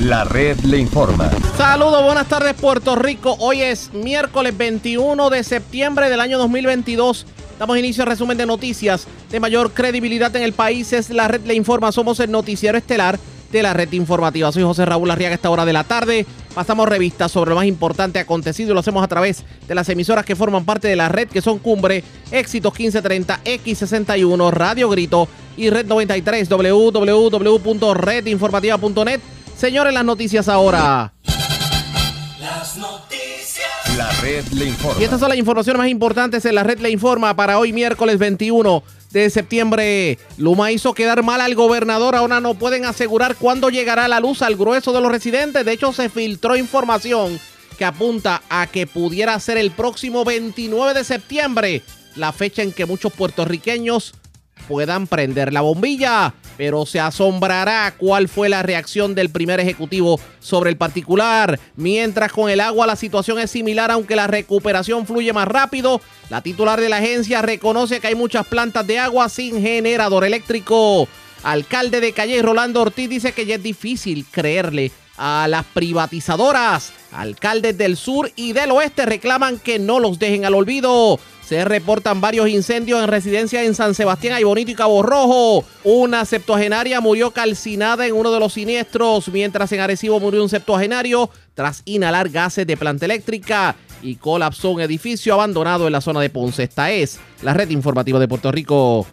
[0.00, 1.30] La red le informa.
[1.58, 3.36] Saludos, buenas tardes Puerto Rico.
[3.38, 7.26] Hoy es miércoles 21 de septiembre del año 2022.
[7.58, 10.94] Damos inicio al resumen de noticias de mayor credibilidad en el país.
[10.94, 11.92] Es la red le informa.
[11.92, 13.18] Somos el noticiero estelar
[13.52, 14.50] de la red informativa.
[14.52, 16.24] Soy José Raúl Arriaga a esta hora de la tarde.
[16.54, 20.24] Pasamos revistas sobre lo más importante acontecido y lo hacemos a través de las emisoras
[20.24, 25.28] que forman parte de la red, que son Cumbre, Éxitos 1530, X61, Radio Grito
[25.58, 29.20] y Red 93, www.redinformativa.net.
[29.60, 31.12] Señores, las noticias ahora.
[32.40, 33.68] Las noticias.
[33.94, 34.98] La red le informa.
[34.98, 38.18] Y estas son las informaciones más importantes en la red le informa para hoy miércoles
[38.18, 40.18] 21 de septiembre.
[40.38, 42.16] Luma hizo quedar mal al gobernador.
[42.16, 45.62] Ahora no pueden asegurar cuándo llegará la luz al grueso de los residentes.
[45.62, 47.38] De hecho, se filtró información
[47.76, 51.82] que apunta a que pudiera ser el próximo 29 de septiembre,
[52.16, 54.14] la fecha en que muchos puertorriqueños
[54.70, 56.32] puedan prender la bombilla.
[56.56, 61.58] Pero se asombrará cuál fue la reacción del primer ejecutivo sobre el particular.
[61.74, 66.00] Mientras con el agua la situación es similar, aunque la recuperación fluye más rápido.
[66.28, 71.08] La titular de la agencia reconoce que hay muchas plantas de agua sin generador eléctrico.
[71.42, 76.92] Alcalde de Calle Rolando Ortiz dice que ya es difícil creerle a las privatizadoras.
[77.10, 81.18] Alcaldes del sur y del oeste reclaman que no los dejen al olvido.
[81.50, 85.64] Se reportan varios incendios en residencias en San Sebastián, Aybonito y Cabo Rojo.
[85.82, 91.28] Una septuagenaria murió calcinada en uno de los siniestros, mientras en Arecibo murió un septuagenario
[91.54, 96.30] tras inhalar gases de planta eléctrica y colapsó un edificio abandonado en la zona de
[96.30, 96.62] Ponce.
[96.62, 99.08] Esta es la red informativa de Puerto Rico.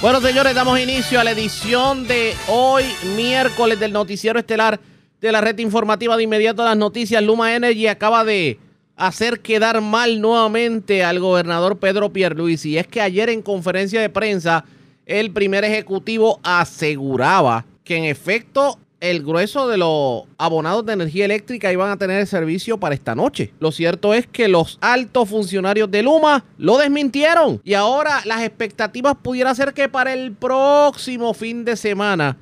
[0.00, 2.84] Bueno, señores, damos inicio a la edición de hoy,
[3.16, 4.78] miércoles, del noticiero estelar
[5.20, 7.20] de la red informativa de inmediato las noticias.
[7.24, 8.60] Luma Energy acaba de
[9.00, 12.70] hacer quedar mal nuevamente al gobernador Pedro Pierluisi.
[12.70, 14.64] Y es que ayer en conferencia de prensa
[15.06, 21.72] el primer ejecutivo aseguraba que en efecto el grueso de los abonados de energía eléctrica
[21.72, 23.54] iban a tener el servicio para esta noche.
[23.58, 29.16] Lo cierto es que los altos funcionarios de Luma lo desmintieron y ahora las expectativas
[29.22, 32.36] pudiera ser que para el próximo fin de semana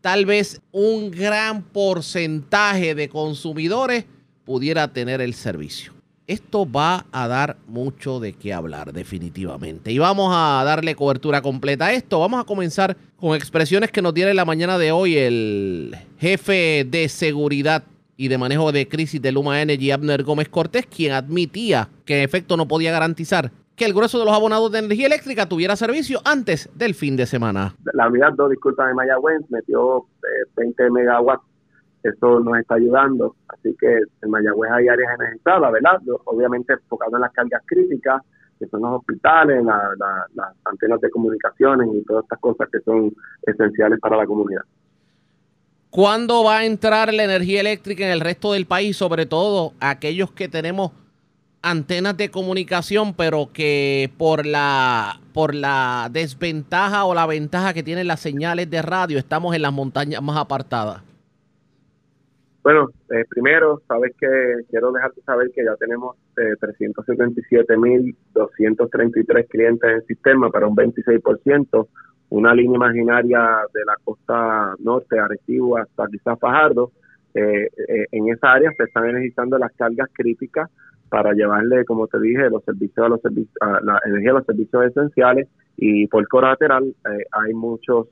[0.00, 4.06] tal vez un gran porcentaje de consumidores
[4.44, 5.99] pudiera tener el servicio
[6.30, 9.90] esto va a dar mucho de qué hablar definitivamente.
[9.90, 12.20] Y vamos a darle cobertura completa a esto.
[12.20, 17.08] Vamos a comenzar con expresiones que nos tiene la mañana de hoy el jefe de
[17.08, 17.82] seguridad
[18.16, 22.24] y de manejo de crisis de Luma Energy, Abner Gómez Cortés, quien admitía que en
[22.24, 26.20] efecto no podía garantizar que el grueso de los abonados de energía eléctrica tuviera servicio
[26.24, 27.74] antes del fin de semana.
[27.94, 30.06] La unidad 2, disculpa, de Mayagüez metió
[30.54, 31.50] 20 eh, megawatts
[32.02, 33.36] eso nos está ayudando.
[33.60, 36.00] Así que en Mayagüez hay áreas energizadas, ¿verdad?
[36.24, 38.22] Obviamente enfocado en las cargas críticas,
[38.58, 43.12] que son los hospitales, las antenas de comunicaciones y todas estas cosas que son
[43.42, 44.62] esenciales para la comunidad.
[45.90, 50.30] ¿Cuándo va a entrar la energía eléctrica en el resto del país, sobre todo aquellos
[50.30, 50.92] que tenemos
[51.62, 58.06] antenas de comunicación, pero que por la por la desventaja o la ventaja que tienen
[58.06, 61.02] las señales de radio estamos en las montañas más apartadas?
[62.62, 64.28] Bueno, eh, primero, sabes que
[64.68, 71.88] quiero dejarte saber que ya tenemos eh, 377.233 clientes en el sistema para un 26%,
[72.28, 76.92] una línea imaginaria de la costa norte, Arecibo, hasta quizás Fajardo.
[77.32, 80.68] Eh, eh, en esa área se están energizando las cargas críticas
[81.08, 84.84] para llevarle, como te dije, los servicios a los servicios, la energía a los servicios
[84.84, 86.94] esenciales y por colateral
[87.32, 88.06] hay muchos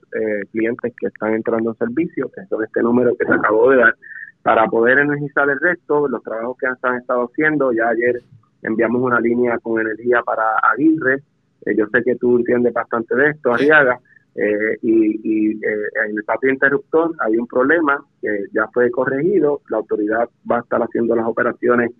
[0.51, 3.95] clientes que están entrando en servicio, que son este número que te acabo de dar,
[4.41, 8.21] para poder energizar el resto, los trabajos que han estado haciendo, ya ayer
[8.61, 11.23] enviamos una línea con energía para Aguirre,
[11.65, 13.99] eh, yo sé que tú entiendes bastante de esto, Arriaga,
[14.35, 19.77] eh, y, eh, en el patio interruptor hay un problema que ya fue corregido, la
[19.77, 21.91] autoridad va a estar haciendo las operaciones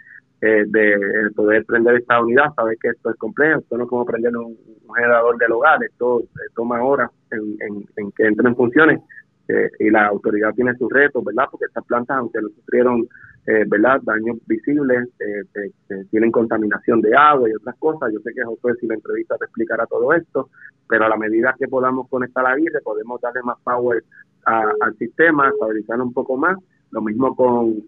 [0.41, 0.97] de
[1.35, 4.57] poder prender esta unidad, sabes que esto es complejo, esto no es como prender un,
[4.95, 6.23] generador del hogar, esto
[6.55, 7.57] toma horas en,
[7.97, 9.01] en que entre en funciones,
[9.49, 11.45] eh, y la autoridad tiene sus retos, ¿verdad?
[11.49, 13.07] Porque estas plantas, aunque no sufrieron,
[13.47, 15.71] eh, ¿verdad?, daños visibles, eh,
[16.11, 18.13] tienen contaminación de agua y otras cosas.
[18.13, 20.51] Yo sé que José, si la entrevista te explicará todo esto,
[20.87, 24.03] pero a la medida que podamos conectar la vida, podemos darle más power
[24.45, 26.55] al sistema, estabilizar un poco más.
[26.91, 27.83] Lo mismo con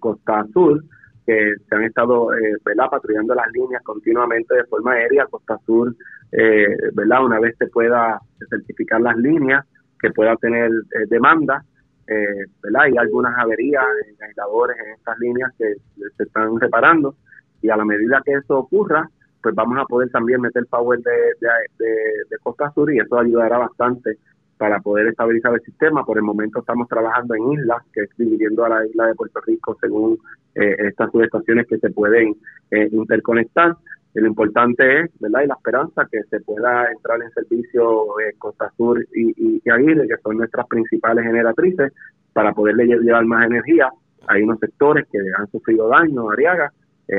[0.00, 0.84] Costa Azul,
[1.26, 2.28] que se han estado,
[2.64, 5.26] ¿verdad?, patrullando las líneas continuamente de forma aérea.
[5.26, 5.94] Costa Sur,
[6.30, 8.18] ¿verdad?, una vez se pueda
[8.50, 9.66] certificar las líneas,
[10.02, 11.64] que pueda tener eh, demanda,
[12.08, 12.82] eh, ¿verdad?
[12.82, 15.74] Hay algunas averías en aisladores en estas líneas que
[16.16, 17.14] se están reparando
[17.62, 19.08] y a la medida que eso ocurra,
[19.40, 24.18] pues vamos a poder también meter power de, de, Costa Sur y eso ayudará bastante
[24.58, 26.04] para poder estabilizar el sistema.
[26.04, 29.40] Por el momento estamos trabajando en islas, que es dividiendo a la isla de Puerto
[29.46, 30.18] Rico según
[30.54, 32.36] eh, estas subestaciones que se pueden
[32.70, 33.76] eh, interconectar.
[34.20, 35.42] Lo importante es, ¿verdad?
[35.42, 40.06] Y la esperanza que se pueda entrar en servicio eh, Costa Sur y, y, Aguirre,
[40.06, 41.92] que son nuestras principales generatrices,
[42.32, 43.90] para poderle llevar más energía.
[44.28, 46.72] Hay unos sectores que han sufrido daño, Ariaga.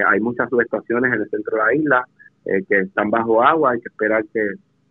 [0.07, 2.07] hay muchas subestaciones en el centro de la isla
[2.67, 3.71] que están bajo agua.
[3.71, 4.41] Hay que esperar que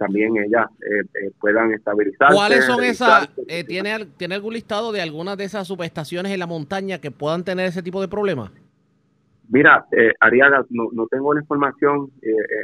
[0.03, 2.35] también ellas eh, eh, puedan estabilizarse.
[2.35, 3.29] ¿Cuáles son esas?
[3.47, 7.45] Eh, ¿tiene, ¿Tiene algún listado de algunas de esas subestaciones en la montaña que puedan
[7.45, 8.51] tener ese tipo de problemas?
[9.49, 9.87] Mira,
[10.21, 12.11] Ariaga, no, no, tengo la información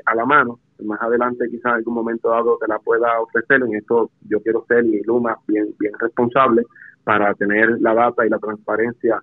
[0.06, 0.58] a la mano.
[0.84, 3.62] Más adelante, quizás en algún momento dado te la pueda ofrecer.
[3.62, 6.62] En esto yo quiero ser y Luma bien, bien responsable
[7.04, 9.20] para tener la data y la transparencia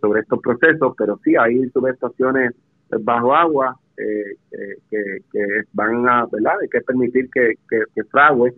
[0.00, 0.94] sobre estos procesos.
[0.96, 2.54] Pero sí, hay subestaciones
[2.88, 6.54] bajo agua eh, que, van a, ¿verdad?
[6.60, 8.54] Hay que permitir que, que, fragüe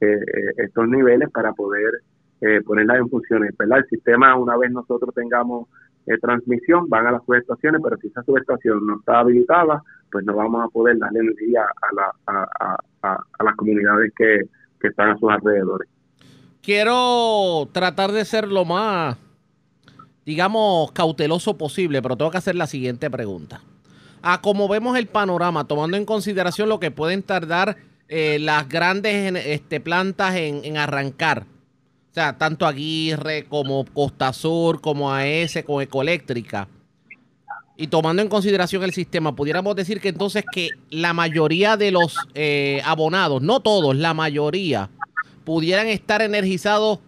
[0.00, 0.18] eh,
[0.56, 1.90] estos niveles para poder
[2.40, 3.78] eh, ponerlas en funciones, ¿verdad?
[3.78, 5.68] El sistema, una vez nosotros tengamos
[6.06, 10.34] eh, transmisión, van a las subestaciones, pero si esa subestación no está habilitada, pues no
[10.34, 12.46] vamos a poder darle energía a, la,
[13.02, 14.42] a, las comunidades que,
[14.80, 15.88] que están a sus alrededores.
[16.62, 19.16] Quiero tratar de ser lo más,
[20.24, 23.60] digamos, cauteloso posible, pero tengo que hacer la siguiente pregunta
[24.28, 27.76] a como vemos el panorama, tomando en consideración lo que pueden tardar
[28.08, 31.44] eh, las grandes este, plantas en, arrancar.
[32.16, 36.66] O sea, tanto Aguirre como Costa Sur, como AES, como Ecoeléctrica.
[37.76, 42.16] Y tomando en consideración el sistema, pudiéramos decir que entonces que la mayoría de los
[42.34, 44.88] eh, abonados, no todos, la mayoría,
[45.44, 47.00] pudieran estar energizados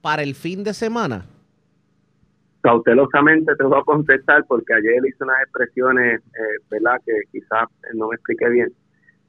[0.00, 1.26] para el fin de semana
[2.62, 8.08] cautelosamente te voy a contestar porque ayer hice unas expresiones, eh, ¿verdad?, que quizás no
[8.08, 8.68] me expliqué bien.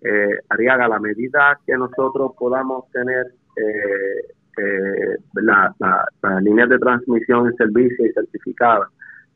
[0.01, 7.55] Eh, Ariaga, la medida que nosotros podamos tener eh, eh las líneas de transmisión en
[7.55, 8.89] servicio y certificadas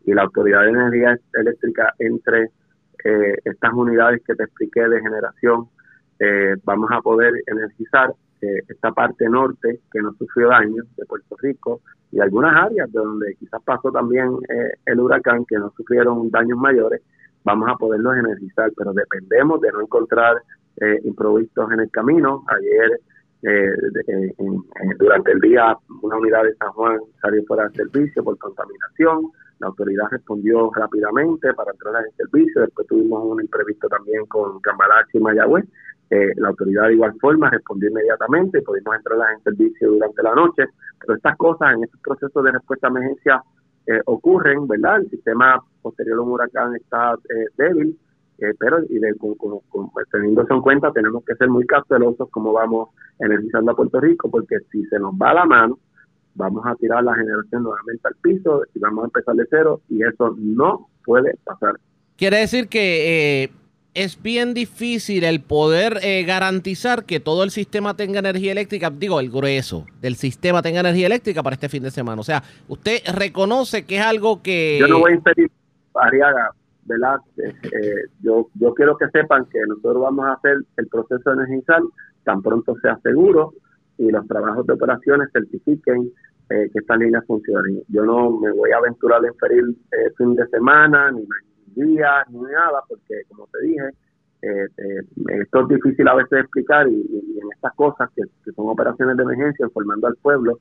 [0.06, 2.50] y la Autoridad de Energía Eléctrica entre
[3.04, 5.68] eh, estas unidades que te expliqué de generación,
[6.63, 11.81] vamos a poder energizar esta parte norte que no sufrió daño de Puerto Rico,
[12.16, 17.01] y algunas áreas donde quizás pasó también eh, el huracán que no sufrieron daños mayores,
[17.44, 20.38] vamos a poderlos energizar, pero dependemos de no encontrar
[20.77, 22.45] eh, improvisos en el camino.
[22.48, 23.01] Ayer,
[23.44, 23.70] eh,
[24.98, 29.32] durante el día, una unidad de San Juan salió fuera de servicio por contaminación.
[29.60, 32.62] La autoridad respondió rápidamente para entrar en servicio.
[32.62, 35.66] Después tuvimos un imprevisto también con Cambalache y Mayagüez.
[36.10, 40.66] Eh, la autoridad de igual forma respondió inmediatamente, pudimos entrar en servicio durante la noche,
[41.00, 43.44] pero estas cosas en estos procesos de respuesta a emergencia
[43.88, 44.98] eh, ocurren, ¿verdad?
[44.98, 47.98] El sistema posterior a un huracán está eh, débil,
[48.60, 52.90] pero y de, con, teniendo eso en cuenta tenemos que ser muy cautelosos como vamos
[53.20, 55.80] energizando a Puerto Rico, porque si se nos va la mano,
[56.36, 60.04] vamos a tirar la generación nuevamente al piso y vamos a empezar de cero y
[60.04, 61.76] eso no puede pasar.
[62.18, 63.50] Quiere decir que
[63.96, 69.22] es bien difícil el poder eh, garantizar que todo el sistema tenga energía eléctrica, digo,
[69.22, 72.20] el grueso del sistema tenga energía eléctrica para este fin de semana.
[72.20, 74.78] O sea, usted reconoce que es algo que...
[74.80, 75.50] Yo no voy a impedir,
[75.94, 76.52] Ariaga,
[76.86, 77.20] ¿verdad?
[77.38, 81.44] Eh, eh, yo, yo quiero que sepan que nosotros vamos a hacer el proceso de
[81.44, 81.82] energizar
[82.24, 83.54] tan pronto sea seguro
[83.98, 86.12] y los trabajos de operaciones certifiquen
[86.48, 87.82] que estas líneas funcionen.
[87.88, 89.63] Yo no me voy a aventurar a inferir
[90.15, 91.25] fin de semana, ni
[91.75, 93.89] días ni nada, porque como te dije,
[94.46, 95.01] eh, eh,
[95.42, 98.24] esto es difícil a veces explicar y, en estas cosas que,
[98.54, 100.60] son operaciones de emergencia informando al pueblo,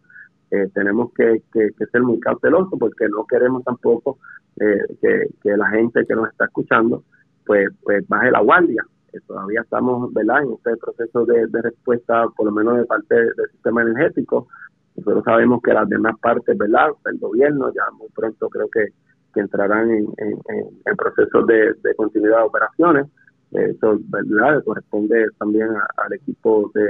[0.50, 1.42] eh, tenemos que,
[1.90, 4.18] ser muy cautelosos porque no queremos tampoco
[4.56, 7.02] que, la gente que nos está escuchando
[7.44, 8.84] pues, pues baje la guardia.
[9.26, 14.48] todavía estamos en este proceso de, respuesta, por lo menos de parte del sistema energético.
[14.96, 16.90] Nosotros sabemos que las demás partes, ¿verdad?
[17.06, 18.92] El gobierno, ya muy pronto creo que
[19.34, 23.06] que entrarán en, en, procesos de, continuidad de operaciones.
[23.54, 24.64] Eso ¿verdad?
[24.64, 26.82] corresponde también al equipo de,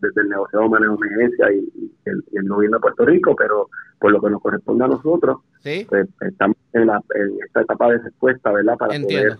[0.00, 4.20] del negociado de manejo de emergencia y, el, gobierno de Puerto Rico, pero por lo
[4.20, 8.76] que nos corresponde a nosotros, pues, estamos en, la, en esta etapa de respuesta ¿verdad?
[8.78, 9.36] para poder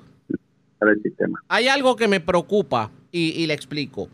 [0.82, 1.40] el sistema.
[1.48, 4.08] Hay algo que me preocupa y, y le explico.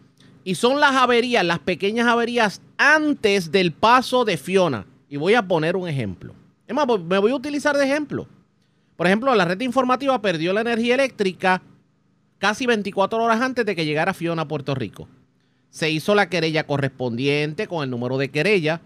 [0.44, 4.86] Y son las averías, las pequeñas averías antes del paso de Fiona.
[5.08, 6.32] Y voy a poner un ejemplo.
[6.66, 8.28] Es más, me voy a utilizar de ejemplo.
[8.96, 11.62] Por ejemplo, la red informativa perdió la energía eléctrica
[12.38, 15.08] casi 24 horas antes de que llegara Fiona a Puerto Rico.
[15.70, 18.80] Se hizo la querella correspondiente con el número de querella.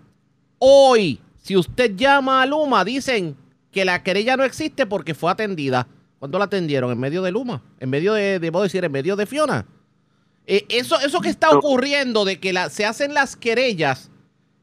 [0.59, 3.37] Hoy, si usted llama a Luma, dicen
[3.71, 5.87] que la querella no existe porque fue atendida.
[6.19, 6.91] ¿Cuándo la atendieron?
[6.91, 7.63] En medio de Luma.
[7.79, 9.67] En medio de, debo decir, en medio de Fiona.
[10.47, 14.11] Eh, eso, eso que está ocurriendo de que se hacen las querellas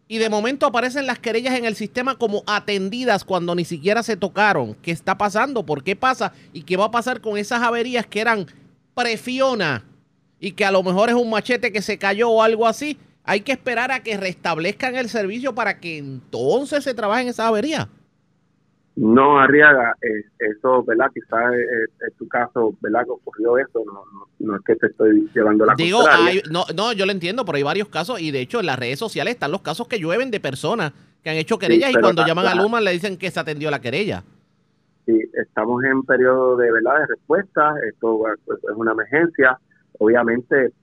[0.09, 4.15] y de momento aparecen las querellas en el sistema como atendidas cuando ni siquiera se
[4.15, 4.73] tocaron.
[4.75, 5.65] ¿Qué está pasando?
[5.65, 6.33] ¿Por qué pasa?
[6.53, 8.47] ¿Y qué va a pasar con esas averías que eran
[8.97, 9.83] prefiona
[10.39, 12.97] y que a lo mejor es un machete que se cayó o algo así?
[13.23, 17.47] Hay que esperar a que restablezcan el servicio para que entonces se trabaje en esa
[17.47, 17.89] avería.
[18.95, 19.93] No, Arriaga,
[20.39, 21.11] eso, ¿verdad?
[21.13, 21.53] Quizás
[22.07, 23.03] es, tu caso, ¿verdad?
[23.05, 24.03] Que ocurrió eso, no,
[24.39, 25.99] no, es que te estoy llevando la Digo,
[26.49, 28.97] no, no, yo lo entiendo, pero hay varios casos y de hecho en las redes
[28.97, 32.47] sociales están los casos que llueven de personas que han hecho querellas y cuando llaman
[32.47, 34.23] a Luma le dicen que se atendió la querella.
[35.07, 36.99] Sí, estamos en periodo de, ¿verdad?
[36.99, 39.57] De respuesta, esto pues, es una emergencia,
[39.99, 40.73] obviamente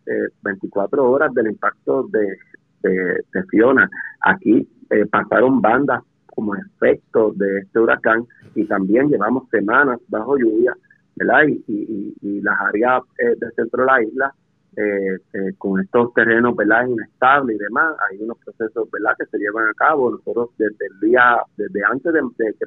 [0.43, 2.39] 24 eh, horas del impacto de,
[2.83, 3.87] de, Fiona.
[4.21, 6.03] Aquí eh, pasaron bandas
[6.35, 10.75] como efecto de este huracán y también llevamos semanas bajo lluvia,
[11.17, 11.43] ¿verdad?
[11.47, 14.35] Y, y, las áreas eh, del centro de la isla,
[14.77, 16.87] eh, eh, con estos terrenos, ¿verdad?
[16.87, 19.15] Inestables y demás, hay unos procesos, ¿verdad?
[19.19, 20.11] Que se llevan a cabo.
[20.11, 22.67] Nosotros desde el día, desde antes de, que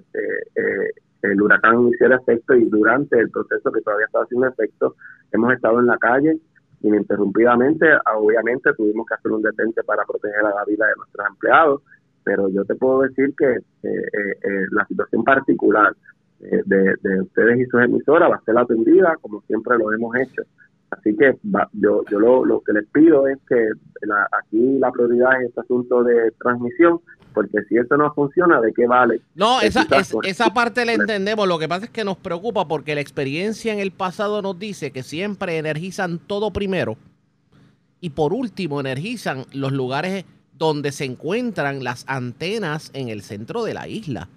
[1.21, 4.95] el huracán hiciera efecto y durante el proceso que todavía estaba haciendo efecto,
[5.31, 6.37] hemos estado en la calle
[6.81, 7.85] ininterrumpidamente.
[8.15, 11.81] Obviamente tuvimos que hacer un detente para proteger a la vida de nuestros empleados
[12.27, 15.95] pero yo te puedo decir que eh, eh, eh, la situación particular
[16.39, 20.43] de, ustedes y sus emisoras va a ser atendida como siempre lo hemos hecho.
[20.91, 21.37] Así que
[21.73, 23.69] yo, yo lo, que les pido es que
[24.39, 27.01] aquí la prioridad es este asunto de transmisión,
[27.33, 29.21] porque si eso no funciona, ¿de qué vale?
[29.35, 29.85] No, esa,
[30.23, 31.47] esa parte la entendemos.
[31.47, 34.91] Lo que pasa es que nos preocupa porque la experiencia en el pasado nos dice
[34.91, 36.97] que siempre energizan todo primero
[37.99, 40.25] y por último energizan los lugares
[40.57, 44.29] donde se encuentran las antenas en el centro de la isla.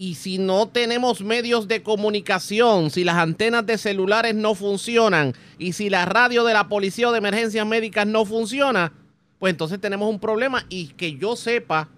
[0.00, 5.72] Y si no tenemos medios de comunicación, si las antenas de celulares no funcionan y
[5.72, 8.92] si la radio de la policía o de emergencias médicas no funciona,
[9.40, 10.64] pues entonces tenemos un problema.
[10.68, 11.88] Y que yo sepa,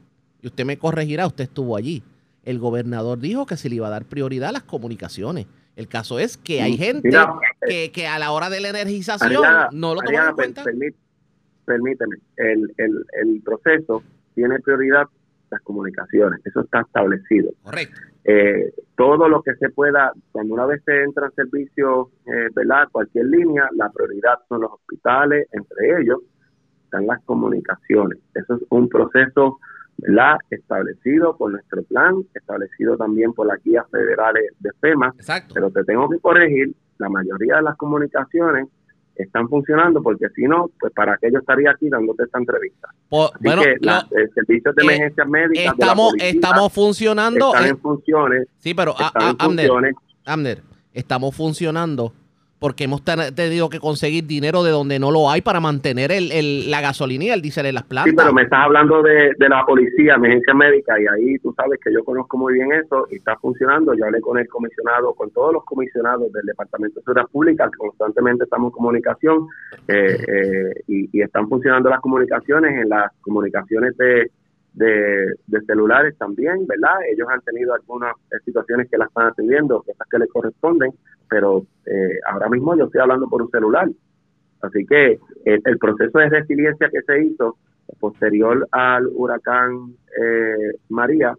[0.40, 2.02] y usted me corregirá, usted estuvo allí,
[2.42, 5.46] el gobernador dijo que se le iba a dar prioridad a las comunicaciones.
[5.76, 7.10] El caso es que hay gente
[7.66, 9.42] que, que, a la hora de la energización
[9.72, 10.64] no lo toman en cuenta.
[11.66, 14.02] permíteme, el, el, el proceso
[14.34, 15.06] tiene prioridad
[15.50, 17.50] las comunicaciones, eso está establecido.
[17.62, 18.00] Correcto.
[18.24, 22.88] Eh, todo lo que se pueda, cuando una vez se entra en servicio, eh, ¿verdad?
[22.92, 26.20] Cualquier línea, la prioridad son los hospitales, entre ellos
[26.84, 28.18] están las comunicaciones.
[28.34, 29.58] Eso es un proceso,
[29.98, 30.38] ¿verdad?
[30.50, 35.12] Establecido por nuestro plan, establecido también por las guías federales de FEMA.
[35.16, 35.54] Exacto.
[35.54, 38.68] Pero te tengo que corregir, la mayoría de las comunicaciones
[39.16, 42.88] están funcionando porque si no, pues para qué yo estaría aquí dándote esta entrevista.
[43.08, 47.54] Pues, bueno, que la, el servicio de eh, emergencias médicas estamos, estamos funcionando.
[47.54, 48.48] Están en funciones.
[48.58, 48.94] Sí, pero
[49.38, 49.70] Amner,
[50.24, 50.62] Amner,
[50.92, 52.12] estamos funcionando
[52.60, 56.82] porque hemos tenido que conseguir dinero de donde no lo hay para mantener el, la
[56.82, 58.10] gasolina y el diésel en las plantas.
[58.10, 61.90] Sí, pero me estás hablando de, la policía, emergencia médica, y ahí tú sabes que
[61.92, 63.94] yo conozco muy bien eso y está funcionando.
[63.94, 68.44] Yo hablé con el comisionado, con todos los comisionados del Departamento de Seguridad Pública, constantemente
[68.44, 69.48] estamos en comunicación
[69.88, 74.30] eh, eh, y, y están funcionando las comunicaciones en las comunicaciones de
[74.74, 75.34] de,
[75.66, 76.98] celulares también, ¿verdad?
[77.12, 80.92] Ellos han tenido algunas situaciones que las están atendiendo, cosas que les corresponden,
[81.28, 83.88] pero eh, ahora mismo yo estoy hablando por un celular.
[84.62, 87.56] Así que eh, el proceso de resiliencia que se hizo
[87.98, 91.34] posterior al huracán eh, María,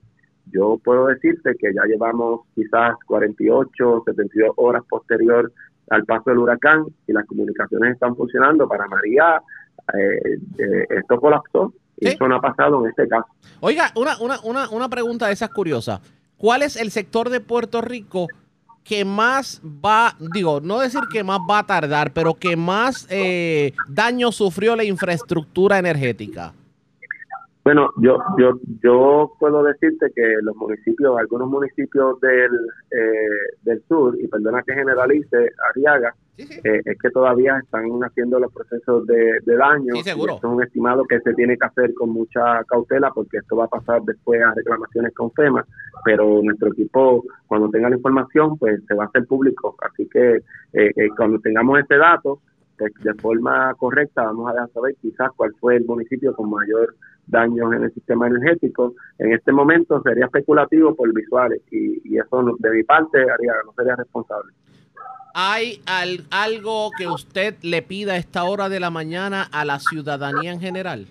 [0.52, 5.52] yo puedo decirte que ya llevamos quizás 48, 72 horas posterior
[5.90, 8.68] al paso del huracán y las comunicaciones están funcionando.
[8.68, 9.42] Para María,
[10.90, 11.74] esto colapsó
[12.10, 13.28] eso no ha pasado en este caso.
[13.60, 16.02] Oiga, una, una, una, una pregunta de esas curiosas.
[16.38, 18.28] ¿Cuál es el sector de Puerto Rico
[18.84, 23.74] que más va, digo, no decir que más va a tardar, pero que más eh,
[23.88, 26.54] daño sufrió la infraestructura energética?
[27.74, 32.52] Bueno, yo, yo, yo puedo decirte que los municipios, algunos municipios del,
[32.92, 38.52] eh, del sur, y perdona que generalice, Arriaga, eh, es que todavía están haciendo los
[38.52, 39.96] procesos de, daño.
[39.96, 40.36] Sí, seguro.
[40.36, 43.70] es un estimado que se tiene que hacer con mucha cautela porque esto va a
[43.70, 45.66] pasar después a reclamaciones con FEMA,
[46.04, 49.78] pero nuestro equipo, cuando tenga la información, pues se va a hacer público.
[49.82, 50.42] Así que
[50.74, 52.42] eh, cuando tengamos este dato,
[52.78, 56.96] pues de forma correcta vamos a dejar saber quizás cuál fue el municipio con mayor
[57.32, 58.94] daños en el sistema energético.
[59.18, 63.96] En este momento sería especulativo por visuales y, eso de mi parte haría, no sería
[63.96, 64.52] responsable.
[65.34, 65.82] ¿Hay
[66.30, 70.60] algo que usted le pida a esta hora de la mañana a la ciudadanía en
[70.60, 71.08] general?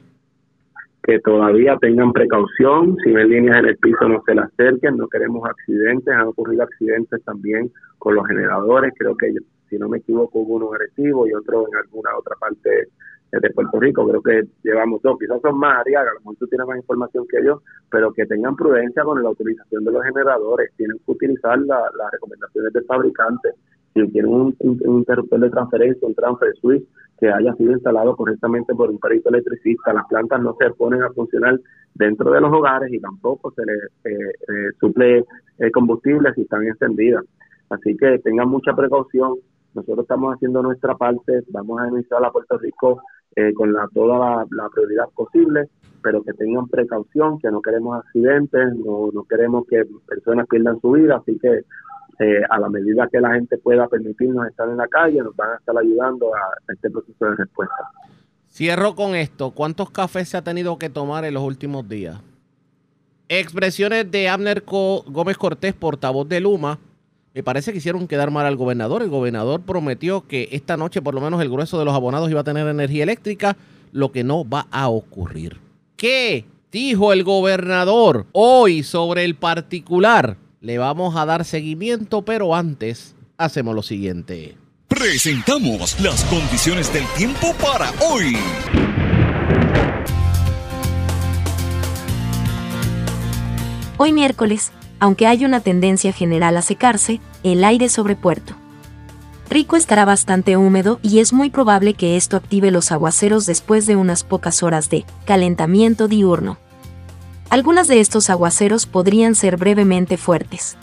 [1.03, 5.09] Que todavía tengan precaución, si ven líneas en el piso no se las acerquen, no
[5.09, 9.33] queremos accidentes, han ocurrido accidentes también con los generadores, creo que
[9.71, 12.89] si no me equivoco, uno en Arecibo y otro en alguna otra parte
[13.33, 16.47] de Puerto Rico, creo que llevamos dos, quizás son más Ariaga, a lo mejor tú
[16.49, 20.73] tienes más información que yo, pero que tengan prudencia con la utilización de los generadores,
[20.77, 23.51] tienen que utilizar las recomendaciones del fabricante,
[23.95, 26.85] si tienen un, interruptor de transferencia, un transfer switch
[27.19, 31.11] que haya sido instalado correctamente por un perito electricista, las plantas no se ponen a
[31.11, 31.59] funcionar
[31.95, 35.25] dentro de los hogares y tampoco se les eh, eh, suple
[35.59, 37.25] eh, combustible si están encendidas.
[37.69, 39.35] Así que tengan mucha precaución.
[39.75, 43.03] Nosotros estamos haciendo nuestra parte, vamos a iniciar a Puerto Rico
[43.37, 45.69] eh, con la, toda la, prioridad posible,
[46.03, 50.93] pero que tengan precaución, que no queremos accidentes, no, no queremos que personas pierdan su
[50.93, 51.65] vida, así que
[52.21, 55.53] eh, a la medida que la gente pueda permitirnos estar en la calle, nos van
[55.53, 57.91] a estar ayudando a, este proceso de respuesta.
[58.47, 59.53] Cierro con esto.
[59.53, 62.21] ¿Cuántos cafés se ha tenido que tomar en los últimos días?
[63.29, 66.79] Expresiones de Abner Gómez Cortés, portavoz de Luma,
[67.35, 69.03] me parece que hicieron quedar mal al gobernador.
[69.03, 72.41] El gobernador prometió que esta noche por lo menos el grueso de los abonados iba
[72.41, 73.57] a tener energía eléctrica,
[73.93, 75.59] lo que no va a ocurrir.
[75.97, 80.37] ¿Qué dijo el gobernador hoy sobre el particular?
[80.61, 84.57] Le vamos a dar seguimiento, pero antes hacemos lo siguiente.
[84.89, 88.37] Presentamos las condiciones del tiempo para hoy.
[93.97, 98.55] Hoy miércoles aunque hay una tendencia general a secarse, el aire sobre Puerto
[99.51, 103.97] Rico estará bastante húmedo y es muy probable que esto active los aguaceros después de
[103.97, 106.57] unas pocas horas de calentamiento diurno.
[107.49, 110.77] Algunas de estos aguaceros podrían ser brevemente fuertes.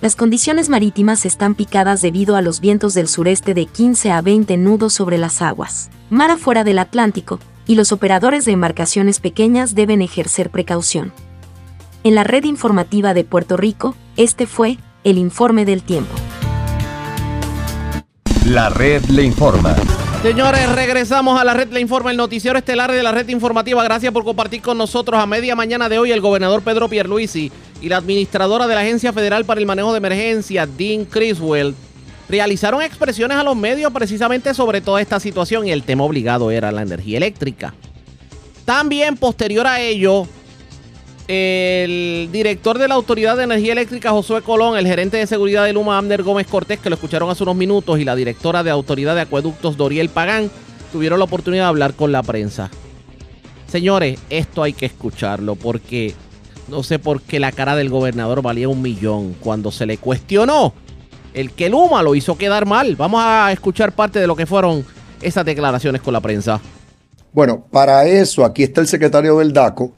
[0.00, 4.56] Las condiciones marítimas están picadas debido a los vientos del sureste de 15 a 20
[4.56, 10.00] nudos sobre las aguas, mar afuera del Atlántico, y los operadores de embarcaciones pequeñas deben
[10.00, 11.12] ejercer precaución.
[12.06, 16.14] En la red informativa de Puerto Rico, este fue el informe del tiempo.
[18.44, 19.74] La red le informa.
[20.22, 23.82] Señores, regresamos a la red Le Informa, el noticiero estelar de la red informativa.
[23.82, 27.88] Gracias por compartir con nosotros a media mañana de hoy el gobernador Pedro Pierluisi y
[27.88, 31.74] la administradora de la Agencia Federal para el Manejo de Emergencia, Dean Criswell,
[32.28, 36.70] realizaron expresiones a los medios precisamente sobre toda esta situación y el tema obligado era
[36.70, 37.72] la energía eléctrica.
[38.66, 40.26] También posterior a ello,
[41.28, 45.72] el director de la Autoridad de Energía Eléctrica, Josué Colón, el gerente de seguridad de
[45.72, 49.14] Luma, Amner Gómez Cortés, que lo escucharon hace unos minutos, y la directora de Autoridad
[49.14, 50.50] de Acueductos, Doriel Pagán,
[50.92, 52.70] tuvieron la oportunidad de hablar con la prensa.
[53.66, 56.14] Señores, esto hay que escucharlo porque
[56.68, 60.72] no sé por qué la cara del gobernador valía un millón cuando se le cuestionó
[61.34, 62.96] el que Luma lo hizo quedar mal.
[62.96, 64.84] Vamos a escuchar parte de lo que fueron
[65.20, 66.60] esas declaraciones con la prensa.
[67.32, 69.92] Bueno, para eso aquí está el secretario del DACO,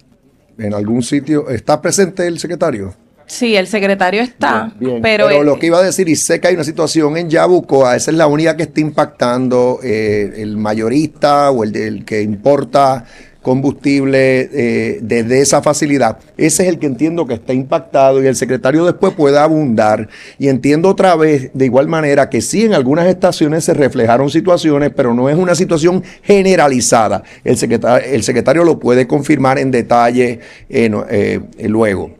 [0.58, 1.48] en algún sitio.
[1.50, 2.94] ¿Está presente el secretario?
[3.26, 4.72] Sí, el secretario está.
[5.02, 8.12] Pero, lo que iba a decir, y sé que hay una situación en Yabucoa, esa
[8.12, 13.04] es la única que está impactando eh, el mayorista o el, el que importa
[13.46, 16.18] combustible eh, desde esa facilidad.
[16.36, 20.08] Ese es el que entiendo que está impactado y el secretario después puede abundar.
[20.36, 24.90] Y entiendo otra vez, de igual manera, que sí en algunas estaciones se reflejaron situaciones,
[24.96, 27.22] pero no es una situación generalizada.
[27.44, 32.16] El secretario, el secretario lo puede confirmar en detalle eh, eh, luego.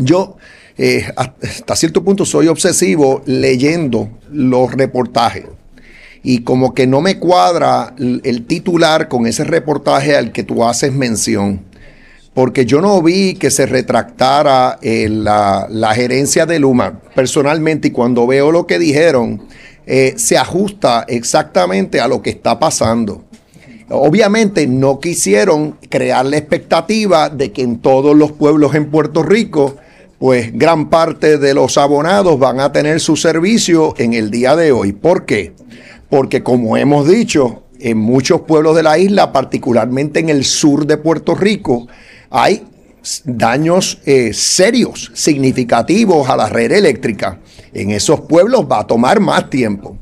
[0.00, 0.38] Yo...
[1.16, 5.44] hasta cierto punto soy obsesivo leyendo los reportajes
[6.22, 10.92] y como que no me cuadra el titular con ese reportaje al que tú haces
[10.92, 11.62] mención.
[12.34, 18.26] Porque yo no vi que se retractara eh, la, gerencia de Luma personalmente y cuando
[18.26, 19.42] veo lo que dijeron,
[19.86, 23.24] eh, se ajusta exactamente a lo que está pasando.
[23.90, 29.76] Obviamente no quisieron crear la expectativa de que en todos los pueblos en Puerto Rico,
[30.18, 34.72] pues gran parte de los abonados van a tener su servicio en el día de
[34.72, 34.92] hoy.
[34.92, 35.54] ¿Por qué?
[36.08, 40.96] Porque como hemos dicho, en muchos pueblos de la isla, particularmente en el sur de
[40.96, 41.86] Puerto Rico,
[42.30, 42.64] hay
[43.24, 47.38] daños eh, serios, significativos a la red eléctrica.
[47.72, 49.96] En esos pueblos va a tomar más tiempo.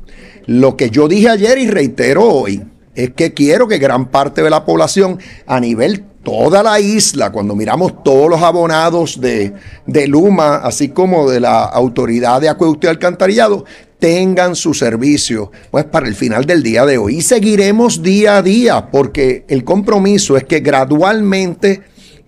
[0.45, 2.63] Lo que yo dije ayer y reitero hoy
[2.95, 7.55] es que quiero que gran parte de la población a nivel toda la isla, cuando
[7.55, 9.53] miramos todos los abonados de,
[9.85, 13.63] de Luma, así como de la Autoridad de Acueducto y Alcantarillado,
[13.99, 17.17] tengan su servicio pues para el final del día de hoy.
[17.17, 21.81] Y seguiremos día a día porque el compromiso es que gradualmente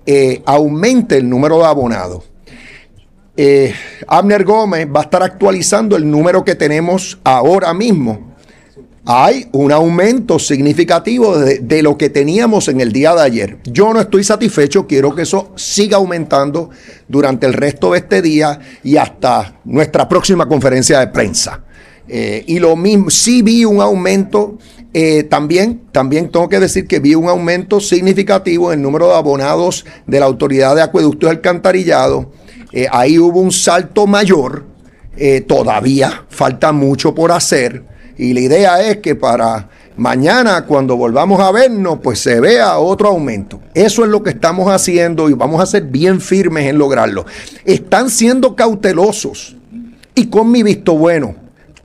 [0.06, 2.24] eh, aumente el número de abonados.
[3.38, 3.74] Eh,
[4.08, 8.29] Abner Gómez va a estar actualizando el número que tenemos ahora mismo.
[9.06, 13.58] Hay un aumento significativo de, de, lo que teníamos en el día de ayer.
[13.64, 16.70] Yo no estoy satisfecho, quiero que eso siga aumentando
[17.08, 21.64] durante el resto de este día y hasta nuestra próxima conferencia de prensa.
[22.10, 24.58] Eh, y lo mismo, sí vi un aumento,
[24.94, 29.16] eh, también, también tengo que decir que vi un aumento significativo en el número de
[29.16, 32.32] abonados de la Autoridad de Acueducto y Alcantarillado.
[32.72, 34.66] Eh, ahí hubo un salto mayor,
[35.48, 37.84] todavía falta mucho por hacer.
[38.20, 43.08] Y la idea es que para mañana cuando volvamos a vernos, pues se vea otro
[43.08, 43.62] aumento.
[43.74, 47.26] Eso es lo que estamos haciendo y vamos a ser bien firmes en lograrlo.
[47.64, 49.56] Están siendo cautelosos
[50.16, 51.34] y con mi visto bueno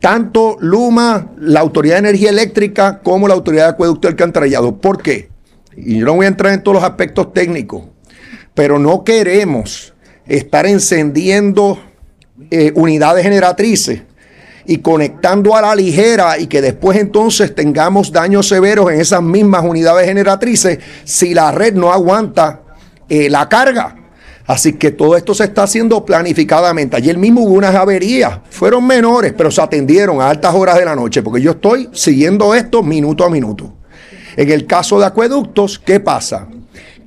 [0.00, 4.76] tanto Luma, la Autoridad de Energía Eléctrica, como la Autoridad de Acueducto y Alcantarillado.
[4.76, 5.30] ¿Por qué?
[5.76, 7.84] Y yo no voy a entrar en todos los aspectos técnicos,
[8.54, 9.94] pero no queremos
[10.26, 11.78] estar encendiendo
[12.50, 14.02] eh, unidades generatrices
[14.66, 19.64] y conectando a la ligera y que después entonces tengamos daños severos en esas mismas
[19.64, 22.62] unidades generatrices si la red no aguanta
[23.08, 23.96] eh, la carga.
[24.46, 26.96] Así que todo esto se está haciendo planificadamente.
[26.96, 30.94] Ayer mismo hubo unas averías, fueron menores, pero se atendieron a altas horas de la
[30.94, 33.72] noche, porque yo estoy siguiendo esto minuto a minuto.
[34.36, 36.48] En el caso de acueductos, ¿qué pasa?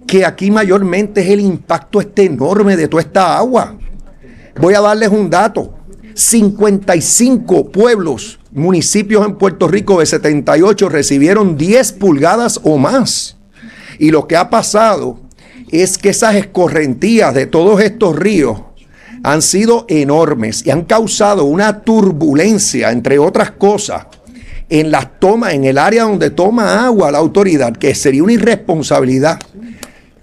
[0.08, 3.76] Que aquí mayormente es el impacto este enorme de toda esta agua.
[4.60, 5.77] Voy a darles un dato.
[6.18, 13.38] 55 pueblos, municipios en Puerto Rico de 78 recibieron 10 pulgadas o más.
[14.00, 15.20] Y lo que ha pasado
[15.72, 18.62] es que esas escorrentías de todos estos ríos
[19.22, 24.08] han sido enormes y han causado una turbulencia, entre otras cosas,
[24.70, 29.40] en las tomas, en el área donde toma agua la autoridad, que sería una irresponsabilidad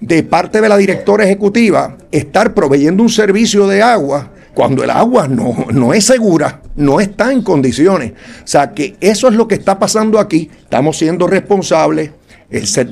[0.00, 5.28] de parte de la directora ejecutiva estar proveyendo un servicio de agua cuando el agua
[5.28, 8.12] no, no es segura, no está en condiciones.
[8.12, 10.50] O sea que eso es lo que está pasando aquí.
[10.62, 12.10] Estamos siendo responsables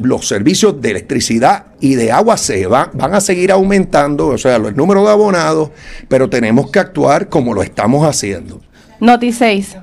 [0.03, 4.57] los servicios de electricidad y de agua se van, van a seguir aumentando, o sea,
[4.57, 5.71] el número de abonados,
[6.09, 8.61] pero tenemos que actuar como lo estamos haciendo.
[8.99, 9.77] Noti 6.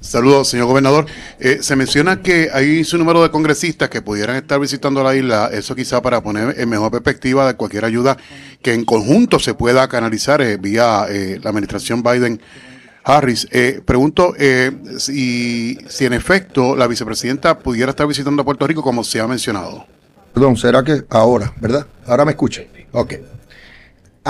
[0.00, 1.06] Saludos, señor gobernador.
[1.40, 5.50] Eh, se menciona que hay un número de congresistas que pudieran estar visitando la isla,
[5.52, 8.16] eso quizá para poner en mejor perspectiva de cualquier ayuda
[8.62, 12.40] que en conjunto se pueda canalizar eh, vía eh, la administración Biden
[13.04, 13.48] Harris,
[13.86, 14.34] pregunto
[14.98, 19.26] si, si en efecto la vicepresidenta pudiera estar visitando a Puerto Rico como se ha
[19.26, 19.86] mencionado.
[20.34, 21.86] Perdón, ¿será que ahora, verdad?
[22.06, 22.64] Ahora me escucha.
[22.92, 23.14] Ok.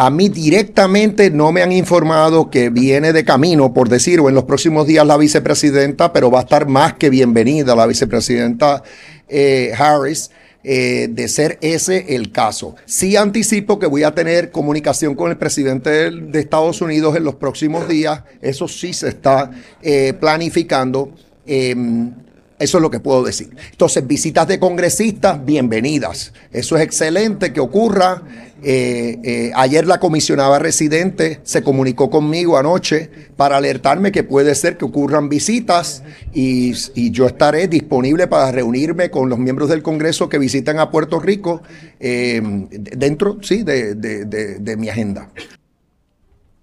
[0.01, 4.45] A mí directamente no me han informado que viene de camino, por decirlo, en los
[4.45, 8.85] próximos días la vicepresidenta, pero va a estar más que bienvenida la vicepresidenta
[9.29, 10.31] eh, Harris.
[10.63, 12.75] Eh, de ser ese el caso.
[12.85, 17.37] Sí anticipo que voy a tener comunicación con el presidente de, Estados Unidos en los
[17.37, 18.23] próximos días.
[18.43, 19.51] Eso sí se está
[19.83, 21.13] eh, planificando.
[21.47, 22.13] Em,
[22.59, 23.51] eso es lo que puedo decir.
[23.71, 26.33] Entonces, visitas de congresistas, bienvenidas.
[26.53, 28.23] Eso es excelente que ocurra.
[28.62, 34.77] Eh, eh, ayer la comisionada residente se comunicó conmigo anoche para alertarme que puede ser
[34.77, 36.03] que ocurran visitas
[36.35, 36.73] y,
[37.12, 41.62] yo estaré disponible para reunirme con los miembros del Congreso que visitan a Puerto Rico
[42.01, 45.31] eh, dentro, sí, de mi agenda.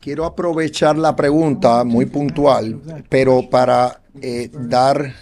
[0.06, 4.02] Quiero aprovechar la pregunta muy puntual, pero para
[4.52, 5.16] dar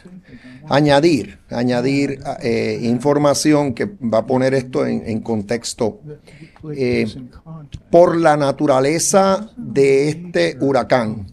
[0.67, 6.01] añadir, añadir eh, información que va a poner esto en, contexto.
[6.75, 7.07] Eh,
[7.89, 11.27] por la naturaleza de este huracán,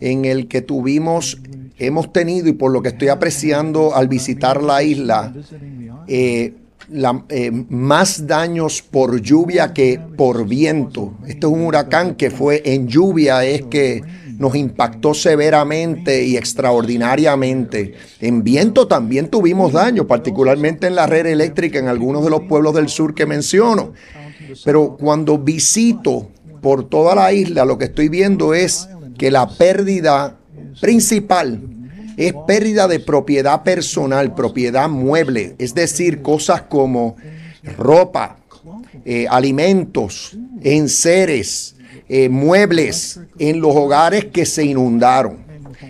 [0.00, 1.42] en el que tuvimos,
[1.76, 5.30] hemos tenido, y por lo que estoy apreciando al visitar la isla,
[6.08, 6.54] eh,
[7.68, 11.14] más daños por lluvia que por viento.
[11.26, 14.02] Este es un huracán que fue en lluvia, es que
[14.38, 17.94] nos impactó severamente y extraordinariamente.
[18.20, 22.74] En viento también tuvimos daño, particularmente en la red eléctrica en algunos de los pueblos
[22.74, 23.92] del sur que menciono.
[24.64, 26.28] Pero cuando visito
[26.60, 30.38] por toda la isla, lo que estoy viendo es que la pérdida
[30.80, 31.60] principal
[32.16, 37.16] es pérdida de propiedad personal, propiedad mueble, es decir, cosas como
[37.76, 38.36] ropa,
[39.04, 41.76] eh, alimentos, enseres,
[42.08, 45.38] eh, muebles en los hogares que se inundaron.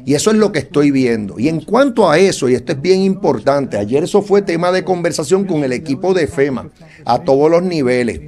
[0.05, 1.39] Y eso es lo que estoy viendo.
[1.39, 4.85] Y en cuanto a eso, y esto es bien importante, ayer eso fue tema de
[4.85, 6.71] conversación con el equipo de FEMA
[7.05, 8.21] a todos los niveles.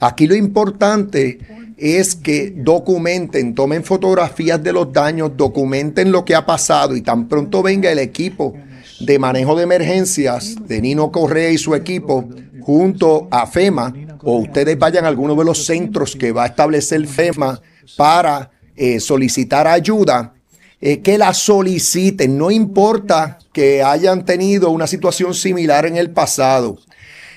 [0.00, 1.38] Aquí lo importante
[1.76, 7.28] es que documenten, tomen fotografías de los daños, documenten lo que ha pasado y tan
[7.28, 8.54] pronto venga el equipo
[9.00, 12.28] de manejo de emergencias de Nino Correa y su equipo
[12.60, 17.06] junto a FEMA o ustedes vayan a alguno de los centros que va a establecer
[17.06, 17.60] FEMA
[17.96, 20.34] para eh, solicitar ayuda,
[20.80, 26.78] eh, que la soliciten, no importa que hayan tenido una situación similar en el pasado.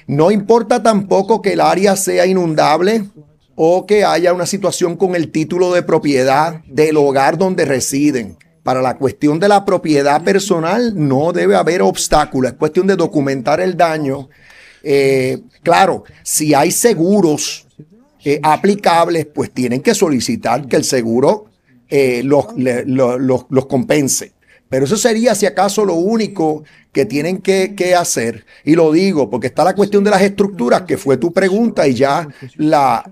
[0.07, 3.03] No importa tampoco que el área sea inundable
[3.59, 8.37] o que haya una situación con el título de propiedad del hogar donde residen.
[8.61, 13.59] Para la cuestión de la propiedad personal no debe haber obstáculos, es cuestión de documentar
[13.59, 14.29] el daño.
[14.83, 17.65] Eh, claro, si hay seguros
[18.23, 21.45] eh, aplicables, pues tienen que solicitar que el seguro
[21.89, 24.33] eh, los, los compense.
[24.69, 28.45] Pero eso sería, si acaso, lo único que tienen que, hacer.
[28.63, 31.93] Y lo digo porque está la cuestión de las estructuras, que fue tu pregunta, y
[31.93, 33.03] ya la,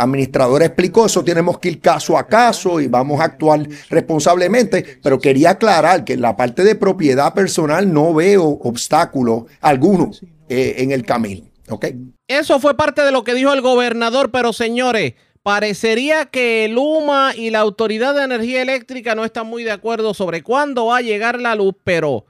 [0.00, 1.22] administradora explicó eso.
[1.22, 4.98] Tenemos que ir caso a caso y vamos a actuar responsablemente.
[5.02, 10.10] Pero quería aclarar que en la parte de propiedad personal no veo obstáculo alguno
[10.48, 11.42] eh, en el camino.
[11.68, 11.86] ¿Ok?
[12.28, 15.14] Eso fue parte de lo que dijo el gobernador, pero señores.
[15.46, 20.42] Parecería que Luma y la Autoridad de Energía Eléctrica no están muy de acuerdo sobre
[20.42, 22.26] cuándo va a llegar la luz, pero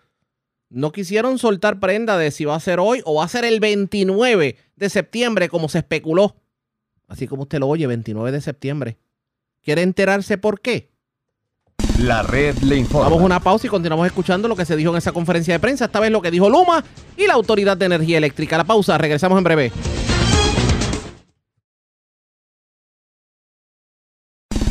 [0.68, 3.58] no quisieron soltar prenda de si va a ser hoy o va a ser el
[3.58, 6.36] 29 de septiembre, como se especuló.
[7.08, 8.98] Así como usted lo oye, 29 de septiembre.
[9.62, 10.90] ¿Quiere enterarse por qué?
[11.98, 13.08] La red le informa.
[13.08, 15.60] Vamos a una pausa y continuamos escuchando lo que se dijo en esa conferencia de
[15.60, 15.86] prensa.
[15.86, 16.84] Esta vez lo que dijo Luma
[17.16, 18.58] y la Autoridad de Energía Eléctrica.
[18.58, 19.72] La pausa, regresamos en breve.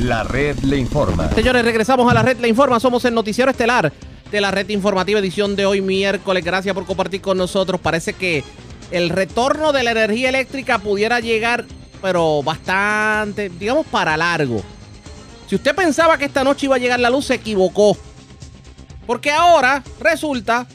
[0.06, 1.32] La red le informa.
[1.32, 2.80] Señores, regresamos a la red le informa.
[2.80, 3.92] Somos el noticiero estelar
[4.32, 6.46] de la red informativa edición de hoy miércoles.
[6.46, 7.82] Gracias por compartir con nosotros.
[7.82, 8.44] Parece que
[8.92, 11.66] el retorno de la energía eléctrica pudiera llegar,
[12.04, 14.62] pero bastante, digamos, para largo.
[15.48, 17.98] Si usted pensaba que esta noche iba a llegar la luz, se equivocó.
[19.08, 20.68] Porque ahora resulta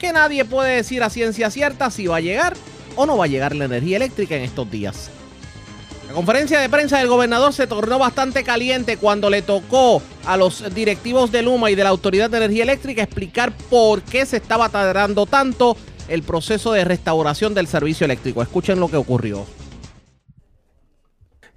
[0.00, 2.54] que nadie puede decir a ciencia cierta si va a llegar
[2.96, 5.10] o no va a llegar la energía eléctrica en estos días.
[6.12, 10.74] La conferencia de prensa del gobernador se tornó bastante caliente cuando le tocó a los
[10.74, 14.68] directivos de Luma y de la Autoridad de Energía Eléctrica explicar por qué se estaba
[14.68, 15.74] tardando tanto
[16.08, 18.42] el proceso de restauración del servicio eléctrico.
[18.42, 19.46] Escuchen lo que ocurrió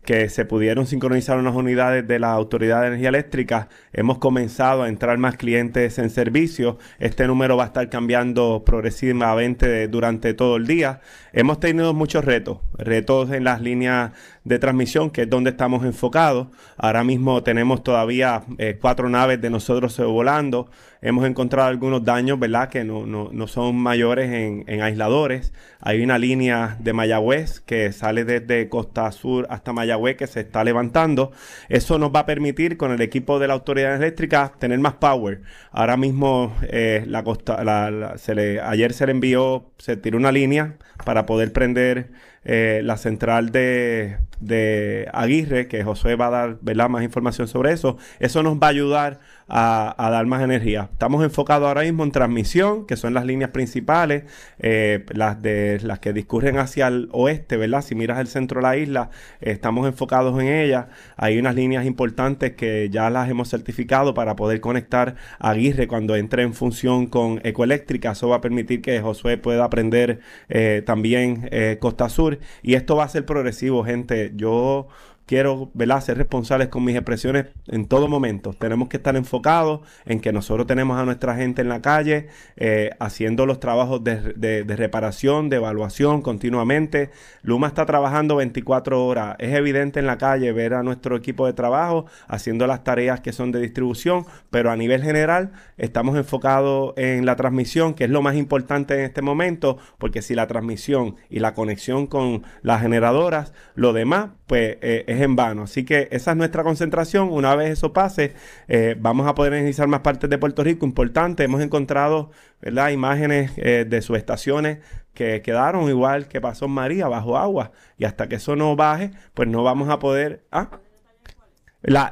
[0.06, 3.70] que se pudieron sincronizar unas unidades de la Autoridad de Energía Eléctrica.
[3.92, 6.78] Hemos comenzado a entrar más clientes en servicio.
[7.00, 11.02] Este número va a estar cambiando progresivamente durante todo el día.
[11.34, 14.12] Hemos tenido muchos retos, retos en las líneas
[14.46, 16.48] de transmisión, que es donde estamos enfocados.
[16.78, 20.70] Ahora mismo tenemos todavía eh, cuatro naves de nosotros volando.
[21.02, 22.70] Hemos encontrado algunos daños, ¿verdad?
[22.70, 25.52] Que no, no, no son mayores en, en, aisladores.
[25.80, 30.64] Hay una línea de Mayagüez que sale desde Costa Sur hasta Mayagüez que se está
[30.64, 31.32] levantando.
[31.68, 35.42] Eso nos va a permitir con el equipo de la Autoridad Eléctrica tener más power.
[35.72, 41.52] Ahora mismo eh, la costa, ayer se le envió, se tiró una línea para poder
[41.52, 42.12] prender
[42.46, 47.98] eh, la central de, de, Aguirre, que José va a dar más información sobre eso.
[48.20, 50.90] Eso nos va a ayudar a, dar más energía.
[50.92, 54.24] Estamos enfocados ahora mismo en transmisión, que son las líneas principales,
[54.60, 57.82] eh, las, de, las que discurren hacia el oeste, ¿verdad?
[57.82, 59.10] Si miras el centro de la isla,
[59.42, 60.88] estamos enfocados en ellas.
[61.18, 66.44] Hay unas líneas importantes que ya las hemos certificado para poder conectar Aguirre cuando entre
[66.44, 68.12] en función con Ecoeléctrica.
[68.12, 72.40] Eso va a permitir que Josué pueda aprender eh, también eh, Costa Sur.
[72.64, 74.32] Y esto va a ser progresivo, gente.
[74.36, 74.88] Yo
[75.26, 76.02] quiero ¿verdad?
[76.02, 78.54] ser responsables con mis expresiones en todo momento.
[78.54, 82.92] Tenemos que estar enfocados en que nosotros tenemos a nuestra gente en la calle eh,
[83.00, 87.10] haciendo los trabajos de, reparación, de evaluación continuamente.
[87.42, 89.36] Luma está trabajando 24 horas.
[89.40, 93.34] Es evidente en la calle ver a nuestro equipo de trabajo haciendo las tareas que
[93.34, 98.22] son de distribución, pero a nivel general estamos enfocados en la transmisión, que es lo
[98.22, 103.54] más importante en este momento, porque si la transmisión y la conexión con las generadoras,
[103.76, 105.64] lo demás, pues eh, es en vano.
[105.64, 107.30] Así que esa es nuestra concentración.
[107.32, 108.34] Una vez eso pase,
[108.68, 110.86] eh, vamos a poder energizar más partes de Puerto Rico.
[110.86, 112.90] Importante, hemos encontrado ¿verdad?
[112.90, 114.80] imágenes eh, de estaciones
[115.14, 117.72] que quedaron igual que pasó en María, bajo agua.
[117.98, 120.46] Y hasta que eso no baje, pues no vamos a poder...
[120.52, 120.70] ¿ah?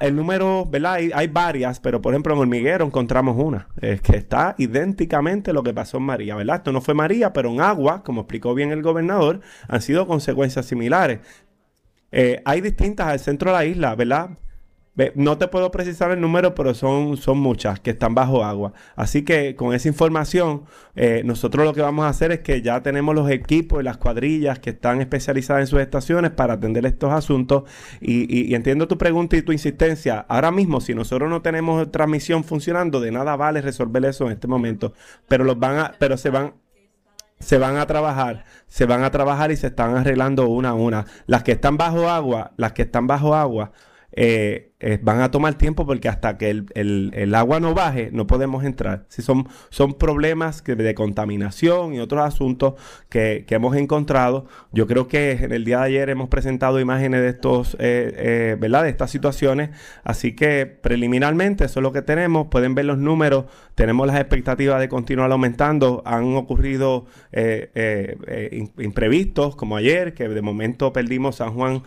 [0.02, 1.00] el número, ¿verdad?
[1.14, 5.74] Hay, varias, pero por ejemplo en Hormiguero encontramos una, es que está idénticamente lo que
[5.74, 6.58] pasó en María, ¿verdad?
[6.58, 10.68] Esto no fue María, pero en agua, como explicó bien el gobernador, han sido consecuencias
[10.68, 11.20] similares.
[12.14, 14.30] Eh, hay distintas al centro de la isla, ¿verdad?
[15.16, 18.74] No te puedo precisar el número, pero son, son muchas que están bajo agua.
[18.96, 22.84] Así que con esa información, eh, nosotros lo que vamos a hacer es que ya
[22.84, 27.12] tenemos los equipos y las cuadrillas que están especializadas en sus estaciones para atender estos
[27.12, 27.64] asuntos.
[28.02, 30.28] Y, entiendo tu pregunta y tu insistencia.
[30.30, 34.48] Ahora mismo, si nosotros no tenemos transmisión funcionando, de nada vale resolver eso en este
[34.48, 34.94] momento.
[35.28, 36.54] Pero los van a, pero se van,
[37.44, 41.06] se van a trabajar, se van a trabajar y se están arreglando una a una.
[41.28, 43.72] Las que están bajo agua, las que están bajo agua,
[44.12, 48.66] eh, eh, van a tomar tiempo porque hasta que el, agua no baje no podemos
[48.66, 49.06] entrar.
[49.08, 52.74] Si son, son problemas que de contaminación y otros asuntos
[53.08, 54.46] que, hemos encontrado.
[54.72, 57.78] Yo creo que en el día de ayer hemos presentado imágenes de estos, eh,
[58.18, 58.84] eh, ¿verdad?
[58.84, 59.70] De estas situaciones.
[60.04, 62.48] Así que preliminarmente eso es lo que tenemos.
[62.48, 63.46] Pueden ver los números.
[63.76, 66.02] Tenemos las expectativas de continuar aumentando.
[66.06, 67.06] Han ocurrido
[68.78, 71.84] imprevistos como ayer, que de momento perdimos San Juan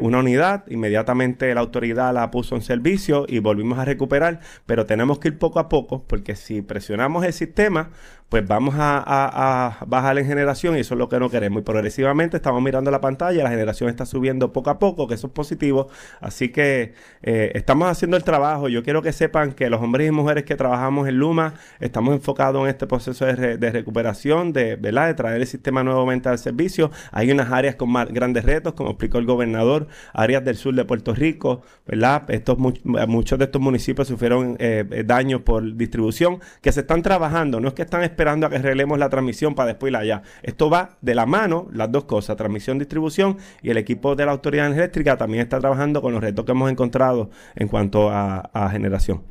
[0.00, 0.64] una unidad.
[0.68, 5.38] Inmediatamente la autoridad la puso en servicio y volvimos a recuperar, pero tenemos que ir
[5.38, 7.90] poco a poco porque si presionamos el sistema,
[8.34, 11.60] pues vamos a, bajar en generación y eso es lo que no queremos.
[11.60, 15.28] Y progresivamente estamos mirando la pantalla, la generación está subiendo poco a poco, que eso
[15.28, 15.86] es positivo.
[16.20, 18.68] Así que eh, estamos haciendo el trabajo.
[18.68, 22.60] Yo quiero que sepan que los hombres y mujeres que trabajamos en Luma estamos enfocados
[22.64, 25.06] en este proceso de, recuperación, de, ¿verdad?
[25.06, 26.90] de traer el sistema nuevamente al servicio.
[27.12, 30.84] Hay unas áreas con más grandes retos, como explicó el gobernador, áreas del sur de
[30.84, 32.28] Puerto Rico, ¿verdad?
[32.30, 37.68] Estos, muchos de estos municipios sufrieron eh, daños por distribución que se están trabajando, no
[37.68, 40.22] es que están esperando esperando a que arreglemos la transmisión para después ir allá.
[40.42, 44.32] Esto va de la mano, las dos cosas, transmisión, distribución, y el equipo de la
[44.32, 49.22] Autoridad Eléctrica también está trabajando con los retos que hemos encontrado en cuanto a, generación.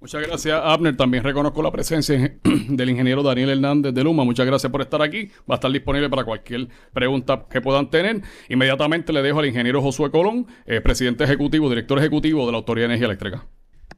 [0.00, 0.96] Muchas gracias, Abner.
[0.96, 4.22] También reconozco la presencia del ingeniero Daniel Hernández de Luma.
[4.24, 5.30] Muchas gracias por estar aquí.
[5.50, 8.20] Va a estar disponible para cualquier pregunta que puedan tener.
[8.50, 12.88] Inmediatamente le dejo al ingeniero Josué Colón, eh, presidente ejecutivo, director ejecutivo de la Autoridad
[12.88, 13.46] de Energía Eléctrica.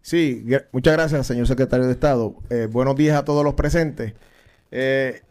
[0.02, 2.34] Sí, muchas gracias, señor secretario de Estado.
[2.50, 4.14] Eh, buenos días a todos los presentes.
[4.72, 5.22] Eh,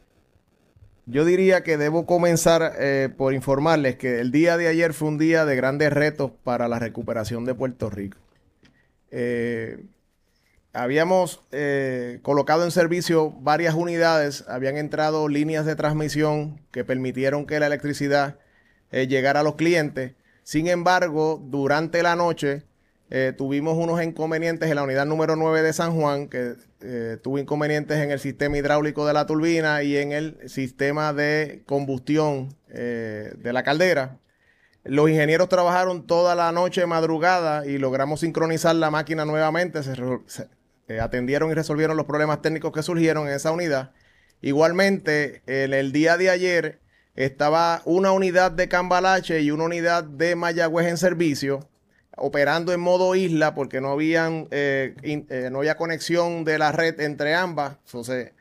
[1.06, 5.18] yo diría que debo comenzar eh, por informarles que el día de ayer fue un
[5.18, 8.18] día de grandes retos para la recuperación de Puerto Rico.
[10.72, 11.42] habíamos
[12.22, 18.40] colocado en servicio varias unidades, habían entrado líneas de transmisión que permitieron que la electricidad
[18.90, 20.14] llegara a los clientes.
[20.44, 22.64] Sin embargo, durante la noche
[23.14, 27.40] eh, tuvimos unos inconvenientes en la unidad número 9 de San Juan, que eh, tuvo
[27.40, 33.34] inconvenientes en el sistema hidráulico de la turbina y en el sistema de combustión eh,
[33.36, 34.18] de la caldera.
[34.86, 39.84] Los ingenieros trabajaron toda la noche madrugada y logramos sincronizar la máquina nuevamente.
[39.84, 40.48] Se,
[41.02, 43.92] atendieron y resolvieron los problemas técnicos que surgieron en esa unidad.
[44.42, 46.80] Igualmente, en el día de ayer
[47.16, 51.68] estaba una unidad de Cambalache y una unidad de Mayagüez en servicio
[52.18, 57.34] operando en modo isla porque no, eh, eh, no había conexión de la red entre
[57.36, 57.78] ambas.
[57.86, 58.34] Entonces,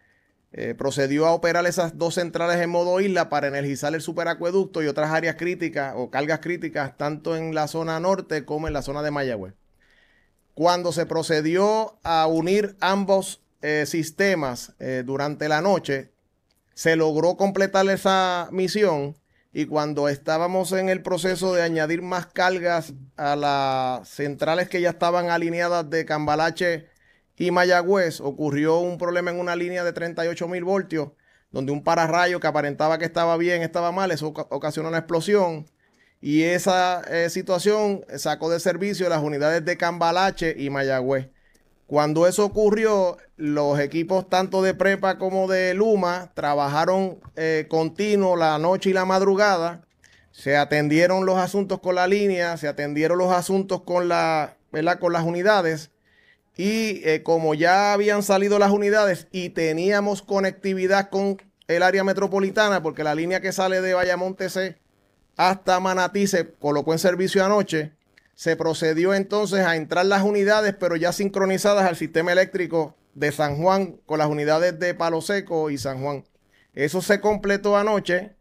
[0.52, 4.88] eh, procedió a operar esas dos centrales en modo isla para energizar el superacueducto y
[4.88, 9.02] otras áreas críticas o cargas críticas, tanto en la zona norte como en la zona
[9.02, 9.54] de Mayagüez.
[10.54, 13.40] Cuando se procedió a unir ambos
[13.84, 16.10] sistemas durante la noche,
[16.74, 19.19] se logró completar esa misión
[19.52, 24.90] y cuando estábamos en el proceso de añadir más cargas a las centrales que ya
[24.90, 26.86] estaban alineadas de Cambalache
[27.36, 31.10] y Mayagüez, ocurrió un problema en una línea de 38 mil voltios,
[31.50, 35.66] donde un pararrayo que aparentaba que estaba bien estaba mal, eso ocasionó una explosión.
[36.20, 41.30] Y esa eh, situación sacó de servicio las unidades de Cambalache y Mayagüez.
[41.90, 48.60] Cuando eso ocurrió, los equipos tanto de prepa como de Luma trabajaron eh, continuo la
[48.60, 49.82] noche y la madrugada.
[50.30, 54.56] Se atendieron los asuntos con la línea, se atendieron los asuntos con, la,
[55.00, 55.90] con las unidades.
[56.56, 62.84] Y eh, como ya habían salido las unidades y teníamos conectividad con el área metropolitana,
[62.84, 64.78] porque la línea que sale de Vallamonte C
[65.36, 67.94] hasta Manatí se colocó en servicio anoche,
[68.40, 73.58] se procedió entonces a entrar las unidades, pero ya sincronizadas al sistema eléctrico de San
[73.58, 76.24] Juan con las unidades de Palo Seco y San Juan.
[76.72, 78.34] Eso se completó anoche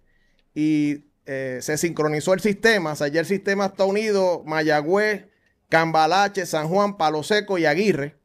[0.56, 2.94] y eh, se sincronizó el sistema.
[2.94, 5.26] O sea, ya el sistema está unido Mayagüez,
[5.68, 8.16] Cambalache, San Juan, Palo Seco y Aguirre.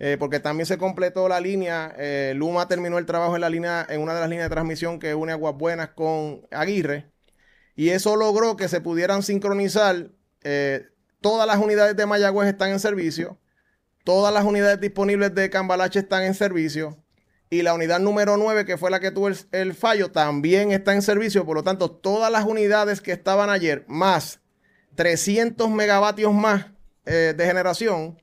[0.00, 1.94] Eh, porque también se completó la línea.
[1.98, 4.98] Eh, Luma terminó el trabajo en la línea, en una de las líneas de transmisión
[4.98, 7.06] que une Aguas Buenas con Aguirre.
[7.76, 10.10] Y eso logró que se pudieran sincronizar
[11.22, 13.38] Todas las unidades de Mayagüez están en servicio.
[14.04, 16.98] Todas las unidades disponibles de Cambalache están en servicio.
[17.48, 21.02] Y la unidad número 9, que fue la que tuvo el, fallo, también está en
[21.02, 21.46] servicio.
[21.46, 24.40] Por lo tanto, todas las unidades que estaban ayer, más
[24.96, 26.66] 300 megavatios más
[27.06, 28.20] eh, de generación,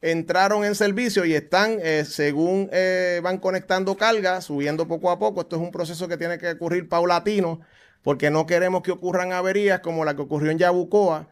[0.00, 5.42] entraron en servicio y están, eh, según eh, van conectando carga, subiendo poco a poco.
[5.42, 7.60] Esto es un proceso que tiene que ocurrir paulatino,
[8.02, 11.28] porque no queremos que ocurran averías como la que ocurrió en Yabucoa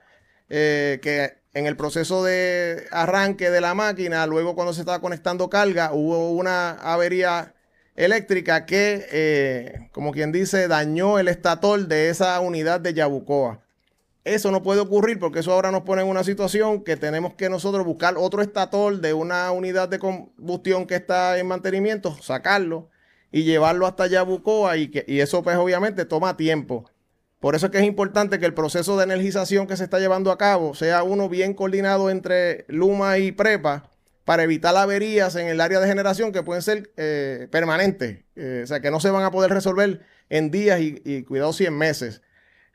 [0.48, 5.48] eh, que en el proceso de arranque de la máquina, luego cuando se estaba conectando
[5.48, 7.54] carga, hubo una avería
[7.94, 13.62] eléctrica que, eh, como quien dice, dañó el estator de esa unidad de Yabucoa.
[14.24, 17.48] eso no puede ocurrir porque eso ahora nos pone en una situación que tenemos que
[17.48, 22.90] nosotros buscar otro estator de una unidad de combustión que está en mantenimiento, sacarlo
[23.32, 26.90] y llevarlo hasta Yabucoa y, que, y eso pues obviamente toma tiempo.
[27.40, 30.30] Por eso es que es importante que el proceso de energización que se está llevando
[30.30, 33.90] a cabo sea uno bien coordinado entre Luma y Prepa
[34.26, 38.66] para evitar averías en el área de generación que pueden ser eh, permanentes, eh, o
[38.66, 42.22] sea, que no se van a poder resolver en días y, cuidado si en meses.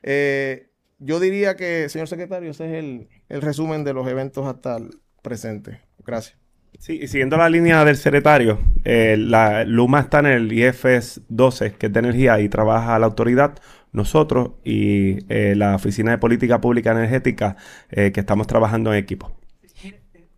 [0.02, 5.00] Eh, yo diría que, señor secretario, ese es el, resumen de los eventos hasta el
[5.20, 5.82] presente.
[6.06, 6.38] Gracias.
[6.78, 11.86] Sí, y siguiendo la línea del secretario, la Luma está en el IFS 12, que
[11.86, 13.58] es de energía, y trabaja la autoridad,
[13.92, 17.56] nosotros y eh, la Oficina de Política Pública Energética,
[17.90, 19.32] eh, que estamos trabajando en equipo.
[19.74, 19.94] Sí,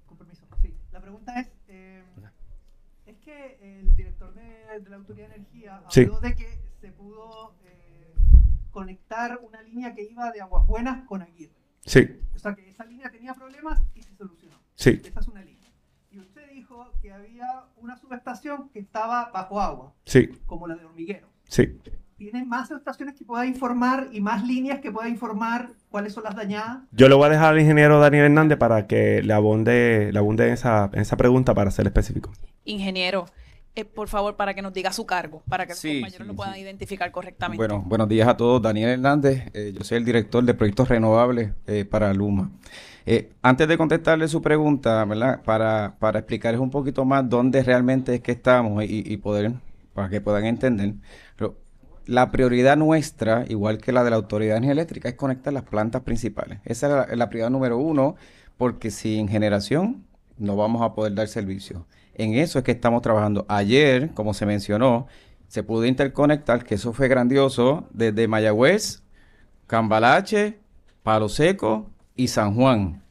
[0.07, 0.45] con permiso.
[0.61, 1.49] Sí, la pregunta es,
[3.07, 7.55] es que el director de, la Autoridad de Energía habló de que se pudo
[8.71, 11.55] conectar una línea que iba de Aguas Buenas con Aguirre.
[11.85, 12.21] Sí.
[12.35, 14.57] O sea, que esa línea tenía problemas y se solucionó.
[14.75, 15.01] Sí.
[15.05, 15.65] Esa es una línea
[17.01, 19.95] que había una subestación que estaba bajo agua.
[20.05, 20.29] Sí.
[20.47, 21.29] Como la de Hormiguero.
[21.49, 21.79] Sí.
[22.17, 26.37] ¿Tiene más estaciones que pueda informar y más líneas que pueda informar cuáles son las
[26.37, 26.79] dañadas?
[26.93, 30.47] Yo le voy a dejar al ingeniero Daniel Hernández para que le abonde, le abonde
[30.47, 32.33] en, esa, esa pregunta para ser específico.
[32.65, 33.27] Ingeniero,
[33.75, 36.57] eh, por favor, para que nos diga su cargo, para que los compañeros lo puedan
[36.57, 37.57] identificar correctamente.
[37.57, 38.62] Bueno, buenos días a todos.
[38.62, 42.51] Daniel Hernández, eh, yo soy el director de proyectos renovables eh, para Luma.
[43.07, 45.43] Eh, antes de contestarle su pregunta, ¿verdad?
[45.43, 49.53] Para, para explicarles un poquito más dónde realmente es que estamos y, poder,
[49.93, 50.95] para que puedan entender.
[52.07, 55.65] La prioridad nuestra, igual que la de la Autoridad de Energía Eléctrica, es conectar las
[55.65, 56.61] plantas principales.
[56.65, 58.17] Esa es la, prioridad número uno,
[58.57, 60.05] porque sin generación
[60.37, 61.87] no vamos a poder dar servicio.
[62.15, 63.45] En eso es que estamos trabajando.
[63.49, 65.07] Ayer, como se mencionó,
[65.49, 69.03] se pudo interconectar, que eso fue grandioso, desde Mayagüez,
[69.67, 70.59] Cambalache,
[71.03, 73.03] Palo Seco y San Juan.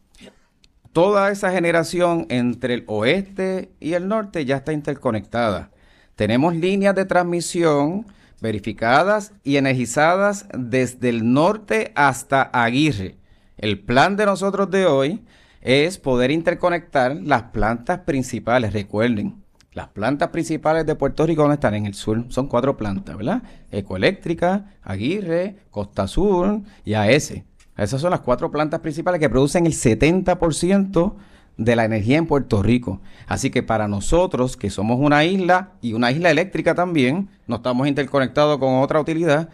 [0.91, 5.72] Toda esa generación entre el oeste y el norte ya está interconectada.
[6.16, 8.06] Tenemos líneas de transmisión
[8.44, 13.16] verificadas y energizadas desde el norte hasta Aguirre.
[13.58, 15.24] El plan de nosotros de hoy
[15.62, 18.74] es poder interconectar las plantas principales.
[18.74, 19.41] Recuerden,
[19.72, 22.26] las plantas principales de Puerto Rico están en el sur.
[22.28, 23.44] Son cuatro plantas, ¿verdad?
[23.72, 27.44] Ecoeléctrica, Aguirre, Costa Sur y AES.
[27.78, 31.16] Esas son las cuatro plantas principales que producen el 70%
[31.58, 33.01] de la energía en Puerto Rico.
[33.28, 37.88] Así que para nosotros, que somos una isla y una isla eléctrica también, no estamos
[37.88, 39.49] interconectados con otra utilidad,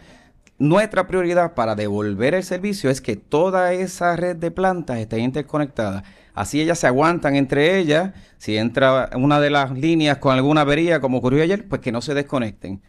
[0.60, 6.04] nuestra prioridad para devolver el servicio es que toda esa red de plantas esté interconectada.
[6.34, 8.12] Así ellas se aguantan entre ellas.
[8.36, 12.02] Si entra una de las líneas con alguna avería, como ocurrió ayer, pues que no
[12.02, 12.82] se desconecten.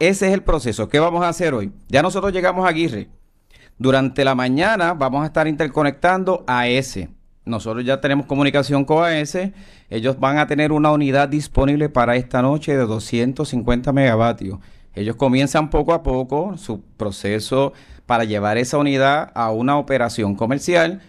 [0.00, 0.88] Ese es el proceso.
[0.88, 1.72] ¿Qué vamos a hacer hoy?
[1.86, 3.08] Ya nosotros llegamos a Aguirre.
[3.78, 7.08] Durante la mañana vamos a estar interconectando a ese.
[7.44, 9.50] Nosotros ya tenemos comunicación con AES.
[9.90, 14.60] Ellos van a tener una unidad disponible para esta noche de 250 megavatios.
[14.94, 17.72] Ellos comienzan poco a poco su proceso
[18.06, 21.00] para llevar esa unidad a una operación comercial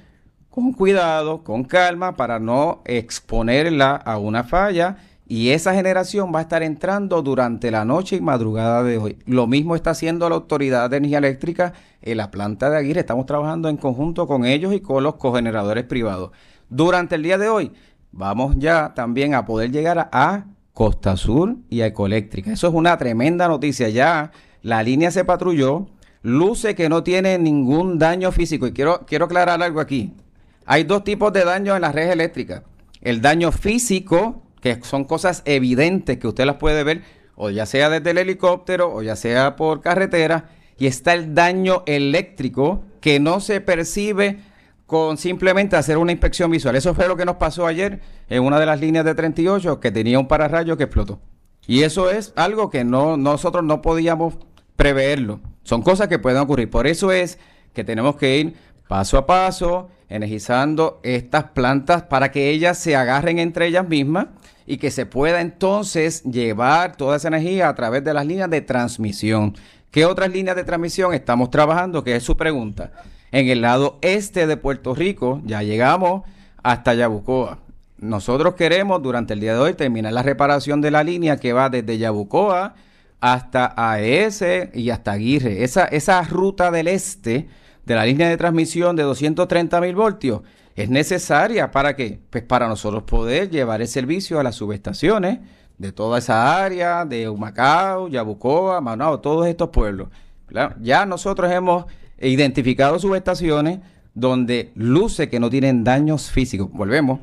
[0.49, 6.41] con cuidado, con calma, para no exponerla a una falla y esa generación va a
[6.43, 9.17] estar entrando durante la noche y madrugada de hoy.
[9.25, 12.99] Lo mismo está haciendo la Autoridad de Energía Eléctrica en la planta de Aguirre.
[12.99, 16.31] Estamos trabajando en conjunto con ellos y con los cogeneradores privados.
[16.69, 17.71] Durante el día de hoy
[18.11, 22.51] vamos ya también a poder llegar a, Costa Sur y a Ecoeléctrica.
[22.51, 23.89] Eso es una tremenda noticia.
[23.89, 24.31] Ya
[24.63, 25.87] la línea se patrulló,
[26.23, 28.65] luce que no tiene ningún daño físico.
[28.67, 30.13] Y quiero, quiero aclarar algo aquí.
[30.65, 32.63] Hay dos tipos de daño en la red eléctrica.
[33.01, 37.01] El daño físico, que son cosas evidentes que usted las puede ver,
[37.35, 41.83] o ya sea desde el helicóptero o ya sea por carretera, y está el daño
[41.85, 44.39] eléctrico que no se percibe
[44.85, 46.77] con simplemente hacer una inspección visual.
[46.77, 47.99] Eso fue lo que nos pasó ayer
[48.29, 51.19] en una de las líneas de 38 que tenía un pararrayo que explotó.
[51.67, 54.35] Y eso es algo que no nosotros no podíamos
[54.77, 55.41] preverlo.
[55.63, 56.69] Son cosas que pueden ocurrir.
[56.69, 57.37] Por eso es
[57.73, 58.53] que tenemos que ir
[58.87, 64.27] paso a paso, energizando estas plantas para que ellas se agarren entre ellas mismas
[64.65, 68.61] y que se pueda entonces llevar toda esa energía a través de las líneas de
[68.61, 69.55] transmisión.
[69.91, 72.03] ¿Qué otras líneas de transmisión estamos trabajando?
[72.03, 72.91] Que es su pregunta.
[73.31, 76.23] En el lado este de Puerto Rico ya llegamos
[76.61, 77.59] hasta Yabucoa.
[77.97, 81.69] Nosotros queremos durante el día de hoy terminar la reparación de la línea que va
[81.69, 82.75] desde Yabucoa
[83.21, 84.43] hasta AES
[84.73, 85.63] y hasta Aguirre.
[85.63, 87.47] Esa, esa ruta del este
[87.85, 90.41] de la línea de transmisión de 230 mil voltios
[90.75, 92.19] es necesaria para qué?
[92.29, 95.39] Pues para nosotros poder llevar el servicio a las subestaciones
[95.77, 100.09] de toda esa área, de Humacao, Yabucoa, Manao, todos estos pueblos.
[100.81, 101.85] Ya nosotros hemos
[102.19, 103.79] identificado subestaciones
[104.13, 106.69] donde luce que no tienen daños físicos.
[106.71, 107.19] Volvemos,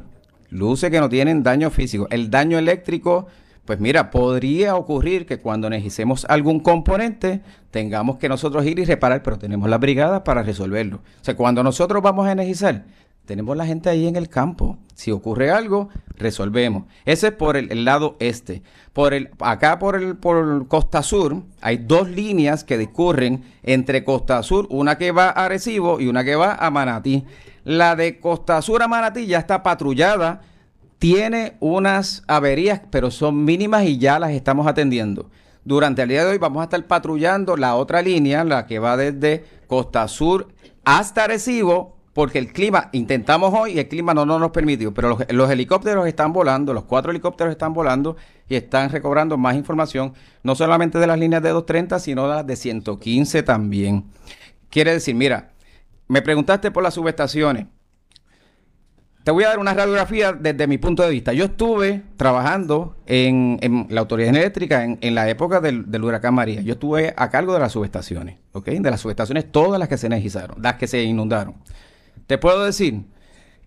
[0.48, 2.09] luce que no tienen daños físicos.
[2.11, 3.28] El daño eléctrico,
[3.64, 9.22] pues mira, podría ocurrir que cuando energicemos algún componente tengamos que nosotros ir y reparar,
[9.22, 10.96] pero tenemos la brigada para resolverlo.
[10.96, 12.84] O sea, cuando nosotros vamos a energizar,
[13.31, 14.76] tenemos la gente ahí en el campo.
[14.93, 16.87] Si ocurre algo, resolvemos.
[17.05, 18.64] Ese es por el, lado este.
[18.93, 24.43] Por el, acá por el por Costa Sur hay dos líneas que discurren entre Costa
[24.43, 27.24] Sur, una que va a Arecibo y una que va a Manatí.
[27.62, 30.41] La de Costa Sur a Manatí ya está patrullada,
[30.99, 35.31] tiene unas averías, pero son mínimas y ya las estamos atendiendo.
[35.64, 38.97] Durante el día de hoy vamos a estar patrullando la otra línea, la que va
[38.97, 40.49] desde Costa Sur
[40.85, 45.51] hasta Arecibo, porque el clima, intentamos hoy y el clima no, nos permitió, pero los,
[45.51, 48.17] helicópteros están volando, los cuatro helicópteros están volando
[48.49, 52.47] y están recobrando más información, no solamente de las líneas de 230, sino de las
[52.47, 54.05] de 115 también.
[54.71, 55.53] Quiere decir, mira,
[56.09, 57.67] me preguntaste por las subestaciones.
[59.23, 61.35] Te voy a dar una radiografía desde mi punto de vista.
[61.35, 66.63] Yo estuve trabajando en, la Autoridad Eléctrica en, la época del, huracán María.
[66.63, 68.67] Yo estuve a cargo de las subestaciones, ¿ok?
[68.69, 71.57] De las subestaciones todas las que se energizaron, las que se inundaron.
[72.31, 73.07] Te puedo decir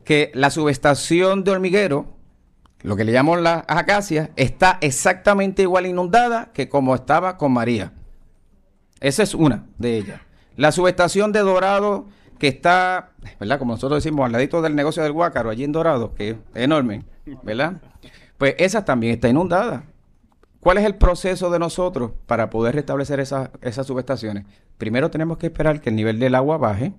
[0.05, 2.15] que la subestación de hormiguero,
[2.81, 7.91] lo que le llamamos las acacias, está exactamente igual inundada que como estaba con María.
[9.01, 10.21] Esa es una de ellas.
[10.55, 12.07] La subestación de Dorado,
[12.39, 13.59] que está, ¿verdad?
[13.59, 17.03] Como nosotros decimos, al ladito del negocio del Guácaro, allí en Dorado, que es enorme,
[17.43, 17.81] ¿verdad?
[18.37, 19.83] Pues esa también está inundada.
[20.61, 23.49] ¿Cuál es el proceso de nosotros para poder restablecer esas
[23.85, 24.45] subestaciones?
[24.77, 26.93] Primero tenemos que esperar que el nivel del agua baje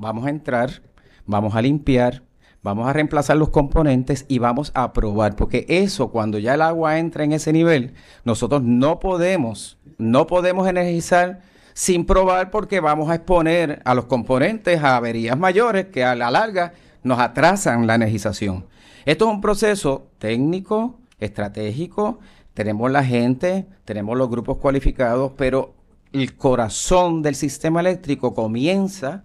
[0.00, 0.82] vamos a entrar,
[1.26, 2.22] vamos a limpiar,
[2.62, 6.98] vamos a reemplazar los componentes y vamos a probar, porque eso cuando ya el agua
[6.98, 7.92] entra en ese nivel,
[8.24, 11.42] nosotros no podemos, no podemos energizar
[11.74, 16.30] sin probar porque vamos a exponer a los componentes a averías mayores que a la
[16.30, 16.72] larga
[17.02, 18.66] nos atrasan la energización.
[19.04, 22.18] Esto es un proceso técnico, estratégico,
[22.54, 25.74] tenemos la gente, tenemos los grupos cualificados, pero
[26.12, 29.24] el corazón del sistema eléctrico comienza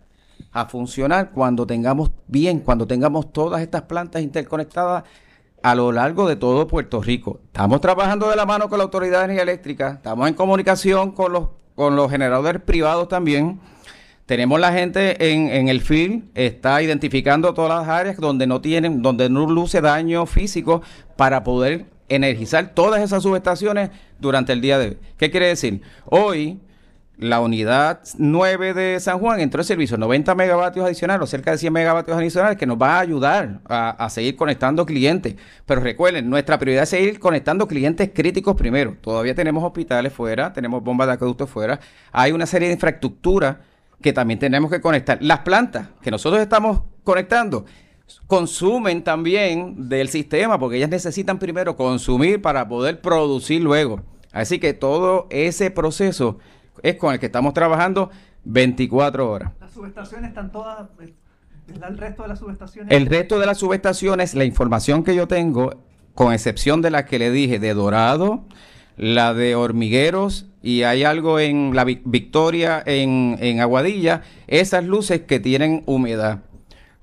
[0.55, 5.03] a funcionar cuando tengamos bien, cuando tengamos todas estas plantas interconectadas
[5.61, 7.41] a lo largo de todo Puerto Rico.
[7.47, 11.33] Estamos trabajando de la mano con la Autoridad de Energía Eléctrica, estamos en comunicación con
[11.33, 13.59] los, con los generadores privados también.
[14.25, 19.01] Tenemos la gente en, en el field, está identificando todas las áreas donde no tienen,
[19.01, 20.81] donde no luce daño físico
[21.17, 23.89] para poder energizar todas esas subestaciones
[24.19, 24.97] durante el día de hoy.
[25.17, 25.81] ¿Qué quiere decir?
[26.05, 26.61] Hoy
[27.17, 31.57] la unidad 9 de San Juan entró en servicio 90 megavatios adicionales o cerca de
[31.57, 35.35] 100 megavatios adicionales que nos va a ayudar a, seguir conectando clientes.
[35.65, 38.97] Pero recuerden, nuestra prioridad es seguir conectando clientes críticos primero.
[39.01, 41.79] Todavía tenemos hospitales fuera, tenemos bombas de acueducto fuera.
[42.11, 43.61] Hay una serie de infraestructura
[44.01, 45.17] que también tenemos que conectar.
[45.21, 47.65] Las plantas que nosotros estamos conectando
[48.27, 54.01] consumen también del sistema porque ellas necesitan primero consumir para poder producir luego.
[54.31, 56.39] Así que todo ese proceso
[56.83, 58.11] es con el que estamos trabajando
[58.43, 59.51] 24 horas.
[59.59, 61.13] Las subestaciones están todas, eh,
[61.67, 62.91] el resto de las subestaciones.
[62.91, 65.73] El resto de las subestaciones, la información que yo tengo,
[66.13, 68.45] con excepción de la que le dije, de Dorado,
[68.97, 75.83] la de Hormigueros y hay algo en la Victoria, en, Aguadilla, esas luces que tienen
[75.85, 76.39] humedad.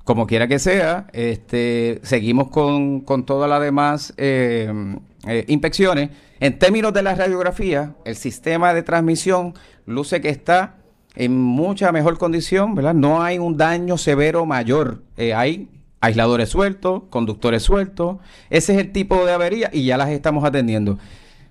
[0.05, 4.97] Como quiera que sea, este, seguimos con, con todas las demás eh,
[5.29, 6.11] eh, inspecciones.
[6.43, 9.55] En términos de la radiografía, el sistema de transmisión
[9.87, 10.75] luce que está
[11.15, 12.95] en mucha mejor condición, ¿verdad?
[12.95, 15.05] No hay un daño severo mayor.
[15.17, 15.69] Eh, hay
[16.01, 18.17] aisladores sueltos, conductores sueltos.
[18.51, 20.99] Ese es el tipo de avería y ya las estamos atendiendo.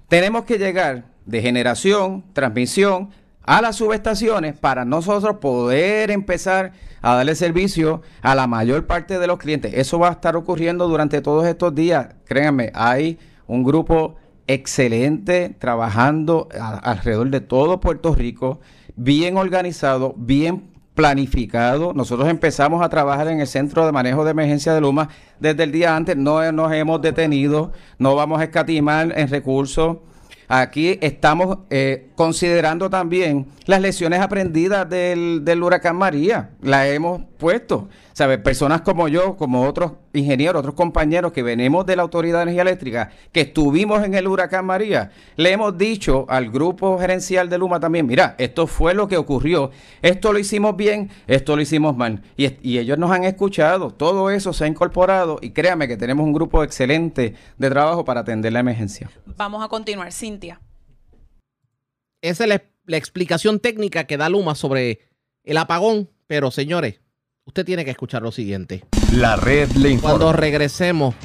[0.09, 3.11] Tenemos que llegar de generación, transmisión,
[3.43, 9.27] a las subestaciones para nosotros poder empezar a darle servicio a la mayor parte de
[9.27, 9.73] los clientes.
[9.73, 12.09] Eso va a estar ocurriendo durante todos estos días.
[12.25, 13.17] Créanme, hay
[13.47, 14.17] un grupo
[14.47, 18.59] excelente trabajando alrededor de todo Puerto Rico,
[18.95, 21.93] bien organizado, bien planificado.
[21.93, 25.71] Nosotros empezamos a trabajar en el Centro de Manejo de Emergencia de Luma desde el
[25.71, 29.97] día antes, no nos hemos detenido, no vamos a escatimar en recursos.
[30.47, 37.89] Aquí estamos eh, considerando también las lecciones aprendidas del, del huracán María, la hemos puesto.
[38.13, 38.37] ¿Sabes?
[38.37, 42.61] Personas como yo, como otros ingenieros, otros compañeros que venimos de la Autoridad de Energía
[42.61, 47.79] Eléctrica, que estuvimos en el huracán María, le hemos dicho al grupo gerencial de Luma
[47.79, 49.71] también, mira, esto fue lo que ocurrió,
[50.03, 52.21] esto lo hicimos bien, esto lo hicimos mal.
[52.37, 56.23] Y, y ellos nos han escuchado, todo eso se ha incorporado y créame que tenemos
[56.23, 59.09] un grupo excelente de trabajo para atender la emergencia.
[59.25, 60.59] Vamos a continuar, Cintia.
[62.21, 64.99] Esa es la, la explicación técnica que da Luma sobre
[65.43, 66.09] el apagón.
[66.27, 67.01] Pero señores,
[67.45, 68.85] usted tiene que escuchar lo siguiente.
[69.13, 70.17] La red le informa.
[70.17, 71.15] Cuando regresemos,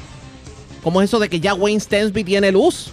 [0.83, 2.91] ¿cómo es eso de que ya Wayne Stensby tiene luz?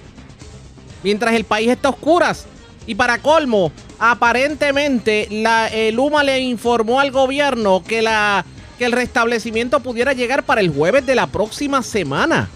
[1.02, 2.46] Mientras el país está a oscuras.
[2.86, 8.44] Y para colmo, aparentemente la, el Luma le informó al gobierno que, la,
[8.78, 12.50] que el restablecimiento pudiera llegar para el jueves de la próxima semana.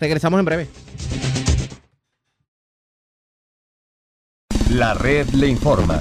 [0.00, 0.68] Regresamos en breve.
[4.74, 6.00] La red le informa.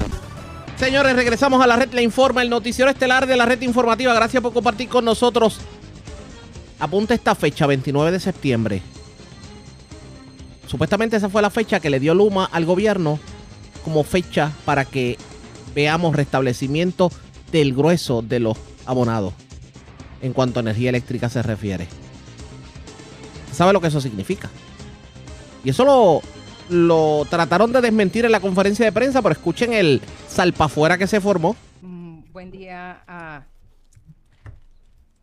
[0.77, 4.15] Señores, regresamos a la red Le Informa, el noticiero estelar de la red informativa.
[4.15, 5.59] Gracias por compartir con nosotros.
[6.79, 8.81] Apunta esta fecha, 29 de septiembre.
[10.65, 13.19] Supuestamente esa fue la fecha que le dio Luma al gobierno
[13.83, 15.19] como fecha para que
[15.75, 17.11] veamos restablecimiento
[17.51, 18.57] del grueso de los
[18.87, 19.35] abonados
[20.23, 21.87] en cuanto a energía eléctrica se refiere.
[23.51, 24.49] ¿Sabe lo que eso significa?
[25.63, 26.23] Y eso lo,
[26.69, 31.21] lo trataron de desmentir en la conferencia de prensa, pero escuchen el salpafuera que se
[31.21, 31.55] formó.
[31.81, 33.45] Mm, buen día a,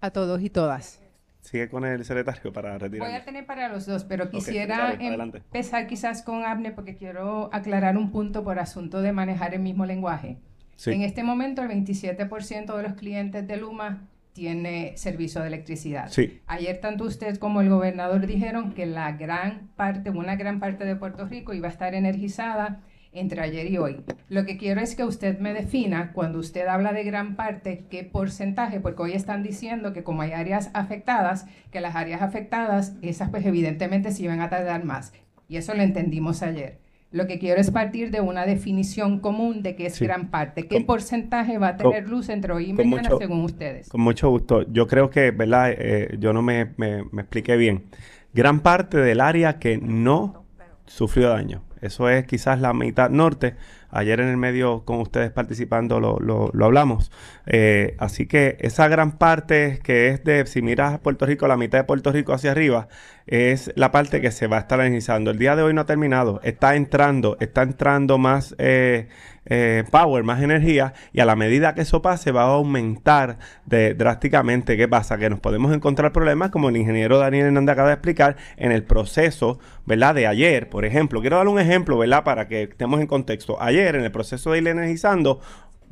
[0.01, 1.01] a todos y todas.
[1.41, 3.09] Sigue con el secretario para retirar.
[3.09, 7.51] Voy a tener para los dos, pero quisiera dale, empezar quizás con Abner porque quiero
[7.53, 10.39] aclarar un punto por asunto de manejar el mismo lenguaje.
[10.77, 10.93] Sí.
[10.93, 16.09] En este momento, el 27% de los clientes de Luma tiene servicio de electricidad.
[16.11, 16.41] Sí.
[16.47, 20.97] Ayer tanto usted como el gobernador dijeron que la gran parte, una gran parte de
[20.97, 22.81] Puerto Rico iba a estar energizada
[23.13, 24.05] entre ayer y hoy.
[24.29, 28.05] Lo que quiero es que usted me defina, cuando usted habla de gran parte, qué
[28.05, 33.31] porcentaje, porque hoy están diciendo que como hay áreas afectadas, que las áreas afectadas, esas
[33.31, 35.13] pues evidentemente se iban a tardar más.
[35.49, 36.79] Y eso lo entendimos ayer.
[37.13, 40.05] Lo que quiero es partir de una definición común de qué es Sí.
[40.05, 40.69] gran parte.
[40.69, 43.89] ¿Qué Con- porcentaje va a con- tener luz entre hoy y mañana mucho- según ustedes?
[43.89, 44.63] Con mucho gusto.
[44.71, 45.73] Yo creo que, ¿verdad?
[45.77, 47.87] Eh, yo no me, me- me expliqué bien.
[48.33, 50.45] Gran parte del área que no
[50.87, 51.63] sufrió daño.
[51.81, 53.57] Eso es quizás la mitad norte.
[53.93, 57.11] Ayer en el medio con ustedes participando lo, lo- lo hablamos.
[57.47, 61.57] Eh, así que esa gran parte que es de, si miras a Puerto Rico, la
[61.57, 62.87] mitad de Puerto Rico hacia arriba,
[63.31, 65.31] es la parte que se va a estar energizando.
[65.31, 66.41] El día de hoy no ha terminado.
[66.43, 69.07] Está entrando, está entrando más eh,
[69.47, 70.95] eh, power, más energía.
[71.13, 74.77] Y a la medida que eso pase, va a aumentar de, drásticamente.
[74.77, 75.17] ¿Qué pasa?
[75.17, 78.83] Que nos podemos encontrar problemas, como el ingeniero Daniel Hernández acaba de explicar, en el
[78.83, 80.17] proceso, ¿verdad?
[80.17, 81.21] De ayer, por ejemplo.
[81.21, 82.25] Quiero dar un ejemplo, ¿verdad?
[82.25, 83.63] Para que estemos en contexto.
[83.63, 85.41] Ayer, en el proceso de ir energizando,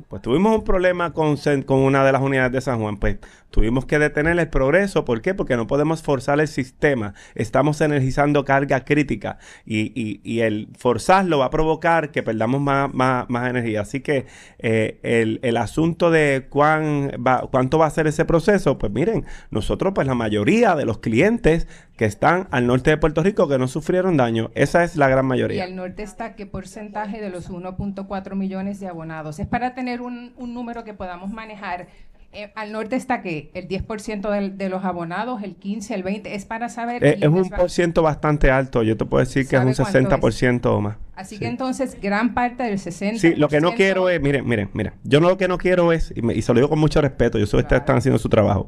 [0.07, 2.97] pues tuvimos un problema con, con una de las unidades de San Juan.
[2.97, 3.17] Pues
[3.51, 5.05] tuvimos que detener el progreso.
[5.05, 5.33] ¿Por qué?
[5.33, 7.13] Porque no podemos forzar el sistema.
[7.35, 9.37] Estamos energizando carga crítica.
[9.65, 13.81] Y, y- y el forzarlo va a provocar que perdamos más, más- más energía.
[13.81, 14.25] Así que
[14.59, 19.25] eh, el, el asunto de cuán va- cuánto va a ser ese proceso, pues miren,
[19.51, 23.57] nosotros, pues la mayoría de los clientes que están al norte de Puerto Rico que
[23.57, 25.63] no sufrieron daño, esa es la gran Y mayoría.
[25.65, 29.39] al norte está qué porcentaje de los 1.4 millones de abonados.
[29.39, 31.87] Es para tener un, un número que podamos manejar.
[32.31, 36.35] Eh, al norte está que el 10% del- de, los abonados, el 15, el 20,
[36.35, 37.03] es para saber.
[37.03, 38.83] Eh, es un por ciento bastante alto.
[38.83, 40.43] Yo te puedo decir que es un ¿Sabe cuánto es?
[40.43, 40.97] 60% o más.
[41.19, 41.41] Así Sí.
[41.41, 43.19] que entonces gran parte del 60%.
[43.19, 45.91] Sí, lo que no quiero es, miren, miren, miren, yo no lo que no quiero
[45.91, 47.97] es, y, me- y se lo digo con mucho respeto, yo sé que ustedes están
[47.97, 48.67] haciendo su trabajo,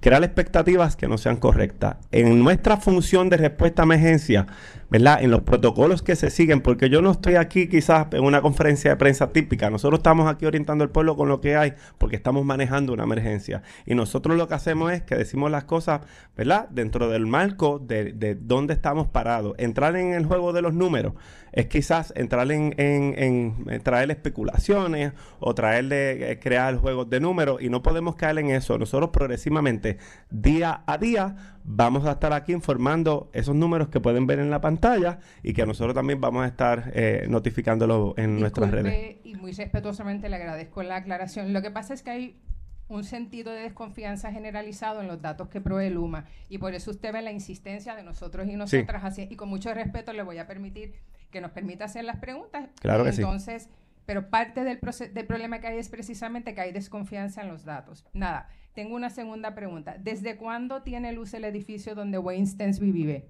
[0.00, 1.96] crear expectativas que no sean correctas.
[2.10, 4.46] En nuestra función de respuesta a emergencia,
[4.88, 5.22] ¿verdad?
[5.22, 8.90] En los protocolos que se siguen, porque yo no estoy aquí quizás en una conferencia
[8.92, 12.46] de prensa típica, nosotros estamos aquí orientando al pueblo con lo que hay, porque estamos
[12.46, 13.62] manejando una emergencia.
[13.84, 16.00] Y nosotros lo que hacemos es que decimos las cosas,
[16.34, 16.66] ¿verdad?
[16.70, 19.54] Dentro del marco de, de dónde estamos parados.
[19.58, 21.12] Entrar en el juego de los números
[21.52, 27.20] es quizás entrar en, en- en- en traer especulaciones o traerle, eh, crear juegos de
[27.20, 28.78] números y no podemos caer en eso.
[28.78, 29.98] Nosotros progresivamente,
[30.30, 34.60] día a día, vamos a estar aquí informando esos números que pueden ver en la
[34.60, 39.16] pantalla y que nosotros también vamos a estar eh, notificándolo en nuestras redes.
[39.24, 41.52] Y muy respetuosamente le agradezco la aclaración.
[41.52, 42.40] Lo que pasa es que hay
[42.88, 47.12] un sentido de desconfianza generalizado en los datos que provee Luma y por eso usted
[47.12, 50.48] ve la insistencia de nosotros y nosotras así y con mucho respeto le voy a
[50.48, 50.94] permitir
[51.30, 52.68] que nos permita hacer las preguntas.
[52.80, 53.22] Claro que sí.
[53.22, 53.68] Entonces,
[54.06, 54.80] pero parte del,
[55.14, 58.04] del problema que hay es precisamente que hay desconfianza en los datos.
[58.12, 59.96] Nada, tengo una segunda pregunta.
[59.98, 63.28] ¿Desde cuándo tiene luz el edificio donde Wayne Stensby vive?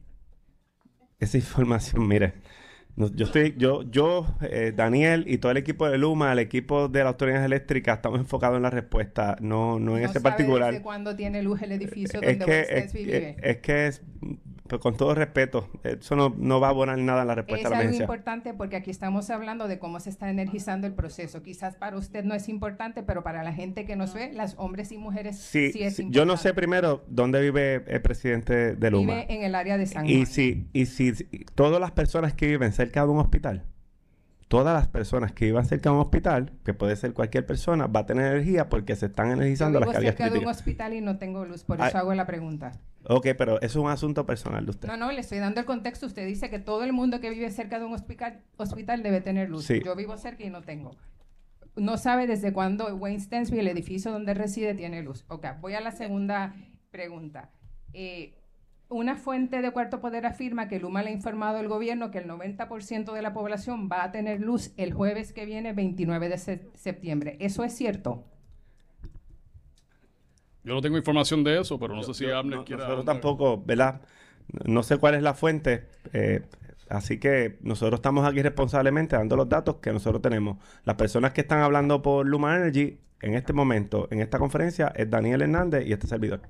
[1.18, 2.32] Esa información, mire,
[2.96, 6.88] no- yo estoy, yo, yo, eh, Daniel y todo el equipo de Luma, el equipo
[6.88, 10.22] de las autoridades eléctricas, estamos enfocados en la respuesta, no, no en ¿No ese sabe
[10.30, 10.70] particular.
[10.72, 13.30] ¿Desde cuándo tiene luz el edificio Es donde que, Wayne es, Stensby vive?
[13.30, 14.02] es- es que es,
[14.70, 17.66] pues, con todo respeto, eso no, no va a abonar nada en la respuesta Es
[17.66, 18.04] a la algo emergencia.
[18.04, 21.42] importante porque aquí estamos hablando de cómo se está energizando el proceso.
[21.42, 24.92] Quizás para usted no es importante, pero para la gente que nos ve, las hombres
[24.92, 26.10] y mujeres sí, Sí, es sí, importante.
[26.16, 29.12] yo no sé primero dónde vive el presidente de Luma.
[29.16, 30.26] Vive en el área de San Y Juan.
[30.26, 31.12] si, y si
[31.54, 33.64] todas las personas que viven cerca de un hospital
[34.48, 38.00] todas las personas que iban cerca de un hospital, que puede ser cualquier persona, va
[38.00, 40.56] a tener energía porque se están energizando Yo las vivo cargas cerca de un críticas.
[40.58, 41.88] hospital y no tengo luz, por Ay.
[41.90, 42.72] eso hago la pregunta.
[43.08, 44.88] Ok, pero eso es un asunto personal de usted.
[44.88, 46.06] No, no, le estoy dando el contexto.
[46.06, 49.48] Usted dice que todo el mundo que vive cerca de un hospital, hospital debe tener
[49.48, 49.64] luz.
[49.64, 49.80] Sí.
[49.84, 50.90] Yo vivo cerca y no tengo.
[51.76, 55.24] No sabe desde cuándo Wayne Stensby, el edificio donde reside, tiene luz.
[55.28, 56.54] Ok, voy a la segunda
[56.90, 57.50] pregunta.
[57.94, 58.34] Eh,
[58.88, 62.26] una fuente de Cuarto Poder afirma que Luma le ha informado al gobierno que el
[62.28, 66.68] 90% de la población va a tener luz el jueves que viene, 29 de se-
[66.74, 67.36] septiembre.
[67.40, 68.24] ¿Eso es cierto?
[70.64, 72.82] Yo no tengo información de eso, pero no sé si Abner No, quiera...
[72.82, 74.00] nosotros tampoco, ¿verdad?
[74.64, 76.42] No sé cuál es la fuente, eh,
[76.88, 80.58] así que nosotros estamos aquí responsablemente dando los datos que nosotros tenemos.
[80.84, 85.08] Las personas que están hablando por Luma Energy en este momento, en esta conferencia, es
[85.08, 86.40] Daniel Hernández y este servidor.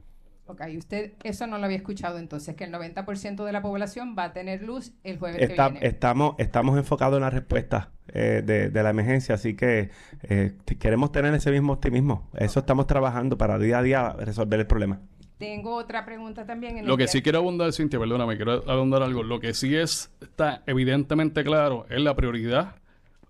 [0.50, 4.24] Ok, usted eso no lo había escuchado entonces, que el 90% de la población va
[4.24, 5.86] a tener luz el jueves Está- que viene.
[5.86, 9.90] estamos, estamos enfocados en la respuesta eh, de, de la emergencia, así que
[10.24, 12.28] eh, queremos tener ese mismo optimismo.
[12.36, 15.00] Eso estamos trabajando para día a día resolver el problema.
[15.38, 16.76] Tengo otra pregunta también.
[16.78, 19.22] En Lo el que día- sí quiero abundar, Cintia, perdóname, quiero abundar algo.
[19.22, 22.74] Lo que sí es, está evidentemente claro, es la prioridad,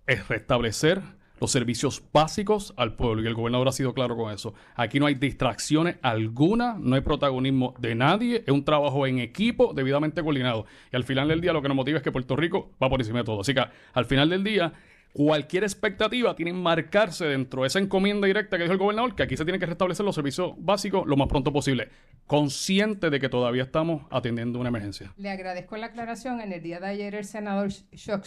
[0.06, 1.02] es restablecer
[1.40, 3.22] los servicios básicos al pueblo.
[3.22, 4.54] Y el gobernador ha sido claro con eso.
[4.76, 9.72] Aquí no hay distracciones alguna, no hay protagonismo de nadie, es un trabajo en equipo
[9.74, 10.66] debidamente coordinado.
[10.92, 13.00] Y al final del día lo que nos motiva es que Puerto Rico va por
[13.00, 13.40] encima de todo.
[13.40, 14.72] Así que al final del día...
[15.12, 19.24] Cualquier expectativa tiene que marcarse dentro de esa encomienda directa que dijo el gobernador, que
[19.24, 21.88] aquí se tiene que restablecer los servicios básicos lo más pronto posible,
[22.26, 25.12] consciente de que todavía estamos atendiendo una emergencia.
[25.16, 26.40] Le agradezco la aclaración.
[26.40, 28.24] En el día de ayer el senador Chuck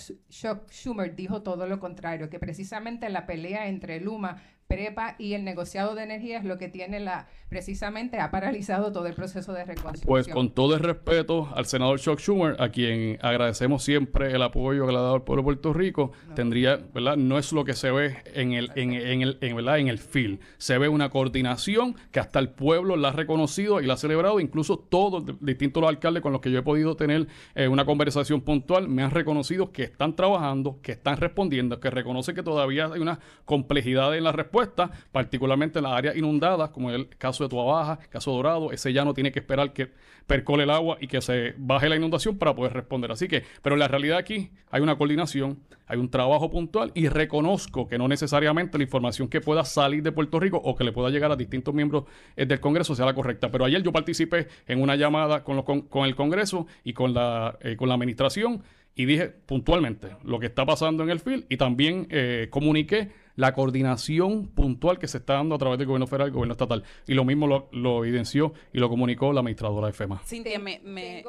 [0.70, 4.42] Schumer dijo todo lo contrario, que precisamente la pelea entre Luma,
[4.74, 9.06] Prepa y el negociado de energía es lo que tiene la, precisamente ha paralizado todo
[9.06, 10.08] el proceso de reconstrucción.
[10.08, 14.88] Pues con todo el respeto al senador Chuck Schumer, a quien agradecemos siempre el apoyo
[14.88, 17.16] que le ha dado al pueblo de Puerto Rico, tendría, ¿verdad?
[17.16, 19.78] No es lo que se ve en el, en, en el, en, ¿verdad?
[19.78, 20.40] en el field.
[20.58, 24.40] Se ve una coordinación que hasta el pueblo la ha reconocido y la ha celebrado.
[24.40, 28.42] Incluso todos, distintos los alcaldes con los que yo he podido tener eh, una conversación
[28.42, 33.00] puntual, me han reconocido que están trabajando, que están respondiendo, que reconocen que todavía hay
[33.00, 34.63] una complejidad en la respuesta,
[35.12, 39.06] particularmente en las áreas inundadas, como el caso de Tua Baja, caso Dorado, ese ya
[39.06, 39.92] no tiene que esperar que
[40.28, 43.12] percole el agua y que se baje la inundación para poder responder.
[43.12, 47.88] Así que, pero la realidad aquí hay una coordinación, hay un trabajo puntual y reconozco
[47.88, 51.10] que no necesariamente la información que pueda salir de Puerto Rico o que le pueda
[51.10, 52.06] llegar a distintos miembros
[52.36, 53.52] eh, del Congreso sea la correcta.
[53.52, 57.58] Pero ayer yo participé en una llamada con, los con, el Congreso y con la,
[57.62, 58.64] eh, con la administración
[58.96, 63.54] y dije puntualmente lo que está pasando en el field y también eh, comuniqué la
[63.54, 66.84] coordinación puntual que se está dando a través del gobierno federal y el gobierno estatal.
[67.08, 70.22] Y lo mismo lo, lo evidenció y lo comunicó la administradora de FEMA.
[70.26, 71.26] Cintia, me, me-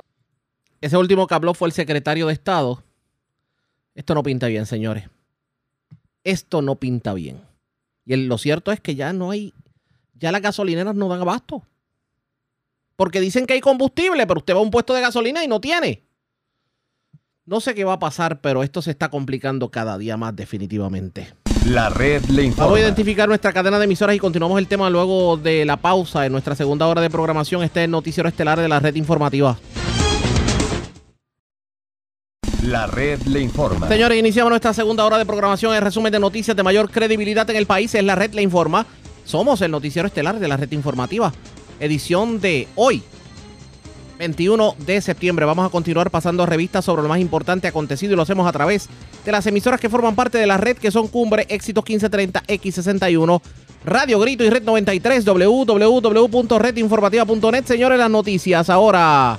[0.81, 2.83] Ese último que habló fue el secretario de Estado.
[3.95, 5.09] Esto no pinta bien, señores.
[6.25, 7.41] Esto no pinta bien.
[8.05, 9.55] Y el- lo cierto es que ya no hay,
[10.15, 11.63] ya las gasolineras no dan abasto.
[12.97, 15.61] Porque dicen que hay combustible, pero usted va a un puesto de gasolina y no
[15.61, 16.03] tiene.
[17.47, 21.35] No sé qué va a pasar, pero esto se está complicando cada día más definitivamente.
[21.67, 22.67] La red le informa.
[22.67, 26.27] Vamos a identificar nuestra cadena de emisoras y continuamos el tema luego de la pausa
[26.27, 27.63] en nuestra segunda hora de programación.
[27.63, 29.57] Este es el noticiero estelar de la red informativa.
[32.63, 33.89] La red le informa.
[33.89, 35.75] Señores, iniciamos nuestra segunda hora de programación.
[35.75, 38.87] El resumen de noticias de mayor credibilidad en el país es la red Le Informa.
[39.25, 41.33] Somos el noticiero estelar de la red informativa.
[41.81, 43.03] Edición de hoy,
[44.19, 45.45] 21 de septiembre.
[45.45, 48.89] Vamos a continuar pasando revistas sobre lo más importante acontecido y lo hacemos a través
[49.25, 53.41] de las emisoras que forman parte de la red que son Cumbre, Éxitos 1530, X61,
[53.85, 57.65] Radio Grito y Red 93, www.redinformativa.net.
[57.65, 59.39] Señores, las noticias ahora.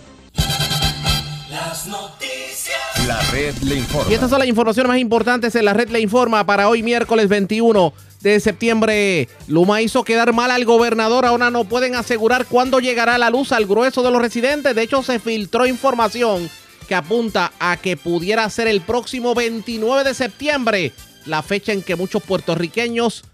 [1.50, 2.76] Las noticias.
[3.08, 4.12] La red le informa.
[4.12, 7.28] Y estas son las informaciones más importantes en la red Le Informa para hoy miércoles
[7.30, 7.94] 21
[8.30, 9.28] de septiembre.
[9.48, 11.26] Luma hizo quedar mal al gobernador.
[11.26, 14.76] Ahora no pueden asegurar cuándo llegará la luz al grueso de los residentes.
[14.76, 16.50] De hecho, se filtró información
[16.88, 20.94] que apunta a que pudiera ser el próximo 29 de septiembre
[21.26, 23.26] la fecha en que muchos puertorriqueños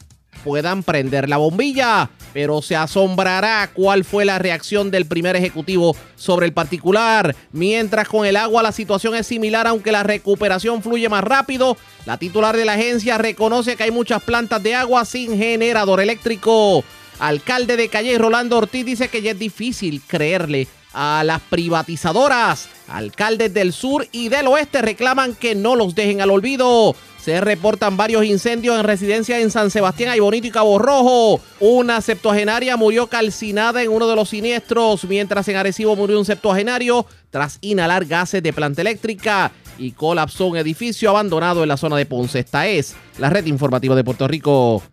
[0.44, 6.46] puedan prender la bombilla, pero se asombrará cuál fue la reacción del primer ejecutivo sobre
[6.46, 7.36] el particular.
[7.52, 11.78] Mientras con el agua la situación es similar, aunque la recuperación fluye más rápido.
[12.06, 16.84] La titular de la agencia reconoce que hay muchas plantas de agua sin generador eléctrico.
[17.20, 22.68] Alcalde de Calle Rolando Ortiz dice que ya es difícil creerle a las privatizadoras.
[22.88, 26.96] Alcaldes del sur y del oeste reclaman que no los dejen al olvido.
[27.24, 31.40] Se reportan varios incendios en residencias en San Sebastián, Ay Bonito y Cabo Rojo.
[31.60, 37.06] Una septuagenaria murió calcinada en uno de los siniestros, mientras en Arecibo murió un septuagenario
[37.30, 39.52] tras inhalar gases de planta eléctrica.
[39.78, 42.40] y colapsó un edificio abandonado en la zona de Ponce.
[42.40, 44.84] Esta es la red informativa de Puerto Rico.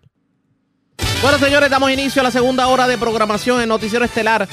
[1.21, 4.49] Bueno, señores, damos inicio a la segunda hora de programación en Noticiero Estelar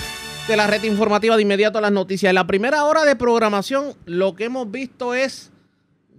[0.47, 2.29] de la red informativa de inmediato a las noticias.
[2.29, 5.51] En la primera hora de programación, lo que hemos visto es,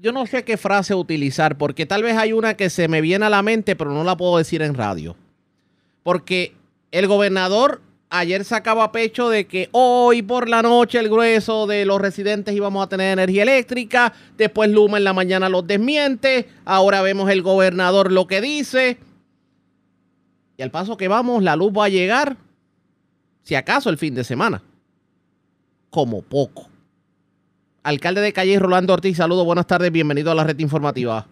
[0.01, 3.27] yo no sé qué frase utilizar, porque tal vez hay una que se me viene
[3.27, 5.17] a la mente, pero no la puedo decir en radio.
[6.03, 6.55] Porque
[6.93, 12.01] el gobernador ayer sacaba pecho de que hoy por la noche el grueso de los
[12.01, 17.31] residentes íbamos a tener energía eléctrica, después Luma en la mañana los desmiente, ahora vemos
[17.31, 18.99] el gobernador lo que dice.
[20.57, 22.37] Y al paso que vamos, la luz va a llegar,
[23.43, 24.63] si acaso el fin de semana,
[25.91, 26.69] como poco.
[27.87, 31.25] Alcalde de Calle Rolando Ortiz, saludos, buenas tardes, bienvenido a la red informativa.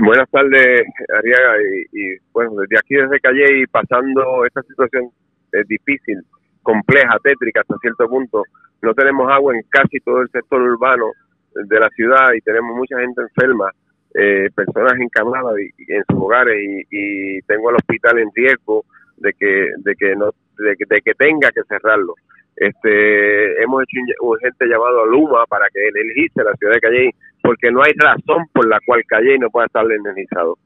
[0.00, 0.82] Buenas tardes,
[1.14, 1.56] Ariaga,
[1.92, 5.10] y, bueno, desde aquí, desde Calle y pasando esta situación
[5.52, 6.22] es difícil,
[6.62, 8.42] compleja, tétrica hasta cierto punto.
[8.80, 11.10] No tenemos agua en casi todo el sector urbano
[11.52, 13.70] de la ciudad y tenemos mucha gente enferma
[14.14, 15.54] eh, personas encamadas
[15.86, 16.56] en sus hogares
[16.90, 18.86] y, tengo al hospital en riesgo
[19.18, 22.14] de que de que no de que, tenga que cerrarlo
[22.60, 27.10] este hemos hecho un urgente llamado a Luma para que energice la ciudad de Calle
[27.42, 30.56] porque no hay razón por la cual Calle no pueda estar energizado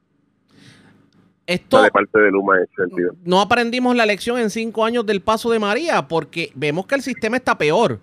[1.45, 3.13] esto de parte de Luma en ese sentido.
[3.25, 7.01] No aprendimos la lección en cinco años del paso de María, porque vemos que el
[7.01, 7.99] sistema está peor.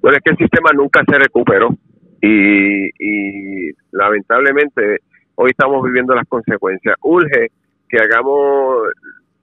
[0.00, 1.76] Bueno, es que el sistema nunca se recuperó
[2.20, 4.98] y, lamentablemente
[5.34, 6.96] hoy estamos viviendo las consecuencias.
[7.02, 7.48] Urge
[7.88, 8.88] que hagamos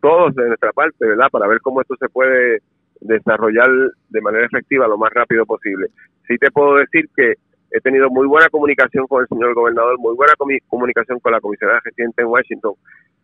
[0.02, 1.30] todos de nuestra parte, ¿verdad?
[1.32, 2.60] Para ver cómo esto se puede
[3.00, 3.70] desarrollar
[4.10, 5.88] de manera efectiva lo más rápido posible.
[6.28, 7.36] Sí te puedo decir que
[7.72, 10.34] he tenido muy buena comunicación con el señor gobernador, muy buena
[10.68, 12.74] comunicación con la comisionada residente en Washington.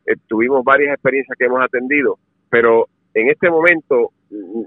[0.05, 2.17] Eh, tuvimos varias experiencias que hemos atendido,
[2.49, 4.11] pero en este momento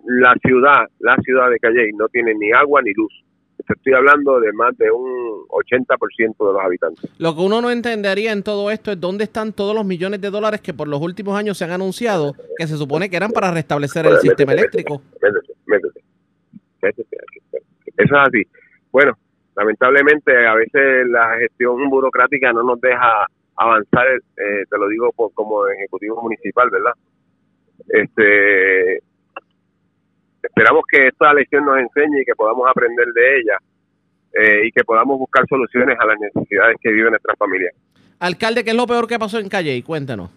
[0.04, 3.12] la ciudad, la ciudad de Calle no tiene ni agua ni luz
[3.68, 7.11] estoy hablando de más de un 80% de los habitantes.
[7.18, 10.30] Lo que uno no entendería en todo esto es dónde están todos los millones de
[10.30, 13.50] dólares que por los últimos años se han anunciado que se supone que eran para
[13.50, 15.02] restablecer el sistema eléctrico.
[15.20, 16.00] Métete,
[16.76, 17.16] métete,
[17.96, 18.42] Eso es así.
[18.92, 19.16] Bueno,
[19.56, 25.66] lamentablemente a veces la gestión burocrática no nos deja avanzar, eh, te lo digo como
[25.68, 26.92] ejecutivo municipal, ¿verdad?
[27.88, 29.02] Este,
[30.43, 33.59] esperamos que esta lección nos enseñe y que podamos aprender de ella
[34.32, 37.70] eh, y que podamos buscar soluciones a las necesidades que vive nuestra familia.
[38.20, 39.82] Alcalde, ¿qué es lo peor que pasó en Calle?
[39.82, 40.30] Cuéntanos.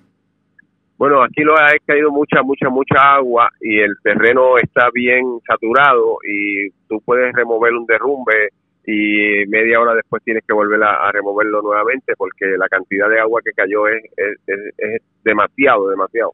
[0.97, 6.17] Bueno, aquí lo ha caído mucha, mucha, mucha agua y el terreno está bien saturado
[6.25, 8.49] y tú puedes remover un derrumbe
[8.85, 13.41] y media hora después tienes que volver a, removerlo nuevamente porque la cantidad de agua
[13.43, 14.03] que cayó es,
[14.47, 16.33] es demasiado, demasiado.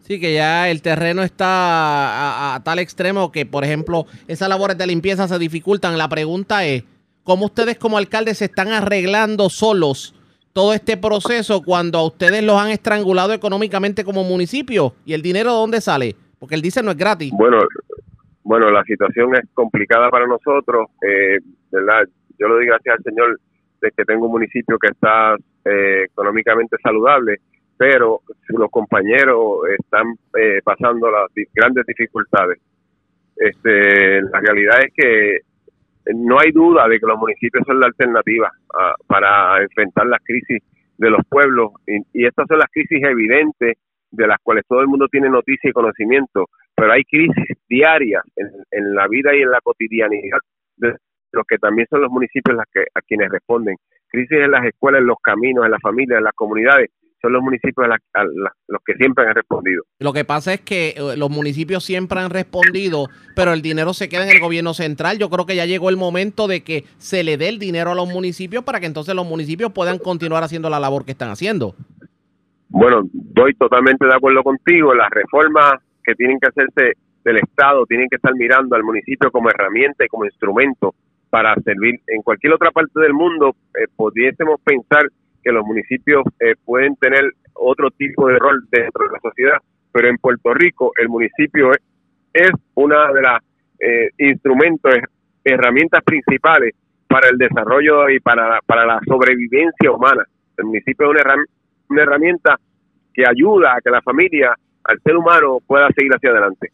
[0.00, 4.86] Sí, que ya el terreno está a, tal extremo que, por ejemplo, esas labores de
[4.86, 5.98] limpieza se dificultan.
[5.98, 6.84] La pregunta es,
[7.22, 10.14] ¿cómo ustedes como alcaldes se están arreglando solos
[10.52, 14.94] todo este proceso cuando a ustedes los han estrangulado económicamente como municipio?
[15.04, 16.16] ¿Y el dinero de dónde sale?
[16.38, 17.30] Porque él dice no es gratis.
[17.32, 17.58] Bueno,
[18.42, 21.38] bueno, la situación es complicada para nosotros, eh,
[21.70, 22.08] ¿verdad?
[22.38, 23.40] Yo lo digo gracias al Señor
[23.80, 27.40] de que tengo un municipio que está eh, económicamente saludable
[27.80, 32.58] pero los compañeros están eh, pasando las grandes dificultades.
[33.34, 35.38] Este, la realidad es que
[36.14, 40.62] no hay duda de que los municipios son la alternativa ah, para enfrentar las crisis
[40.98, 43.78] de los pueblos y, estas son las crisis evidentes
[44.10, 48.94] de las cuales todo el mundo tiene noticia y conocimiento, pero hay crisis diarias en,
[48.94, 50.38] la vida y en la cotidianidad
[50.76, 50.96] de
[51.32, 53.76] los que también son los municipios las que, a quienes responden.
[54.08, 56.90] Crisis en las escuelas, en los caminos, en las familias, en las comunidades
[57.20, 57.86] son los municipios
[58.68, 59.82] los que siempre han respondido.
[59.98, 63.06] Lo que pasa es que eh, los municipios siempre han respondido,
[63.36, 65.18] pero el dinero se queda en el gobierno central.
[65.18, 67.94] Yo creo que ya llegó el momento de que se le dé el dinero a
[67.94, 71.74] los municipios para que entonces los municipios puedan continuar haciendo la labor que están haciendo.
[72.68, 74.94] Bueno, estoy totalmente de acuerdo contigo.
[74.94, 76.92] Las reformas que tienen que hacerse
[77.24, 80.94] del Estado tienen que estar mirando al municipio como herramienta y como instrumento
[81.28, 82.00] para servir.
[82.06, 85.04] En cualquier otra parte del mundo eh, pudiésemos pensar
[85.42, 89.58] que los municipios eh, pueden tener otro tipo de rol dentro de la sociedad,
[89.92, 91.72] pero en Puerto Rico el municipio
[92.32, 93.42] es, una de las
[93.80, 94.94] eh, instrumentos,
[95.44, 96.74] herramientas principales
[97.08, 100.24] para el desarrollo y para, para la sobrevivencia humana.
[100.56, 101.44] El municipio es una,
[101.88, 102.56] una herramienta
[103.12, 106.70] que ayuda a que la familia, al ser humano, pueda seguir hacia adelante.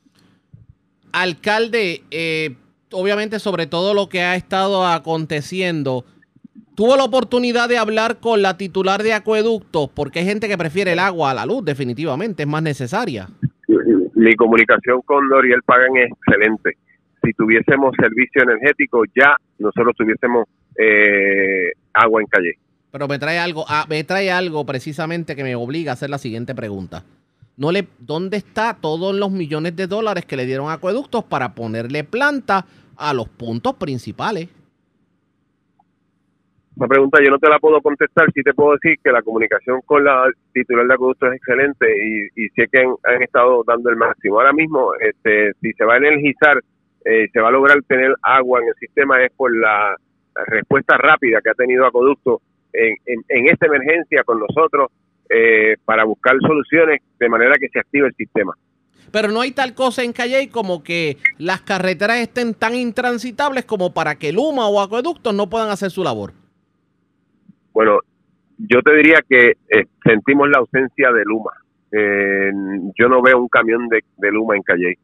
[1.13, 2.55] Alcalde, eh,
[2.93, 6.05] obviamente sobre todo lo que ha estado aconteciendo,
[6.77, 10.93] tuvo la oportunidad de hablar con la titular de acueductos, porque hay gente que prefiere
[10.93, 13.29] el agua a la luz, definitivamente, es más necesaria.
[14.15, 16.77] Mi comunicación con Doriel Pagan es excelente.
[17.25, 20.47] si tuviésemos servicio energético, ya nosotros tuviésemos
[20.79, 22.53] eh, agua en calle.
[22.93, 26.19] Pero me trae algo, ah, me trae algo precisamente que me obliga a hacer la
[26.19, 27.03] siguiente pregunta.
[27.57, 31.55] No le, ¿Dónde está todos los millones de dólares que le dieron a acueductos para
[31.55, 32.67] ponerle planta
[32.97, 34.49] a los puntos principales?
[36.77, 39.81] Esa pregunta yo no te la puedo contestar, sí te puedo decir que la comunicación
[39.87, 43.97] con la titular de acueducto es excelente y, y sé que han, estado dando el
[43.97, 44.39] máximo.
[44.39, 46.63] Ahora mismo, este, si se va a energizar,
[47.03, 49.97] eh, se va a lograr tener agua en el sistema es por la,
[50.49, 54.91] respuesta rápida que ha tenido acueducto en, en, esta emergencia con nosotros
[55.31, 58.53] eh, para buscar soluciones de manera que se active el sistema.
[59.11, 63.95] Pero no hay tal cosa en Calle como que las carreteras estén tan intransitables como
[63.95, 66.35] para que Luma o acueductos no puedan hacer su labor.
[67.77, 68.01] Bueno,
[68.57, 71.53] yo te diría que eh, sentimos la ausencia de Luma.
[71.93, 72.51] Eh,
[72.99, 74.95] yo no veo un camión de, Luma en Calle.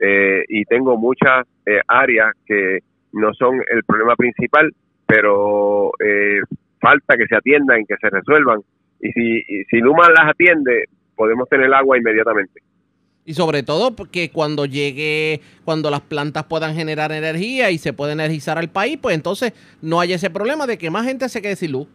[0.00, 1.46] Eh, y tengo muchas
[1.86, 2.78] áreas que
[3.12, 4.72] no son el problema principal,
[5.06, 5.92] pero
[6.80, 8.60] falta que se atiendan, que se resuelvan.
[9.02, 12.62] Y si, Luma las atiende, podemos tener agua inmediatamente.
[13.26, 18.14] Y sobre todo que cuando llegue, cuando las plantas puedan generar energía y se pueda
[18.14, 19.52] energizar al país, pues entonces
[19.82, 21.86] no hay ese problema de que más gente se quede sin luz.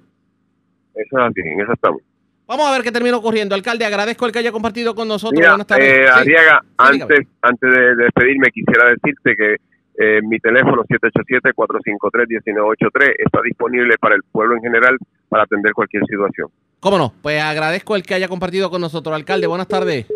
[1.00, 2.02] Eso es así, en eso estamos.
[2.46, 3.56] Vamos a ver qué termino ocurriendo.
[3.56, 5.48] Alcalde, agradezco el que haya compartido con nosotros.
[5.48, 5.88] Buenas tardes.
[5.88, 9.56] Eh, Ariaga, antes, antes de, despedirme, quisiera decirte que
[10.02, 14.98] eh, mi teléfono 787-453-1983 está disponible para el pueblo en general
[15.30, 16.50] para atender cualquier situación.
[16.80, 17.14] ¿Cómo no?
[17.22, 19.16] Pues agradezco el que haya compartido con nosotros.
[19.16, 20.08] Alcalde, buenas tardes.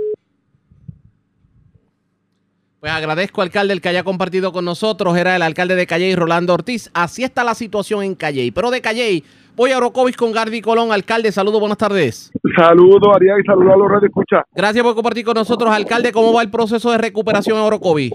[2.80, 5.16] Pues agradezco, alcalde, el que haya compartido con nosotros.
[5.16, 6.90] Era el alcalde de Calley, Rolando Ortiz.
[6.94, 8.52] Así está la situación en Calley.
[8.52, 9.24] Pero de Calley
[9.56, 11.32] Voy a Orocovis con Gardi Colón, alcalde.
[11.32, 12.32] Saludos, buenas tardes.
[12.58, 14.44] Saludos, Arias, y saludos a los redes escucha.
[14.52, 16.12] Gracias por compartir con nosotros, alcalde.
[16.12, 18.14] ¿Cómo va el proceso de recuperación en Orocovis?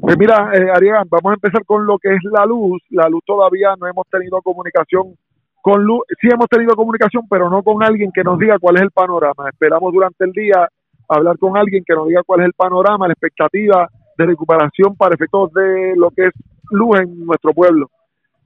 [0.00, 0.64] Pues mira, eh,
[1.10, 2.82] vamos a empezar con lo que es la luz.
[2.90, 5.14] La luz todavía no hemos tenido comunicación
[5.60, 6.00] con luz.
[6.18, 9.50] Sí hemos tenido comunicación, pero no con alguien que nos diga cuál es el panorama.
[9.50, 10.66] Esperamos durante el día
[11.08, 13.86] hablar con alguien que nos diga cuál es el panorama, la expectativa
[14.16, 16.32] de recuperación para efectos de lo que es
[16.70, 17.90] luz en nuestro pueblo.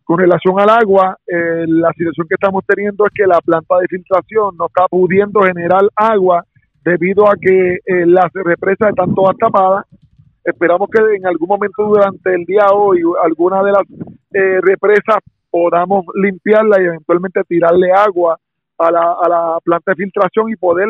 [0.08, 3.88] Con relación al agua, eh, la situación que estamos teniendo es que la planta de
[3.88, 6.46] filtración no está pudiendo generar agua
[6.82, 9.84] debido a que eh, las represas están todas tapadas.
[10.42, 13.82] Esperamos que en algún momento durante el día hoy alguna de las
[14.32, 15.18] eh, represas
[15.50, 18.38] podamos limpiarla y eventualmente tirarle agua
[18.78, 20.88] a la, a la planta de filtración y poder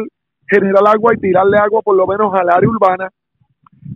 [0.48, 3.10] generar agua y tirarle agua por lo menos al área urbana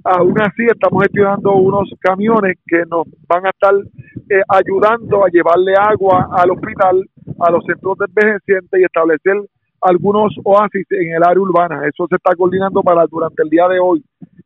[0.05, 5.75] Aún así, estamos gestionando unos camiones que nos van a estar eh, ayudando a llevarle
[5.79, 7.05] agua al hospital,
[7.39, 9.37] a los centros de envejecientes y establecer
[9.81, 11.83] algunos oasis en el área urbana.
[11.87, 14.03] Eso se está coordinando para durante el día de hoy,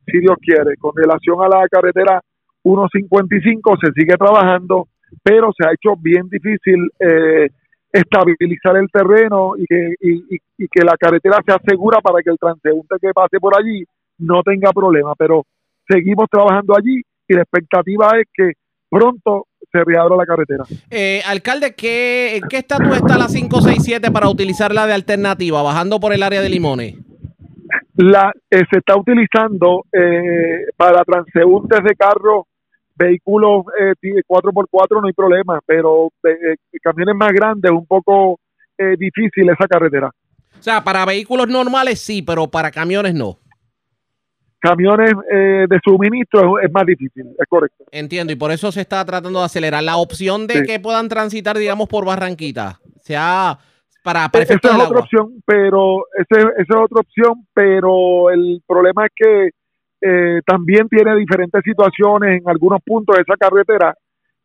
[0.06, 0.76] si Dios quiere.
[0.76, 2.20] Con relación a la carretera
[2.62, 4.88] 155 se sigue trabajando,
[5.22, 7.48] pero se ha hecho bien difícil eh,
[7.92, 12.96] estabilizar el terreno y que, y que la carretera sea segura para que el transeúnte
[13.00, 13.84] que pase por allí
[14.18, 15.44] no tenga problema, pero
[15.88, 18.52] seguimos trabajando allí y la expectativa es que
[18.88, 20.64] pronto se reabra la carretera.
[20.90, 26.12] Eh, alcalde, ¿qué, ¿en qué estatus está la 567 para utilizarla de alternativa, bajando por
[26.12, 26.94] el área de Limones?
[27.96, 32.44] La, eh, se está utilizando eh, para transeúntes de carros,
[32.94, 36.08] vehículos 4x4 no hay problema, pero
[36.82, 38.38] camiones más grandes un poco
[38.98, 40.10] difícil esa carretera.
[40.58, 43.38] O sea, para vehículos normales sí, pero para camiones no
[44.60, 47.84] camiones eh, de suministro es, más difícil, es correcto.
[47.90, 49.82] Entiendo, y por eso se está tratando de acelerar.
[49.82, 53.58] La opción de que puedan transitar, digamos, por Barranquita, sea
[54.02, 59.12] para, para esa es otra opción, pero esa, es otra opción, pero el problema es
[59.14, 59.50] que
[60.00, 63.94] eh, también tiene diferentes situaciones en algunos puntos de esa carretera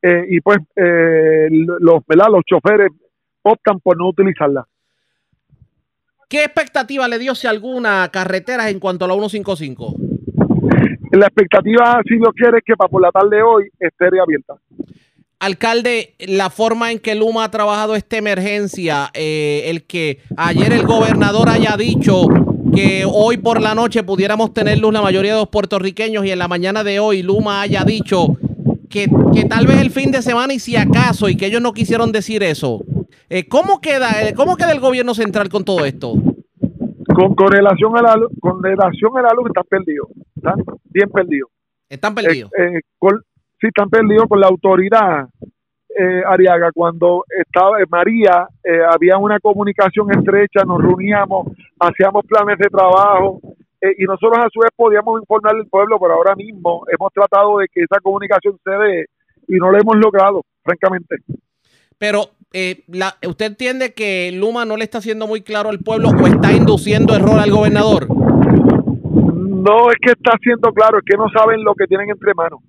[0.02, 2.90] eh, y pues los, los choferes
[3.44, 4.66] optan por no utilizarla.
[6.32, 9.96] ¿Qué expectativa le dio si alguna carretera en cuanto a la 155?
[11.12, 14.54] La expectativa, si Dios quiere, es que para por la tarde de hoy esté reabierta.
[15.40, 20.84] Alcalde, la forma en que Luma ha trabajado esta emergencia, eh, el que ayer el
[20.84, 22.28] gobernador haya dicho
[22.74, 26.40] que hoy por la noche pudiéramos tener luz la mayoría de los puertorriqueños y en
[26.40, 28.38] la mañana de hoy Luma haya dicho
[28.90, 31.74] que, que tal vez el fin de semana y si acaso y que ellos no
[31.74, 32.86] quisieron decir eso.
[33.34, 36.16] Eh, ¿cómo, queda, eh, ¿Cómo queda el gobierno central con todo esto?
[37.16, 41.50] Con, relación a la con relación a la luz están perdidos, están bien perdidos.
[41.88, 42.52] Están perdidos.
[42.58, 42.82] Eh,
[43.62, 45.30] sí, están perdidos con la autoridad.
[46.26, 48.48] Ariaga, cuando estaba María,
[48.90, 51.48] había una comunicación estrecha, nos reuníamos,
[51.80, 53.40] hacíamos planes de trabajo
[53.82, 57.58] eh, y nosotros a su vez podíamos informar al pueblo, pero ahora mismo hemos tratado
[57.58, 59.06] de que esa comunicación se dé
[59.48, 61.18] y no lo hemos logrado, francamente.
[61.98, 66.10] Pero eh, la, ¿usted entiende que Luma no le está haciendo muy claro al pueblo
[66.10, 68.08] o está induciendo error al gobernador?
[68.10, 72.60] No es que está haciendo claro, es que no saben lo que tienen entre manos.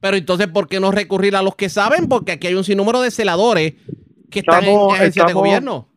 [0.00, 2.08] Pero entonces, ¿por qué no recurrir a los que saben?
[2.08, 3.74] Porque aquí hay un sinnúmero de celadores
[4.30, 5.88] que están en agencias de gobierno.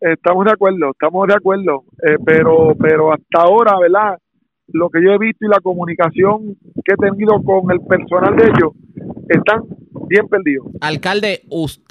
[0.00, 4.18] Estamos de acuerdo, estamos de acuerdo, eh, pero, pero hasta ahora, ¿verdad?
[4.68, 8.44] Lo que yo he visto y la comunicación que he tenido con el personal de
[8.44, 8.72] ellos,
[9.28, 9.64] están
[10.10, 10.66] bien perdidos.
[10.80, 11.42] Alcalde,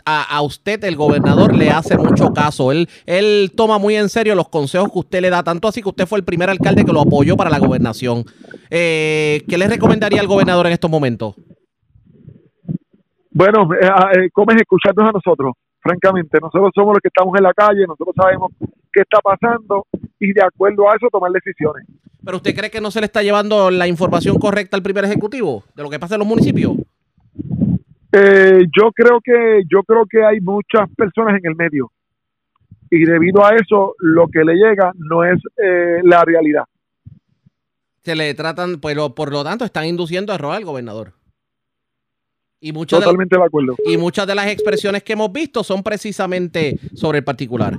[0.05, 2.73] a, usted el gobernador le hace mucho caso.
[2.73, 5.87] Él, él toma muy en serio los consejos que usted le da, tanto así que
[5.87, 8.25] usted fue el primer alcalde que lo apoyó para la gobernación.
[8.69, 11.35] Eh, ¿Qué le recomendaría al gobernador en estos momentos?
[13.31, 15.53] Bueno, eh, eh, ¿cómo es escucharnos a nosotros?
[15.79, 18.51] Francamente, nosotros somos los que estamos en la calle, nosotros sabemos
[18.91, 19.85] qué está pasando
[20.19, 21.87] y de acuerdo a eso tomar decisiones.
[22.25, 25.63] ¿Pero usted cree que no se le está llevando la información correcta al primer ejecutivo
[25.73, 26.73] de lo que pasa en los municipios?
[28.11, 31.91] Eh, yo creo que yo creo que hay muchas personas en el medio
[32.89, 36.63] y debido a eso lo que le llega no es eh, la realidad.
[38.01, 41.13] Se le tratan, pero por lo tanto están induciendo error al gobernador.
[42.59, 43.75] Y muchas Totalmente de, acuerdo.
[43.85, 47.77] Y muchas de las expresiones que hemos visto son precisamente sobre el particular.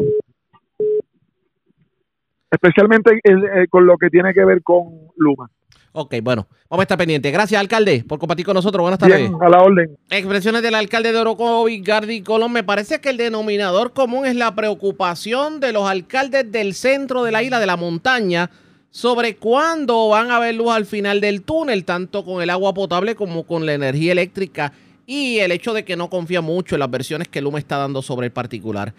[2.51, 4.85] Especialmente eh, con lo que tiene que ver con
[5.17, 5.51] Luma.
[5.93, 7.33] Ok, bueno, vamos a estar pendientes.
[7.33, 8.83] Gracias, alcalde, por compartir con nosotros.
[8.83, 9.19] Buenas tardes.
[9.19, 9.97] Bien, a la orden.
[10.09, 12.53] Expresiones del alcalde de Orocovi, Gardi Colón.
[12.53, 17.33] Me parece que el denominador común es la preocupación de los alcaldes del centro de
[17.33, 18.51] la isla, de la montaña,
[18.91, 23.17] sobre cuándo van a haber luz al final del túnel, tanto con el agua potable
[23.17, 24.73] como con la energía eléctrica
[25.07, 28.01] y el hecho de que no confía mucho en las versiones que Luma está dando
[28.01, 28.95] sobre el particular.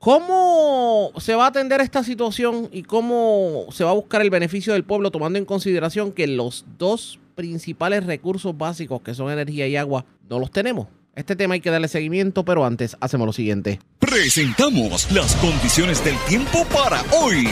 [0.00, 4.72] ¿Cómo se va a atender esta situación y cómo se va a buscar el beneficio
[4.72, 9.74] del pueblo tomando en consideración que los dos principales recursos básicos que son energía y
[9.74, 10.86] agua no los tenemos?
[11.16, 13.80] Este tema hay que darle seguimiento, pero antes hacemos lo siguiente.
[13.98, 17.48] Presentamos las condiciones del tiempo para hoy.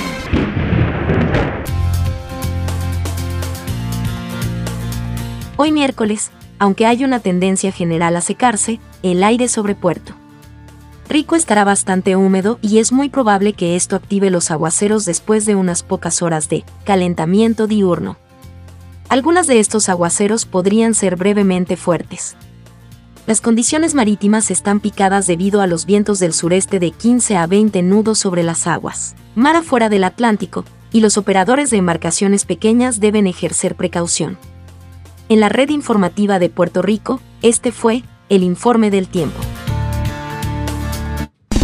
[5.56, 6.30] Hoy miércoles,
[6.60, 10.14] aunque hay una tendencia general a secarse, el aire sobre puerto
[11.08, 15.54] Rico estará bastante húmedo y es muy probable que esto active los aguaceros después de
[15.54, 18.16] unas pocas horas de calentamiento diurno.
[19.08, 22.36] Algunas de estos aguaceros podrían ser brevemente fuertes.
[23.26, 27.82] Las condiciones marítimas están picadas debido a los vientos del sureste de 15 a 20
[27.82, 33.26] nudos sobre las aguas, mar afuera del Atlántico, y los operadores de embarcaciones pequeñas deben
[33.26, 34.38] ejercer precaución.
[35.28, 39.40] En la red informativa de Puerto Rico, este fue el informe del tiempo.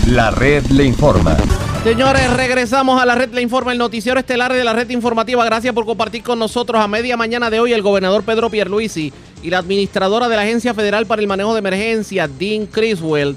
[0.09, 1.37] La red le informa.
[1.85, 5.45] Señores, regresamos a la red le informa, el noticiero estelar de la red informativa.
[5.45, 9.51] Gracias por compartir con nosotros a media mañana de hoy el gobernador Pedro Pierluisi y
[9.51, 13.37] la administradora de la Agencia Federal para el Manejo de Emergencia, Dean Criswell,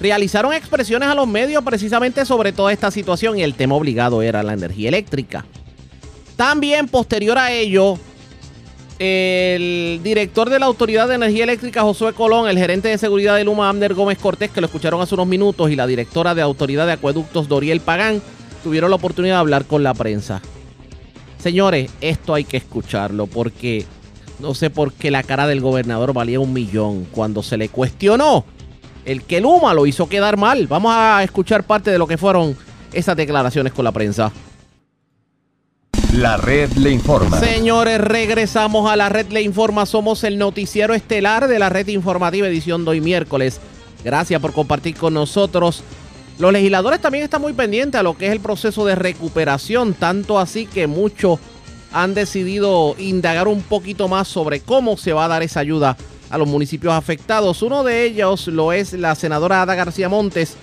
[0.00, 4.42] realizaron expresiones a los medios precisamente sobre toda esta situación y el tema obligado era
[4.42, 5.46] la energía eléctrica.
[6.36, 7.98] También posterior a ello,
[9.04, 13.42] el director de la Autoridad de Energía Eléctrica, Josué Colón, el gerente de seguridad de
[13.42, 16.86] Luma, Amner Gómez Cortés, que lo escucharon hace unos minutos, y la directora de Autoridad
[16.86, 18.22] de Acueductos, Doriel Pagán,
[18.62, 20.40] tuvieron la oportunidad de hablar con la prensa.
[21.38, 23.84] Señores, esto hay que escucharlo porque
[24.38, 28.44] no sé por qué la cara del gobernador valía un millón cuando se le cuestionó
[29.04, 30.68] el que Luma lo hizo quedar mal.
[30.68, 32.56] Vamos a escuchar parte de lo que fueron
[32.92, 34.30] esas declaraciones con la prensa.
[36.12, 37.40] La red le informa.
[37.40, 39.86] Señores, regresamos a la red le informa.
[39.86, 43.60] Somos el noticiero estelar de la red informativa edición de hoy miércoles.
[44.04, 45.82] Gracias por compartir con nosotros.
[46.38, 50.38] Los legisladores también están muy pendientes a lo que es el proceso de recuperación, tanto
[50.38, 51.38] así que muchos
[51.92, 55.96] han decidido indagar un poquito más sobre cómo se va a dar esa ayuda
[56.28, 57.62] a los municipios afectados.
[57.62, 60.58] Uno de ellos lo es la senadora Ada García Montes,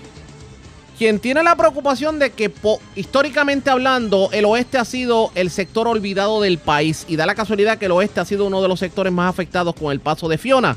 [1.00, 2.52] quien tiene la preocupación de que
[2.94, 7.78] históricamente hablando el oeste ha sido el sector olvidado del país y da la casualidad
[7.78, 10.38] que el oeste ha sido uno de los sectores más afectados con el paso de
[10.38, 10.76] Fiona.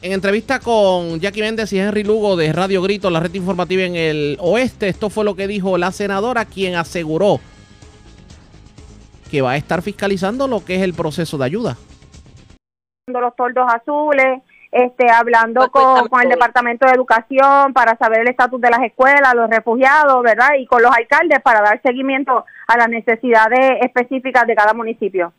[0.00, 3.96] En entrevista con Jackie Méndez y Henry Lugo de Radio Grito, la red informativa en
[3.96, 7.40] el oeste, esto fue lo que dijo la senadora, quien aseguró
[9.30, 11.76] que va a estar fiscalizando lo que es el proceso de ayuda.
[13.08, 18.28] Los toldos azules, este, hablando pues, con, con, el Departamento de Educación para saber el
[18.28, 20.54] estatus de las escuelas, los refugiados, ¿verdad?
[20.58, 25.32] Y con los alcaldes para dar seguimiento a las necesidades específicas de cada municipio.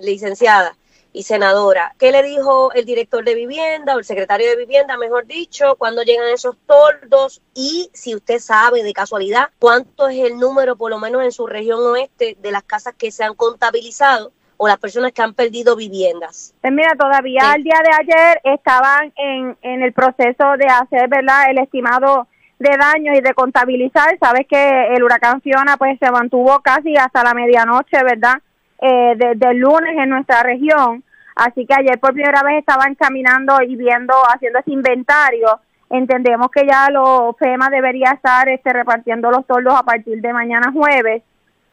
[0.00, 0.74] Licenciada,
[1.16, 5.26] y senadora, ¿qué le dijo el director de vivienda o el secretario de vivienda, mejor
[5.26, 7.40] dicho, cuando llegan esos toldos?
[7.54, 11.46] Y si usted sabe de casualidad cuánto es el número, por lo menos en su
[11.46, 15.76] región oeste, de las casas que se han contabilizado o las personas que han perdido
[15.76, 16.54] viviendas.
[16.60, 21.50] Pues mira, todavía al día de ayer estaban en, en el proceso de hacer, ¿verdad?,
[21.50, 22.26] el estimado
[22.58, 24.16] de daños y de contabilizar.
[24.18, 28.36] Sabes que el huracán Fiona pues se mantuvo casi hasta la medianoche, ¿verdad?,
[28.80, 31.02] eh, desde el lunes en nuestra región.
[31.34, 35.60] Así que ayer por primera vez estaban caminando y viendo, haciendo ese inventario.
[35.90, 40.72] Entendemos que ya los FEMA debería estar este, repartiendo los toldos a partir de mañana
[40.72, 41.22] jueves.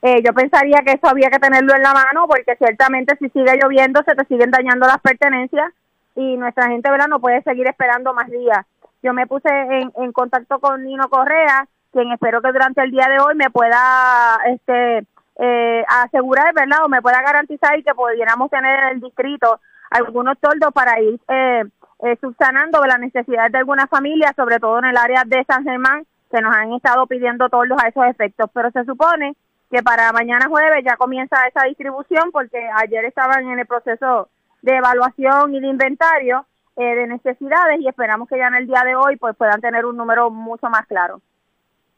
[0.04, 3.58] Eh, yo pensaría que eso había que tenerlo en la mano porque ciertamente si sigue
[3.58, 5.72] lloviendo se te siguen dañando las pertenencias
[6.16, 7.08] y nuestra gente ¿verdad?
[7.08, 8.66] no puede seguir esperando más días.
[9.02, 13.08] Yo me puse en, en contacto con Nino Correa, quien espero que durante el día
[13.08, 15.08] de hoy me pueda este
[15.38, 16.86] eh, asegurar, ¿verdad?
[16.86, 19.60] O me pueda garantizar que pudiéramos tener en el distrito
[19.90, 21.64] algunos toldos para ir eh,
[22.04, 26.06] eh, subsanando la necesidad de algunas familias, sobre todo en el área de San Germán,
[26.32, 28.50] que nos han estado pidiendo toldos a esos efectos.
[28.54, 29.36] Pero se supone
[29.74, 34.30] que para mañana jueves ya comienza esa distribución porque ayer estaban en el proceso
[34.62, 36.46] de evaluación y de inventario
[36.76, 39.88] eh, de necesidades y esperamos que ya en el día de hoy pues puedan tener
[39.88, 41.22] un número mucho más claro.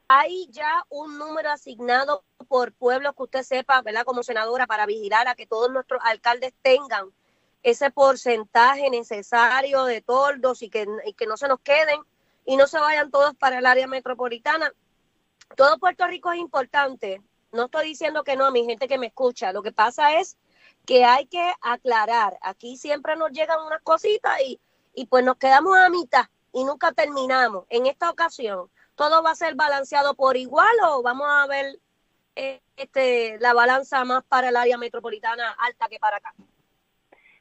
[0.08, 4.06] ¿Hay ya un número asignado por pueblo que usted sepa, ¿verdad?
[4.06, 7.10] Como senadora, para vigilar a que todos nuestros alcaldes tengan
[7.62, 10.02] ese porcentaje necesario de
[10.72, 12.00] que, y que no se nos queden
[12.46, 14.72] y no se vayan todos para el área metropolitana.
[15.58, 17.22] Todo Puerto Rico es importante.
[17.56, 19.52] No estoy diciendo que no a mi gente que me escucha.
[19.52, 20.38] Lo que pasa es
[20.86, 22.38] que hay que aclarar.
[22.42, 24.60] Aquí siempre nos llegan unas cositas y,
[24.94, 27.66] y pues nos quedamos a mitad y nunca terminamos.
[27.70, 31.80] En esta ocasión, todo va a ser balanceado por igual o vamos a ver
[32.36, 36.34] eh, este, la balanza más para el área metropolitana alta que para acá?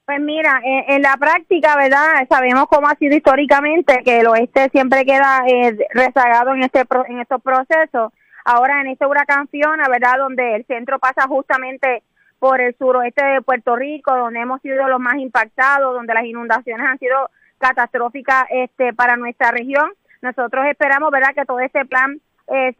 [0.04, 2.26] Pues mira, en, la práctica, ¿verdad?
[2.28, 7.20] Sabemos cómo ha sido históricamente que el oeste siempre queda eh, rezagado en este en
[7.20, 8.12] estos procesos.
[8.44, 10.18] Ahora en este huracán Fiona, ¿verdad?
[10.18, 12.02] Donde el centro pasa justamente
[12.38, 16.86] por el suroeste de Puerto Rico, donde hemos sido los más impactados, donde las inundaciones
[16.86, 19.90] han sido catastróficas este, para nuestra región
[20.24, 22.18] nosotros esperamos, ¿verdad?, que todo este plan
[22.48, 22.72] eh,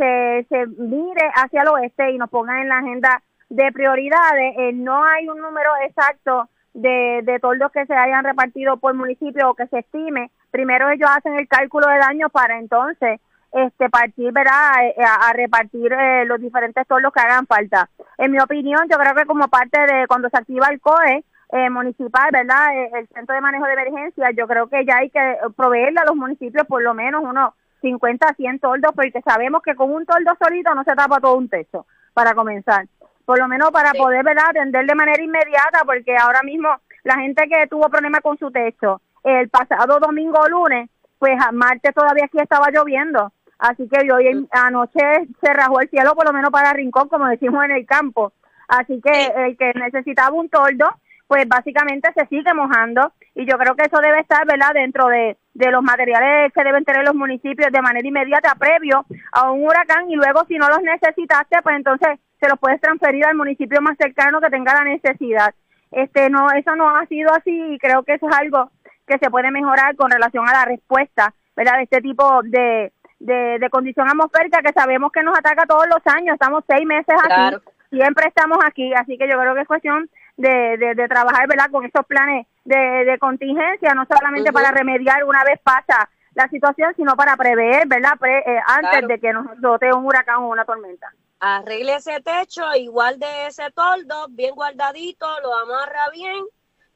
[0.48, 4.54] se, mire hacia el oeste y nos ponga en la agenda de prioridades.
[4.56, 9.50] Eh, no hay un número exacto de, de toldos que se hayan repartido por municipio
[9.50, 10.30] o que se estime.
[10.50, 13.20] Primero ellos hacen el cálculo de daño para entonces
[13.54, 14.84] este partir ¿verdad?
[14.84, 15.92] Eh, a, repartir
[16.26, 17.88] los diferentes toldos que hagan falta.
[18.18, 21.70] En mi opinión, yo creo que como parte de cuando se activa el COE, eh,
[21.70, 22.76] municipal, ¿verdad?
[22.76, 26.04] Eh, el Centro de Manejo de Emergencia, yo creo que ya hay que proveerle a
[26.04, 30.32] los municipios por lo menos unos 50, 100 toldos, porque sabemos que con un toldo
[30.42, 32.86] solito no se tapa todo un techo, para comenzar.
[33.24, 36.68] Por lo menos para poder, ¿verdad?, atender de manera inmediata, porque ahora mismo
[37.04, 41.52] la gente que tuvo problemas con su techo, el pasado domingo o lunes, pues a
[41.52, 43.32] martes todavía aquí estaba lloviendo.
[43.58, 45.00] Así que hoy anoche
[45.40, 48.32] se rajó el cielo, por lo menos para Rincón, como decimos en el campo.
[48.68, 50.88] Así que el que necesitaba un toldo,
[51.26, 55.36] pues básicamente se sigue mojando y yo creo que eso debe estar, ¿verdad?, dentro de,
[55.54, 60.10] de los materiales que deben tener los municipios de manera inmediata previo a un huracán
[60.10, 63.96] y luego si no los necesitaste, pues entonces se los puedes transferir al municipio más
[63.96, 65.54] cercano que tenga la necesidad.
[65.90, 68.70] Este no eso no ha sido así y creo que eso es algo
[69.06, 72.92] que se puede mejorar con relación a la respuesta, ¿verdad?, de este tipo de,
[73.24, 77.56] de, condición atmosférica que sabemos que nos ataca todos los años, estamos seis meses aquí,
[77.90, 81.70] siempre estamos aquí, así que yo creo que es cuestión de, de, trabajar ¿verdad?
[81.70, 86.92] con estos planes de, de contingencia, no solamente para remediar una vez pasa la situación,
[86.96, 88.18] sino para prever, ¿verdad?
[88.26, 91.12] Eh, antes de que nos dote un huracán o una tormenta.
[91.40, 96.44] Arregle ese techo, igual de ese toldo, bien guardadito, lo amarra bien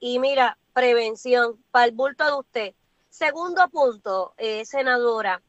[0.00, 2.74] y mira, prevención para el bulto de usted.
[3.08, 5.40] Segundo punto, eh, senadora,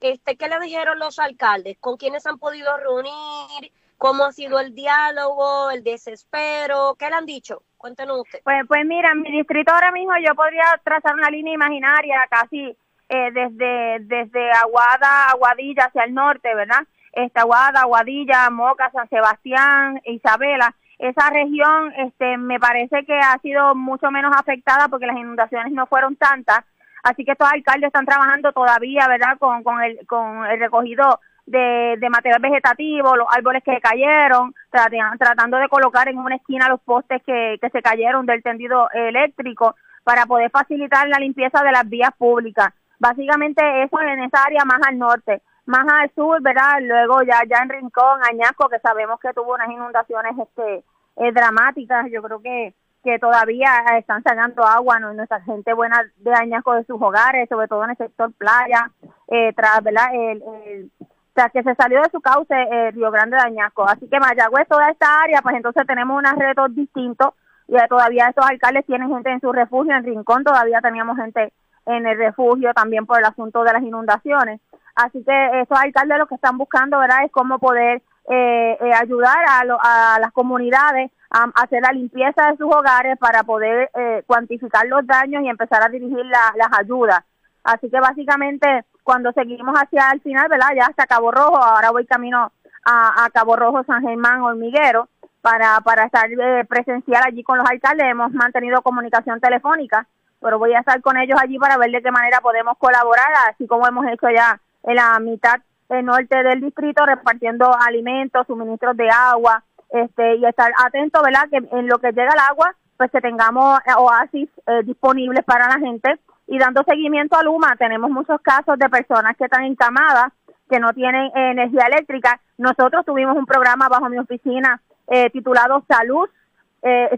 [0.00, 1.76] este, ¿qué le dijeron los alcaldes?
[1.78, 3.72] ¿Con quiénes han podido reunir?
[3.96, 6.94] ¿Cómo ha sido el diálogo, el desespero?
[6.98, 7.62] ¿Qué le han dicho?
[7.76, 8.40] Cuéntenos usted.
[8.44, 12.76] Pues, pues mira, mi distrito ahora mismo yo podría trazar una línea imaginaria casi
[13.08, 16.82] eh, desde, desde Aguada, Aguadilla hacia el norte, ¿verdad?
[17.12, 20.74] Esta Aguada, Aguadilla, Moca, San Sebastián, Isabela.
[20.98, 25.86] Esa región este, me parece que ha sido mucho menos afectada porque las inundaciones no
[25.86, 26.64] fueron tantas.
[27.02, 29.38] Así que estos alcaldes están trabajando todavía, ¿verdad?
[29.38, 35.56] Con, con, el, con el recogido de, de material vegetativo, los árboles que cayeron, tratando
[35.56, 40.26] de colocar en una esquina los postes que, que se cayeron del tendido eléctrico para
[40.26, 42.68] poder facilitar la limpieza de las vías públicas.
[42.98, 46.78] Básicamente eso en esa área más al norte, más al sur, ¿verdad?
[46.80, 50.84] Luego ya ya en Rincón, Añasco, que sabemos que tuvo unas inundaciones este
[51.16, 52.74] eh, dramáticas, yo creo que,
[53.08, 55.14] que todavía están sacando agua, ¿no?
[55.14, 58.90] nuestra gente buena de Añasco de sus hogares, sobre todo en el sector playa,
[59.28, 60.08] eh, tras, ¿verdad?
[60.12, 60.92] El, el,
[61.32, 63.88] tras que se salió de su cauce eh, Río Grande de Añasco.
[63.88, 67.30] Así que Mayagüez, toda esta área, pues entonces tenemos unos retos distintos
[67.66, 71.54] y todavía estos alcaldes tienen gente en su refugio, en Rincón todavía teníamos gente
[71.86, 74.60] en el refugio también por el asunto de las inundaciones.
[74.96, 79.38] Así que estos alcaldes lo que están buscando, ¿verdad?, es cómo poder eh, eh, ayudar
[79.48, 84.86] a, a las comunidades a, hacer la limpieza de sus hogares para poder eh, cuantificar
[84.86, 87.24] los daños y empezar a dirigir las ayudas.
[87.64, 90.68] Así que básicamente cuando seguimos hacia el final, ¿verdad?
[90.76, 92.52] Ya hasta Cabo Rojo, ahora voy camino
[92.84, 95.08] a, Cabo Rojo, San Germán, Hormiguero,
[95.40, 98.06] para, para estar eh, presencial allí con los alcaldes.
[98.06, 100.06] Hemos mantenido comunicación telefónica,
[100.40, 103.66] pero voy a estar con ellos allí para ver de qué manera podemos colaborar, así
[103.66, 105.60] como hemos hecho ya en la mitad
[106.02, 111.48] norte del distrito, repartiendo alimentos, suministros de agua, este, y estar atento, ¿verdad?
[111.50, 115.68] Que en lo que llega el agua, pues que tengamos eh, oasis eh, disponibles para
[115.68, 120.32] la gente y dando seguimiento a Luma, tenemos muchos casos de personas que están encamadas,
[120.68, 122.40] que no tienen energía eléctrica.
[122.56, 126.28] Nosotros tuvimos un programa bajo mi oficina eh, titulado Salud.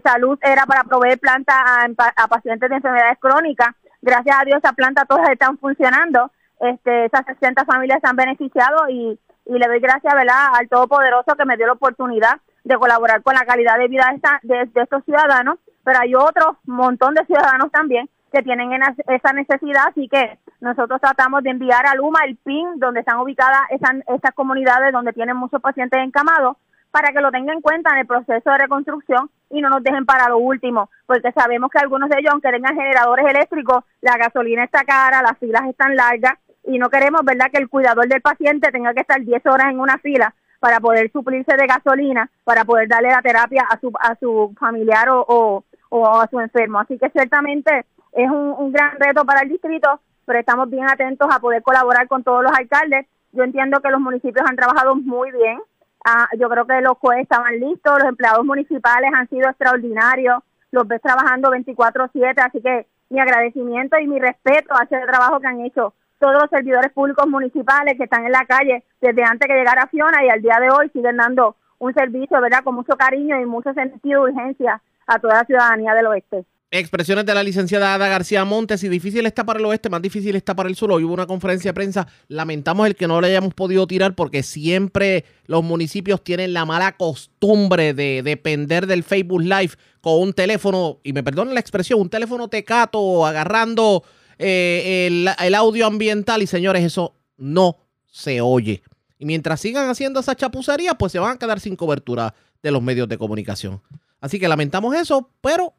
[0.03, 3.69] Salud era para proveer planta a, pacientes de enfermedades crónicas.
[4.01, 6.31] Gracias a Dios, esa planta todas están funcionando.
[6.59, 10.55] Este, esas 60 familias se han beneficiado y, y le doy gracias ¿verdad?
[10.55, 14.13] al Todopoderoso que me dio la oportunidad de colaborar con la calidad de vida
[14.43, 18.71] de, estos ciudadanos, pero hay otro montón de ciudadanos también que tienen
[19.07, 23.61] esa necesidad, así que nosotros tratamos de enviar a Luma el PIN donde están ubicadas
[23.71, 26.55] esas, esas comunidades donde tienen muchos pacientes encamados
[26.91, 30.05] para que lo tengan en cuenta en el proceso de reconstrucción y no nos dejen
[30.05, 34.63] para lo último, porque sabemos que algunos de ellos, aunque tengan generadores eléctricos, la gasolina
[34.63, 36.33] está cara, las filas están largas
[36.63, 39.79] y no queremos, ¿verdad?, que el cuidador del paciente tenga que estar 10 horas en
[39.79, 44.15] una fila para poder suplirse de gasolina, para poder darle la terapia a su, a
[44.19, 46.79] su familiar o, o, a su enfermo.
[46.79, 51.39] Así que ciertamente es un, gran reto para el distrito, pero estamos bien atentos a
[51.39, 53.07] poder colaborar con todos los alcaldes.
[53.31, 55.59] Yo entiendo que los municipios han trabajado muy bien.
[56.05, 60.87] Ah, yo creo que los jueces estaban listos, los empleados municipales han sido extraordinarios, los
[60.87, 65.61] ves trabajando 24/7, así que mi agradecimiento y mi respeto a ese trabajo que han
[65.61, 69.87] hecho todos los servidores públicos municipales que están en la calle desde antes que llegara
[69.87, 73.45] Fiona y al día de hoy siguen dando un servicio, ¿verdad?, con mucho cariño y
[73.45, 76.45] mucho sentido de urgencia a toda la ciudadanía del oeste.
[76.73, 78.81] Expresiones de la licenciada Ada García Montes.
[78.83, 80.89] Y difícil está para el oeste, más difícil está para el sur.
[80.91, 82.07] Hoy hubo una conferencia de prensa.
[82.29, 86.93] Lamentamos el que no le hayamos podido tirar porque siempre los municipios tienen la mala
[86.93, 92.09] costumbre de depender del Facebook Live con un teléfono, y me perdonen la expresión, un
[92.09, 94.03] teléfono tecato agarrando
[94.43, 95.07] eh,
[95.39, 97.77] el, audio ambiental y señores, eso no
[98.07, 98.81] se oye.
[99.19, 102.81] Y mientras sigan haciendo esa chapucería, pues se van a quedar sin cobertura de los
[102.81, 103.81] medios de comunicación.
[104.19, 105.73] Así que lamentamos eso, pero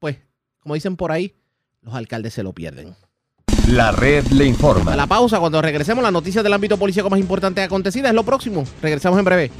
[0.00, 0.18] pues,
[0.60, 1.34] como dicen por ahí,
[1.80, 2.96] los alcaldes se lo pierden.
[3.68, 4.94] La red le informa.
[4.94, 8.24] A la pausa, cuando regresemos, las noticias del ámbito policíaco más importante acontecida es lo
[8.24, 8.64] próximo.
[8.82, 9.50] Regresamos en breve.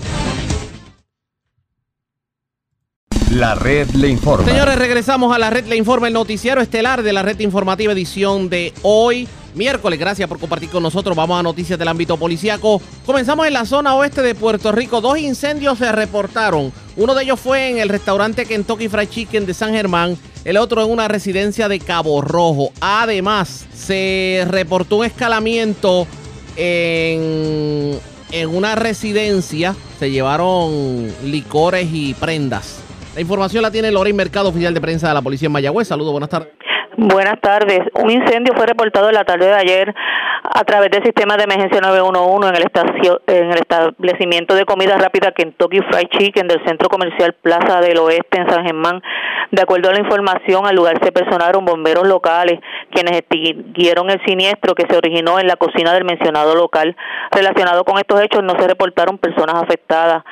[3.31, 4.47] La red le informa.
[4.47, 8.49] Señores, regresamos a la red le informa, el noticiero estelar de la red informativa edición
[8.49, 9.99] de hoy, miércoles.
[9.99, 11.15] Gracias por compartir con nosotros.
[11.15, 12.81] Vamos a noticias del ámbito policíaco.
[13.05, 15.03] Comenzamos en la zona oeste de Puerto Rico.
[15.03, 16.73] Dos incendios se reportaron.
[16.97, 20.17] Uno de ellos fue en el restaurante Kentucky Fried Chicken de San Germán.
[20.47, 22.73] El otro en una residencia de Cabo Rojo.
[22.81, 26.07] Además, se reportó un escalamiento
[26.57, 27.99] en,
[28.33, 29.77] en una residencia.
[29.99, 32.88] Se llevaron licores y prendas.
[33.19, 35.89] La información la tiene Lorraine Mercado, oficial de prensa de la policía en Mayagüez.
[35.89, 36.51] Saludos, buenas tardes.
[36.97, 37.81] Buenas tardes.
[37.95, 39.93] Un incendio fue reportado en la tarde de ayer
[40.45, 44.97] a través del sistema de emergencia 911 en el, estacio, en el establecimiento de comida
[44.99, 49.03] rápida Kentucky Fried Chicken del centro comercial Plaza del Oeste en San Germán.
[49.51, 52.61] De acuerdo a la información, al lugar se personaron bomberos locales
[52.93, 56.97] quienes extinguieron el siniestro que se originó en la cocina del mencionado local.
[57.33, 60.23] Relacionado con estos hechos no se reportaron personas afectadas.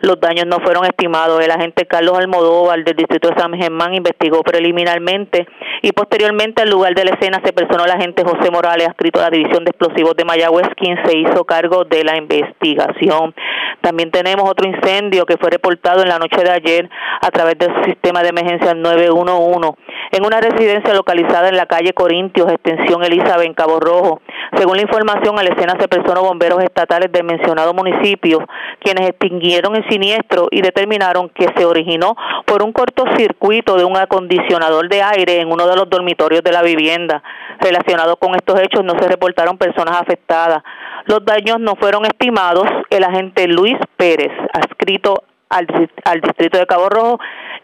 [0.00, 1.42] Los daños no fueron estimados.
[1.42, 5.46] El agente Carlos Almodóvar del distrito de San Germán investigó preliminarmente
[5.82, 9.24] y posteriormente al lugar de la escena se personó el agente José Morales, adscrito a
[9.24, 13.34] la División de Explosivos de Mayagüez, quien se hizo cargo de la investigación.
[13.80, 16.90] También tenemos otro incendio que fue reportado en la noche de ayer
[17.20, 19.76] a través del sistema de emergencia 911
[20.12, 24.20] en una residencia localizada en la calle Corintios, extensión Elizabeth, en Cabo Rojo.
[24.56, 28.46] Según la información, a la escena se personó bomberos estatales del mencionado municipio,
[28.80, 34.88] quienes extinguieron el siniestro y determinaron que se originó por un cortocircuito de un acondicionador
[34.88, 37.22] de aire en uno de los dormitorios de la vivienda.
[37.60, 40.62] Relacionado con estos hechos no se reportaron personas afectadas.
[41.06, 42.66] Los daños no fueron estimados.
[42.90, 45.66] El agente Luis Pérez, adscrito al,
[46.04, 47.18] al distrito de Cabo Rojo,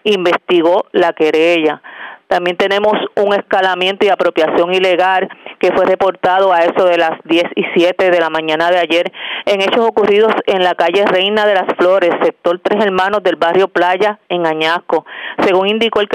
[0.04, 1.82] investigó la querella.
[2.32, 5.28] También tenemos un escalamiento y apropiación ilegal
[5.58, 9.12] que fue reportado a eso de las 10 y 7 de la mañana de ayer
[9.44, 13.68] en hechos ocurridos en la calle Reina de las Flores, sector Tres Hermanos del barrio
[13.68, 15.04] Playa en Añasco.
[15.44, 16.08] Según indicó el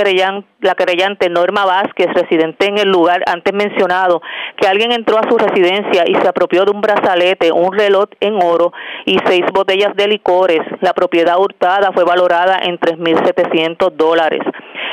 [0.61, 4.23] la querellante Norma Vázquez, residente en el lugar antes mencionado,
[4.60, 8.41] que alguien entró a su residencia y se apropió de un brazalete, un reloj en
[8.41, 8.73] oro
[9.06, 10.61] y seis botellas de licores.
[10.81, 14.41] La propiedad hurtada fue valorada en 3.700 dólares.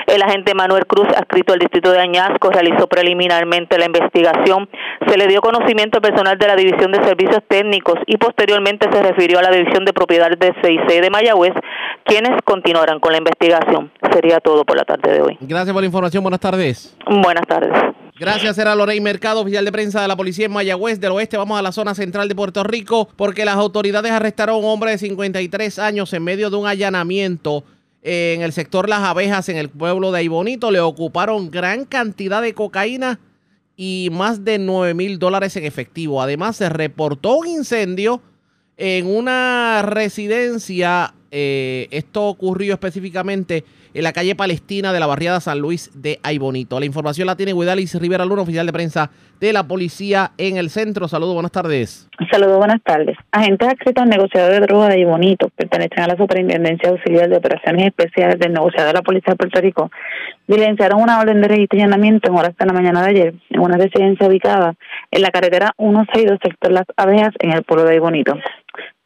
[0.06, 4.68] El agente Manuel Cruz, adscrito al distrito de Añasco, realizó preliminarmente la investigación.
[5.06, 9.02] Se le dio conocimiento al personal de la División de Servicios Técnicos y posteriormente se
[9.02, 11.54] refirió a la División de Propiedades de CIC de Mayagüez,
[12.04, 13.90] quienes continuarán con la investigación.
[14.12, 15.38] Sería todo por la tarde de hoy.
[15.40, 16.22] Gracias por la información.
[16.22, 16.96] Buenas tardes.
[17.06, 17.72] Buenas tardes.
[18.16, 21.36] Gracias, era Lorey Mercado, oficial de prensa de la policía en Mayagüez del Oeste.
[21.36, 24.92] Vamos a la zona central de Puerto Rico porque las autoridades arrestaron a un hombre
[24.92, 27.64] de 53 años en medio de un allanamiento
[28.04, 30.70] en el sector Las Abejas, en el pueblo de Aibonito.
[30.70, 33.18] Le ocuparon gran cantidad de cocaína
[33.76, 36.22] y más de 9 mil dólares en efectivo.
[36.22, 38.22] Además, se reportó un incendio
[38.76, 41.14] en una residencia.
[41.30, 43.64] Eh, esto ocurrió específicamente
[43.94, 46.78] en la calle Palestina de la barriada San Luis de Aybonito.
[46.80, 49.10] La información la tiene Guidalis Rivera Luna, oficial de prensa
[49.40, 51.06] de la policía en el centro.
[51.08, 52.08] Saludos, buenas tardes.
[52.30, 53.16] Saludos, buenas tardes.
[53.30, 57.86] Agentes adscritos al negociador de drogas de Aybonito pertenecen a la Superintendencia Auxiliar de Operaciones
[57.86, 59.90] Especiales del negociador de la Policía de Puerto Rico
[60.46, 63.60] diligenciaron una orden de registro y allanamiento en horas de la mañana de ayer en
[63.60, 64.74] una residencia ubicada
[65.10, 68.34] en la carretera 162 sector Las Abejas en el pueblo de Aybonito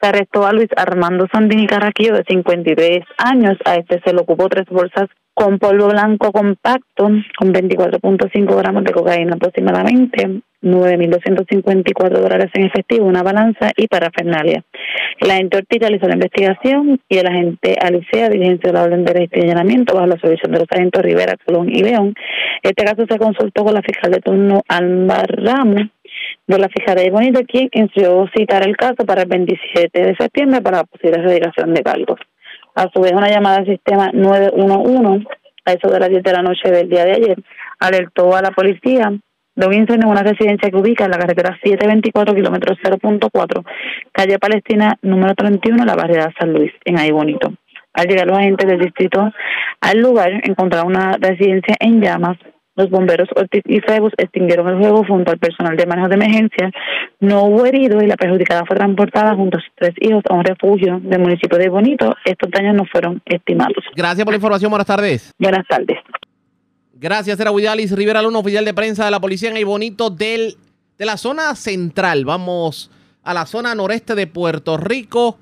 [0.00, 3.56] se arrestó a Luis Armando Sandini Carraquillo, de 53 años.
[3.64, 5.08] A este se le ocupó tres bolsas
[5.38, 7.04] con polvo blanco compacto,
[7.38, 14.64] con 24.5 gramos de cocaína aproximadamente, 9.254 dólares en efectivo, una balanza y parafernalia.
[15.20, 19.40] El agente Ortiz realizó la investigación y el agente Alicea diligenció la orden de y
[19.40, 22.14] allanamiento bajo la supervisión de los agentes Rivera, Colón y León.
[22.62, 25.82] Este caso se consultó con la fiscal de turno Álvaro Ramos
[26.48, 30.62] de la Fiscalía de Bonito, quien instruyó citar el caso para el 27 de septiembre
[30.62, 32.18] para la posible de cargos.
[32.74, 35.26] A su vez, una llamada al sistema 911,
[35.66, 37.36] a eso de las 10 de la noche del día de ayer,
[37.78, 39.12] alertó a la policía
[39.54, 43.64] de un en una residencia que ubica en la carretera 724, kilómetro 0.4,
[44.12, 47.52] calle Palestina número 31, la barriada San Luis, en Ahí Bonito.
[47.92, 49.32] Al llegar los agentes del distrito
[49.80, 52.38] al lugar, encontraron una residencia en llamas,
[52.78, 56.70] los bomberos Ortiz y Febus extinguieron el fuego junto al personal de manejo de emergencia.
[57.20, 60.44] No hubo heridos y la perjudicada fue transportada junto a sus tres hijos a un
[60.44, 62.14] refugio del municipio de Bonito.
[62.24, 63.84] Estos daños no fueron estimados.
[63.96, 64.70] Gracias por la información.
[64.70, 65.34] Buenas tardes.
[65.38, 65.98] Buenas tardes.
[66.94, 70.56] Gracias, era Widalis Rivera Luna, oficial de prensa de la policía en Bonito del,
[70.96, 72.24] de la zona central.
[72.24, 72.90] Vamos
[73.22, 75.38] a la zona noreste de Puerto Rico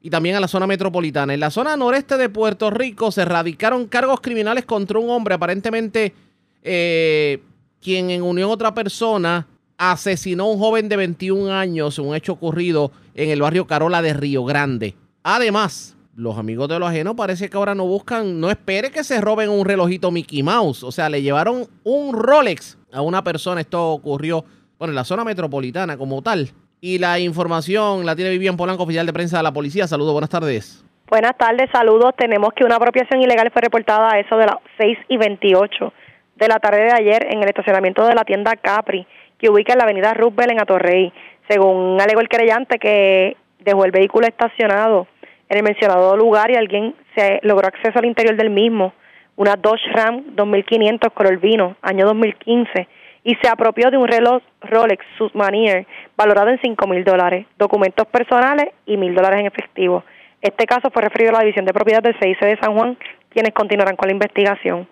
[0.00, 1.34] y también a la zona metropolitana.
[1.34, 6.14] En la zona noreste de Puerto Rico se radicaron cargos criminales contra un hombre aparentemente
[6.62, 7.42] eh,
[7.80, 9.46] quien en unión a otra persona
[9.78, 14.02] asesinó a un joven de 21 años en un hecho ocurrido en el barrio Carola
[14.02, 14.94] de Río Grande.
[15.22, 19.20] Además, los amigos de lo ajeno parece que ahora no buscan, no espere que se
[19.20, 20.82] roben un relojito Mickey Mouse.
[20.82, 23.60] O sea, le llevaron un Rolex a una persona.
[23.60, 24.44] Esto ocurrió,
[24.78, 26.50] bueno, en la zona metropolitana como tal.
[26.80, 29.86] Y la información la tiene Vivian Polanco, oficial de prensa de la policía.
[29.86, 30.84] Saludos, buenas tardes.
[31.08, 32.12] Buenas tardes, saludos.
[32.16, 35.92] Tenemos que una apropiación ilegal fue reportada a eso de las 6 y 28
[36.38, 39.06] de la tarde de ayer en el estacionamiento de la tienda Capri,
[39.38, 41.12] que ubica en la avenida Roosevelt en Atorrey.
[41.48, 45.06] Según alegó el querellante que dejó el vehículo estacionado
[45.48, 48.92] en el mencionado lugar y alguien se logró acceso al interior del mismo,
[49.36, 52.88] una Dodge Ram 2500 color vino, año 2015,
[53.24, 55.86] y se apropió de un reloj Rolex Submariner
[56.16, 60.04] valorado en 5 mil dólares, documentos personales y mil dólares en efectivo.
[60.40, 62.96] Este caso fue referido a la División de Propiedad del CIC de San Juan,
[63.30, 64.86] quienes continuarán con la investigación.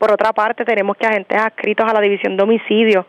[0.00, 3.06] Por otra parte, tenemos que agentes adscritos a la División de Homicidio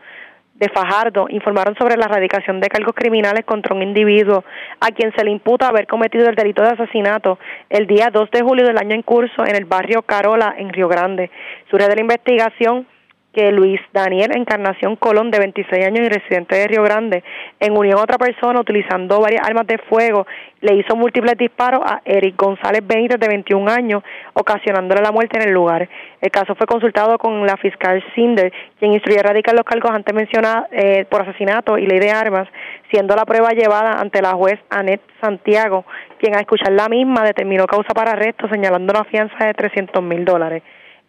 [0.56, 4.44] de Fajardo informaron sobre la erradicación de cargos criminales contra un individuo
[4.78, 7.38] a quien se le imputa haber cometido el delito de asesinato
[7.70, 10.86] el día 2 de julio del año en curso en el barrio Carola, en Río
[10.86, 11.30] Grande.
[11.70, 12.86] Surge de la investigación
[13.32, 17.24] que Luis Daniel Encarnación Colón, de 26 años y residente de Río Grande,
[17.60, 20.26] en unión a otra persona utilizando varias armas de fuego,
[20.60, 24.02] le hizo múltiples disparos a Eric González Benítez, de 21 años,
[24.34, 25.88] ocasionándole la muerte en el lugar.
[26.20, 30.14] El caso fue consultado con la fiscal Cinder, quien instruyó a erradicar los cargos antes
[30.14, 32.48] mencionados eh, por asesinato y ley de armas,
[32.90, 35.84] siendo la prueba llevada ante la juez Anet Santiago,
[36.18, 40.24] quien a escuchar la misma determinó causa para arresto, señalando una fianza de 300 mil
[40.24, 40.62] dólares.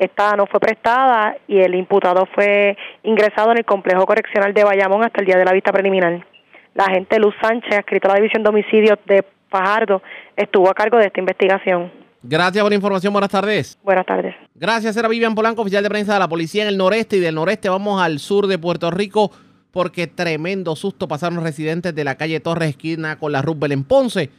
[0.04, 5.02] Esta no fue prestada y el imputado fue ingresado en el complejo correccional de Bayamón
[5.02, 6.26] hasta el día de la vista preliminar.
[6.76, 10.02] La agente Luz Sánchez, adscrita a la División de Homicidios de Fajardo,
[10.36, 11.90] estuvo a cargo de esta investigación.
[12.22, 13.14] Gracias por la información.
[13.14, 13.80] Buenas tardes.
[13.82, 14.36] Buenas tardes.
[14.56, 17.36] Gracias, era Vivian Polanco, oficial de prensa de la policía en el noreste y del
[17.36, 19.32] noreste vamos al sur de Puerto Rico
[19.72, 24.30] porque tremendo susto pasaron residentes de la calle Torres esquina con la Rubel en Ponce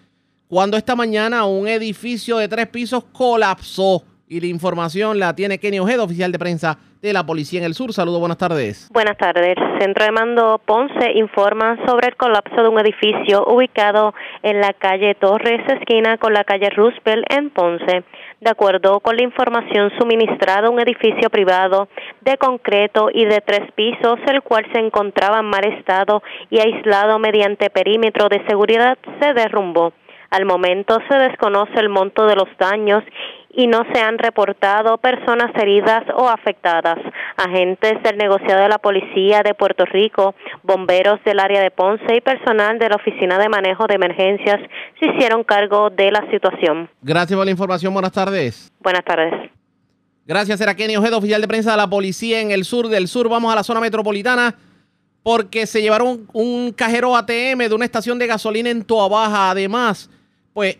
[0.46, 4.04] cuando esta mañana un edificio de tres pisos colapsó
[4.34, 7.74] y la información la tiene Kenny Ojeda, oficial de prensa de la Policía en el
[7.74, 7.92] Sur.
[7.92, 8.88] Saludos, buenas tardes.
[8.92, 9.54] Buenas tardes.
[9.78, 14.12] Centro de Mando Ponce informa sobre el colapso de un edificio ubicado
[14.42, 18.02] en la calle Torres, esquina con la calle Roosevelt en Ponce.
[18.40, 21.86] De acuerdo con la información suministrada, un edificio privado
[22.22, 27.20] de concreto y de tres pisos, el cual se encontraba en mal estado y aislado
[27.20, 29.92] mediante perímetro de seguridad, se derrumbó.
[30.30, 33.04] Al momento se desconoce el monto de los daños
[33.56, 36.98] y no se han reportado personas heridas o afectadas.
[37.36, 42.20] Agentes del negociado de la Policía de Puerto Rico, bomberos del área de Ponce y
[42.20, 44.60] personal de la Oficina de Manejo de Emergencias
[45.00, 46.88] se hicieron cargo de la situación.
[47.02, 47.92] Gracias por la información.
[47.92, 48.72] Buenas tardes.
[48.80, 49.50] Buenas tardes.
[50.26, 53.28] Gracias, era Kenny Ojeda, oficial de prensa de la policía en el sur del sur.
[53.28, 54.54] Vamos a la zona metropolitana
[55.22, 59.50] porque se llevaron un cajero ATM de una estación de gasolina en Toabaja.
[59.50, 60.10] Además,
[60.54, 60.78] pues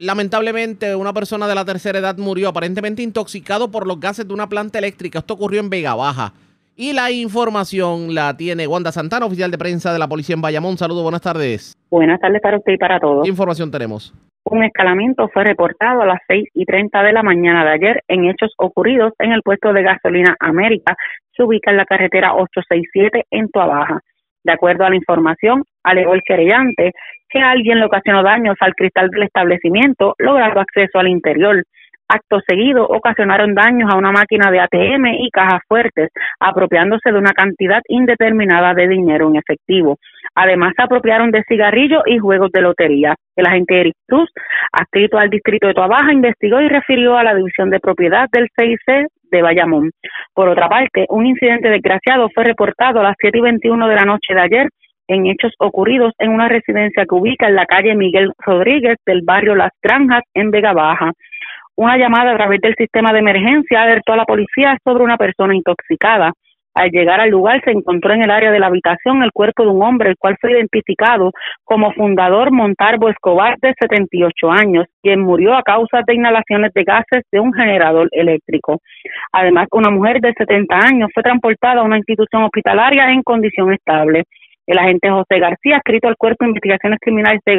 [0.00, 4.48] lamentablemente una persona de la tercera edad murió aparentemente intoxicado por los gases de una
[4.48, 5.20] planta eléctrica.
[5.20, 6.32] Esto ocurrió en Vega Baja.
[6.74, 10.78] Y la información la tiene Wanda Santana, oficial de prensa de la policía en Bayamón.
[10.78, 11.76] Saludos, buenas tardes.
[11.90, 13.24] Buenas tardes para usted y para todos.
[13.24, 14.14] ¿Qué información tenemos?
[14.44, 18.24] Un escalamiento fue reportado a las 6 y 30 de la mañana de ayer en
[18.24, 20.96] hechos ocurridos en el puesto de gasolina América.
[21.36, 24.00] Se ubica en la carretera 867 en Tuabaja.
[24.42, 26.92] De acuerdo a la información, alegó el querellante
[27.30, 31.62] que alguien le ocasionó daños al cristal del establecimiento, logrando acceso al interior.
[32.12, 37.32] Acto seguido, ocasionaron daños a una máquina de ATM y cajas fuertes, apropiándose de una
[37.32, 39.96] cantidad indeterminada de dinero en efectivo.
[40.34, 43.14] Además, se apropiaron de cigarrillos y juegos de lotería.
[43.36, 44.28] El agente Eric Cruz,
[44.72, 49.06] adscrito al distrito de Tuabaja, investigó y refirió a la división de propiedad del CIC
[49.30, 49.92] de Bayamón.
[50.34, 54.04] Por otra parte, un incidente desgraciado fue reportado a las 7 y 21 de la
[54.04, 54.68] noche de ayer
[55.10, 59.56] en hechos ocurridos en una residencia que ubica en la calle Miguel Rodríguez del barrio
[59.56, 61.10] Las Granjas en Vega Baja.
[61.74, 65.56] Una llamada a través del sistema de emergencia alertó a la policía sobre una persona
[65.56, 66.32] intoxicada.
[66.74, 69.70] Al llegar al lugar se encontró en el área de la habitación el cuerpo de
[69.70, 71.32] un hombre, el cual fue identificado
[71.64, 77.24] como fundador Montarbo Escobar de 78 años, quien murió a causa de inhalaciones de gases
[77.32, 78.78] de un generador eléctrico.
[79.32, 84.22] Además, una mujer de 70 años fue transportada a una institución hospitalaria en condición estable.
[84.70, 87.56] El agente José García, escrito al Cuerpo de Investigaciones Criminales de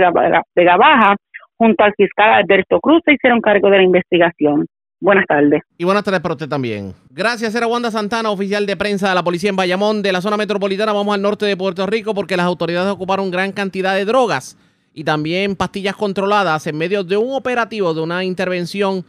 [0.55, 1.17] Vega Baja,
[1.57, 4.65] junto al fiscal Alberto Cruz, se hicieron cargo de la investigación.
[5.01, 5.61] Buenas tardes.
[5.77, 6.93] Y buenas tardes para usted también.
[7.09, 10.38] Gracias, era Wanda Santana, oficial de prensa de la policía en Bayamón, de la zona
[10.38, 10.93] metropolitana.
[10.93, 14.57] Vamos al norte de Puerto Rico porque las autoridades ocuparon gran cantidad de drogas
[14.93, 19.03] y también pastillas controladas en medio de un operativo, de una intervención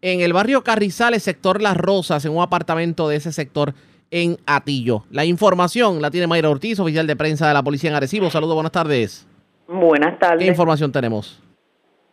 [0.00, 3.74] en el barrio Carrizales, sector Las Rosas, en un apartamento de ese sector
[4.12, 5.02] en Atillo.
[5.10, 8.30] La información la tiene Mayra Ortiz, oficial de prensa de la Policía en Arecibo.
[8.30, 9.26] Saludos, buenas tardes.
[9.66, 10.44] Buenas tardes.
[10.44, 11.42] ¿Qué información tenemos?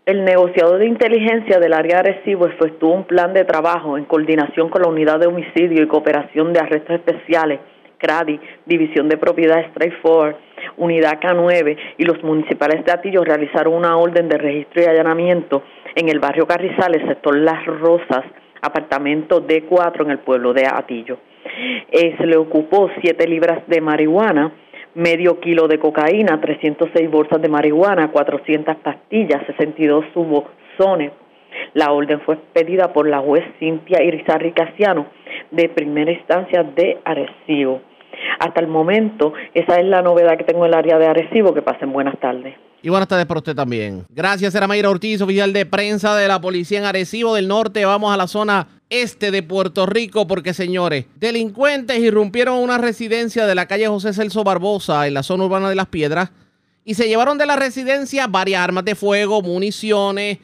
[0.05, 4.69] El negociador de inteligencia del área de Arecibo efectuó un plan de trabajo en coordinación
[4.69, 7.59] con la Unidad de Homicidio y Cooperación de Arrestos Especiales,
[7.99, 10.37] CRADI, División de Propiedad Straightforward,
[10.77, 15.63] Unidad K9 y los municipales de Atillo realizaron una orden de registro y allanamiento
[15.95, 18.23] en el barrio Carrizales, sector Las Rosas,
[18.61, 21.17] apartamento D4 en el pueblo de Atillo.
[21.91, 24.51] Eh, se le ocupó 7 libras de marihuana,
[24.95, 31.11] medio kilo de cocaína, 306 bolsas de marihuana, 400 pastillas, 62 subozones.
[31.73, 35.07] La orden fue pedida por la juez Cintia Irizarri Casiano
[35.51, 37.81] de primera instancia de Arecibo.
[38.39, 41.53] Hasta el momento, esa es la novedad que tengo en el área de Arecibo.
[41.53, 42.55] Que pasen buenas tardes.
[42.81, 44.05] Y buenas tardes para usted también.
[44.09, 47.83] Gracias, era Mayra Ortiz, oficial de prensa de la policía en Arecibo del Norte.
[47.83, 53.55] Vamos a la zona este de Puerto Rico porque, señores, delincuentes irrumpieron una residencia de
[53.55, 56.31] la calle José Celso Barbosa en la zona urbana de Las Piedras
[56.85, 60.37] y se llevaron de la residencia varias armas de fuego, municiones.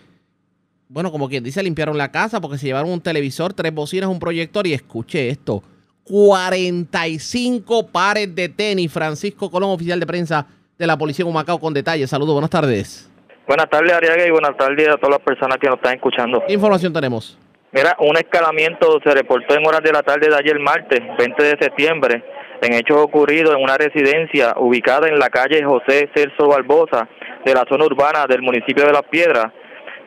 [0.90, 4.20] Bueno, como quien dice, limpiaron la casa porque se llevaron un televisor, tres bocinas, un
[4.20, 5.64] proyector y escuche esto.
[6.04, 8.92] 45 pares de tenis.
[8.92, 10.46] Francisco Colón, oficial de prensa
[10.78, 12.10] de la Policía de Humacao, con detalles.
[12.10, 13.10] Saludos, buenas tardes.
[13.48, 16.44] Buenas tardes, Ariaga, y buenas tardes a todas las personas que nos están escuchando.
[16.48, 17.38] ¿Qué información tenemos?
[17.72, 21.58] Mira, un escalamiento se reportó en horas de la tarde de ayer martes, 20 de
[21.60, 22.24] septiembre,
[22.62, 27.08] en hechos ocurridos en una residencia ubicada en la calle José Celso Barbosa,
[27.46, 29.52] de la zona urbana del municipio de Las Piedras.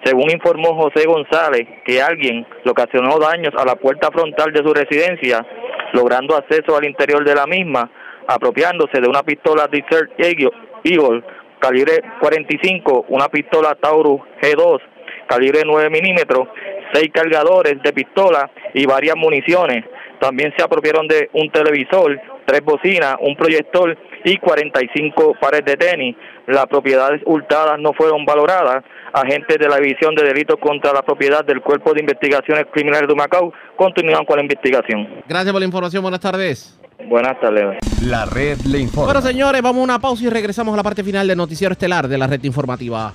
[0.03, 4.73] Según informó José González, que alguien le ocasionó daños a la puerta frontal de su
[4.73, 5.45] residencia,
[5.93, 7.91] logrando acceso al interior de la misma,
[8.29, 11.25] apropiándose de una pistola Desert Eagle
[11.59, 14.81] calibre 45, una pistola Taurus G2
[15.29, 16.49] calibre 9 milímetros,
[16.93, 19.85] seis cargadores de pistola y varias municiones.
[20.21, 26.17] También se apropiaron de un televisor, tres bocinas, un proyector y 45 pares de tenis.
[26.47, 28.83] Las propiedades hurtadas no fueron valoradas.
[29.13, 33.15] Agentes de la División de Delitos contra la Propiedad del Cuerpo de Investigaciones Criminales de
[33.15, 35.23] Macao continúan con la investigación.
[35.29, 36.03] Gracias por la información.
[36.03, 36.78] Buenas tardes.
[37.07, 37.79] Buenas tardes.
[38.03, 39.13] La red le informa.
[39.13, 42.09] Bueno, señores, vamos a una pausa y regresamos a la parte final del noticiero estelar
[42.09, 43.15] de la red informativa.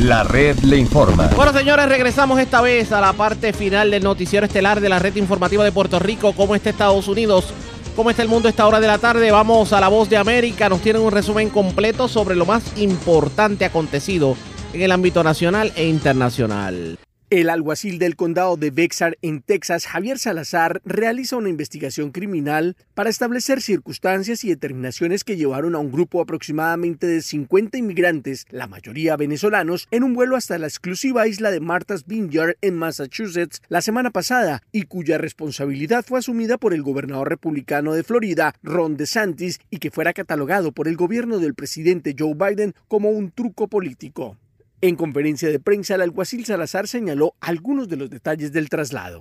[0.00, 1.28] La red le informa.
[1.36, 5.14] Bueno, señores, regresamos esta vez a la parte final del noticiero estelar de la red
[5.16, 6.32] informativa de Puerto Rico.
[6.32, 7.52] ¿Cómo está Estados Unidos?
[7.96, 9.30] ¿Cómo está el mundo a esta hora de la tarde?
[9.30, 10.68] Vamos a la voz de América.
[10.68, 14.36] Nos tienen un resumen completo sobre lo más importante acontecido
[14.72, 16.98] en el ámbito nacional e internacional.
[17.32, 23.08] El alguacil del condado de Bexar en Texas, Javier Salazar, realiza una investigación criminal para
[23.08, 29.16] establecer circunstancias y determinaciones que llevaron a un grupo aproximadamente de 50 inmigrantes, la mayoría
[29.16, 34.10] venezolanos, en un vuelo hasta la exclusiva isla de Martha's Vineyard en Massachusetts la semana
[34.10, 39.78] pasada y cuya responsabilidad fue asumida por el gobernador republicano de Florida, Ron DeSantis, y
[39.78, 44.36] que fuera catalogado por el gobierno del presidente Joe Biden como un truco político.
[44.82, 49.20] En conferencia de prensa, el alguacil Salazar señaló algunos de los detalles del traslado.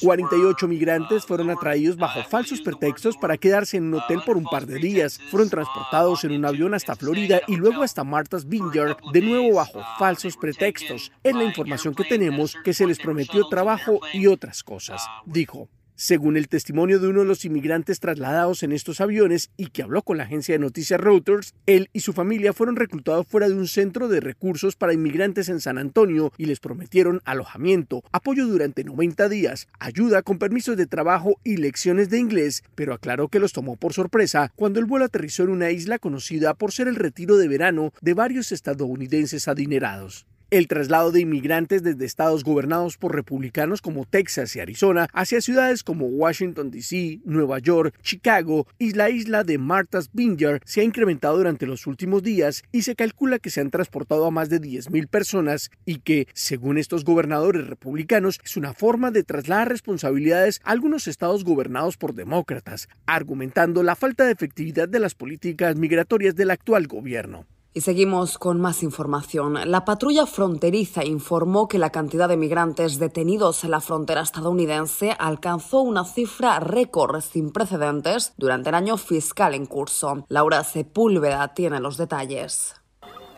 [0.00, 4.64] 48 migrantes fueron atraídos bajo falsos pretextos para quedarse en un hotel por un par
[4.64, 5.20] de días.
[5.30, 9.82] Fueron transportados en un avión hasta Florida y luego hasta Martha's Vineyard, de nuevo bajo
[9.98, 11.12] falsos pretextos.
[11.22, 15.68] Es la información que tenemos que se les prometió trabajo y otras cosas, dijo.
[16.02, 20.00] Según el testimonio de uno de los inmigrantes trasladados en estos aviones y que habló
[20.00, 23.68] con la agencia de noticias Reuters, él y su familia fueron reclutados fuera de un
[23.68, 29.28] centro de recursos para inmigrantes en San Antonio y les prometieron alojamiento, apoyo durante 90
[29.28, 33.76] días, ayuda con permisos de trabajo y lecciones de inglés, pero aclaró que los tomó
[33.76, 37.48] por sorpresa cuando el vuelo aterrizó en una isla conocida por ser el retiro de
[37.48, 40.24] verano de varios estadounidenses adinerados.
[40.50, 45.84] El traslado de inmigrantes desde estados gobernados por republicanos como Texas y Arizona hacia ciudades
[45.84, 51.36] como Washington, D.C., Nueva York, Chicago y la isla de Martha's Vineyard se ha incrementado
[51.36, 55.06] durante los últimos días y se calcula que se han transportado a más de 10.000
[55.06, 61.06] personas y que, según estos gobernadores republicanos, es una forma de trasladar responsabilidades a algunos
[61.06, 66.88] estados gobernados por demócratas, argumentando la falta de efectividad de las políticas migratorias del actual
[66.88, 67.46] gobierno.
[67.72, 69.56] Y seguimos con más información.
[69.70, 75.80] La patrulla fronteriza informó que la cantidad de migrantes detenidos en la frontera estadounidense alcanzó
[75.80, 80.24] una cifra récord sin precedentes durante el año fiscal en curso.
[80.28, 82.74] Laura Sepúlveda tiene los detalles.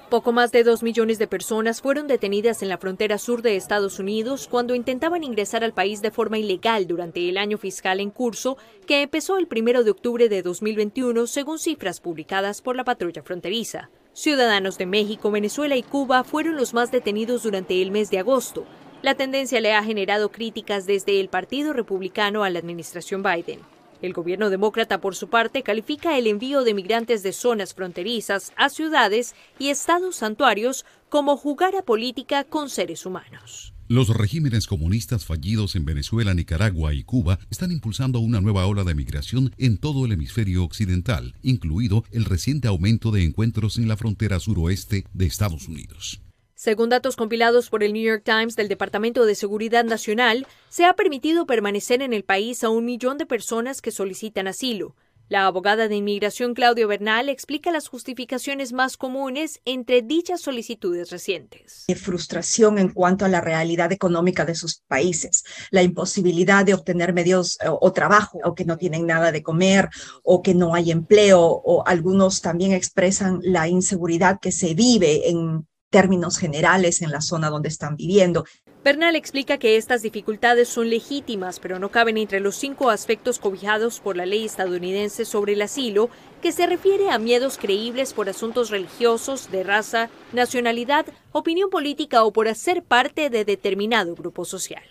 [0.09, 3.99] Poco más de dos millones de personas fueron detenidas en la frontera sur de Estados
[3.99, 8.57] Unidos cuando intentaban ingresar al país de forma ilegal durante el año fiscal en curso,
[8.87, 13.91] que empezó el primero de octubre de 2021, según cifras publicadas por la patrulla fronteriza.
[14.15, 18.67] Ciudadanos de México, Venezuela y Cuba fueron los más detenidos durante el mes de agosto.
[19.01, 23.61] La tendencia le ha generado críticas desde el Partido Republicano a la administración Biden.
[24.03, 28.69] El gobierno demócrata, por su parte, califica el envío de migrantes de zonas fronterizas a
[28.69, 33.72] ciudades y estados santuarios como jugar a política con seres humanos.
[33.93, 38.95] Los regímenes comunistas fallidos en Venezuela, Nicaragua y Cuba están impulsando una nueva ola de
[38.95, 44.41] migración en todo el hemisferio occidental, incluido el reciente aumento de encuentros en la frontera
[44.41, 46.23] suroeste de Estados Unidos.
[46.55, 50.95] Según datos compilados por el New York Times del Departamento de Seguridad Nacional, se ha
[50.95, 54.97] permitido permanecer en el país a un millón de personas que solicitan asilo,
[55.29, 61.85] la abogada de inmigración Claudio Bernal explica las justificaciones más comunes entre dichas solicitudes recientes.
[61.97, 67.59] Frustración en cuanto a la realidad económica de sus países, la imposibilidad de obtener medios
[67.67, 69.89] o, o trabajo, o que no tienen nada de comer,
[70.23, 75.67] o que no hay empleo, o algunos también expresan la inseguridad que se vive en
[75.93, 78.45] términos generales en la zona donde están viviendo.
[78.85, 84.01] Bernal explica que estas dificultades son legítimas, pero no caben entre los cinco aspectos cobijados
[84.01, 86.11] por la ley estadounidense sobre el asilo,
[86.43, 92.33] que se refiere a miedos creíbles por asuntos religiosos, de raza, nacionalidad, opinión política o
[92.33, 94.83] por hacer parte de determinado grupo social.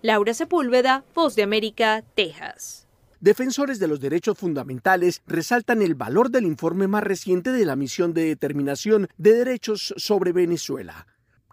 [0.00, 2.86] Laura Sepúlveda, Voz de América, Texas.
[3.20, 8.14] Defensores de los derechos fundamentales resaltan el valor del informe más reciente de la misión
[8.14, 11.06] de determinación de derechos sobre Venezuela.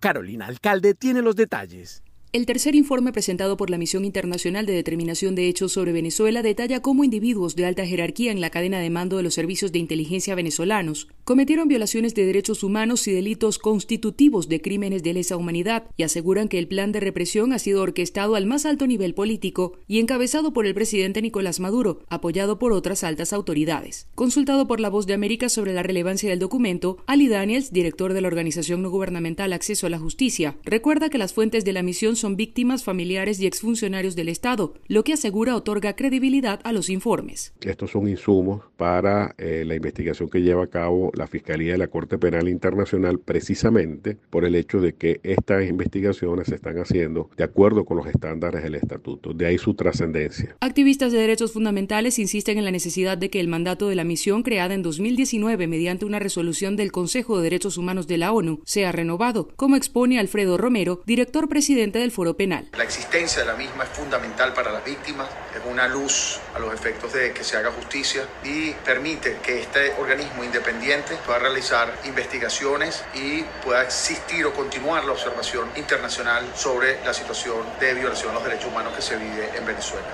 [0.03, 2.03] Carolina Alcalde tiene los detalles.
[2.33, 6.81] El tercer informe presentado por la Misión Internacional de Determinación de Hechos sobre Venezuela detalla
[6.81, 10.35] cómo individuos de alta jerarquía en la cadena de mando de los servicios de inteligencia
[10.35, 16.03] venezolanos cometieron violaciones de derechos humanos y delitos constitutivos de crímenes de lesa humanidad y
[16.03, 19.99] aseguran que el plan de represión ha sido orquestado al más alto nivel político y
[19.99, 24.07] encabezado por el presidente Nicolás Maduro, apoyado por otras altas autoridades.
[24.15, 28.21] Consultado por La Voz de América sobre la relevancia del documento, Ali Daniels, director de
[28.21, 32.15] la organización no gubernamental Acceso a la Justicia, recuerda que las fuentes de la misión
[32.15, 37.53] son víctimas, familiares y exfuncionarios del Estado, lo que asegura otorga credibilidad a los informes.
[37.61, 41.87] Estos son insumos para eh, la investigación que lleva a cabo la Fiscalía de la
[41.87, 47.43] Corte Penal Internacional precisamente por el hecho de que estas investigaciones se están haciendo de
[47.43, 49.33] acuerdo con los estándares del estatuto.
[49.33, 50.55] De ahí su trascendencia.
[50.59, 54.43] Activistas de derechos fundamentales insisten en la necesidad de que el mandato de la misión
[54.43, 58.91] creada en 2019 mediante una resolución del Consejo de Derechos Humanos de la ONU sea
[58.91, 62.69] renovado, como expone Alfredo Romero, director presidente del Foro Penal.
[62.77, 66.73] La existencia de la misma es fundamental para las víctimas, es una luz a los
[66.73, 73.03] efectos de que se haga justicia y permite que este organismo independiente pueda realizar investigaciones
[73.13, 78.43] y pueda existir o continuar la observación internacional sobre la situación de violación a los
[78.43, 80.07] derechos humanos que se vive en Venezuela.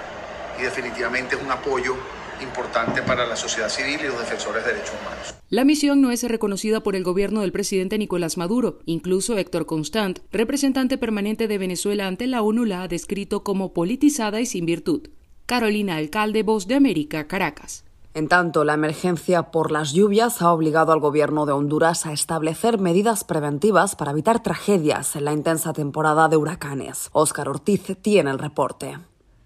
[0.60, 1.96] Y definitivamente es un apoyo
[2.42, 5.36] importante para la sociedad civil y los defensores de derechos humanos.
[5.50, 8.80] La misión no es reconocida por el gobierno del presidente Nicolás Maduro.
[8.86, 14.42] Incluso Héctor Constant, representante permanente de Venezuela ante la ONU, la ha descrito como politizada
[14.42, 15.10] y sin virtud.
[15.46, 17.84] Carolina Alcalde, Voz de América, Caracas.
[18.16, 22.80] En tanto, la emergencia por las lluvias ha obligado al gobierno de Honduras a establecer
[22.80, 27.10] medidas preventivas para evitar tragedias en la intensa temporada de huracanes.
[27.14, 28.98] Óscar Ortiz tiene el reporte.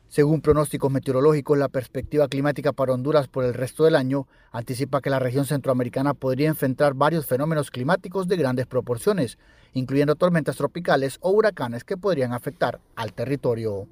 [0.08, 5.10] Según pronósticos meteorológicos, la perspectiva climática para Honduras por el resto del año anticipa que
[5.10, 9.40] la región centroamericana podría enfrentar varios fenómenos climáticos de grandes proporciones,
[9.74, 13.88] incluyendo tormentas tropicales o huracanes que podrían afectar al territorio.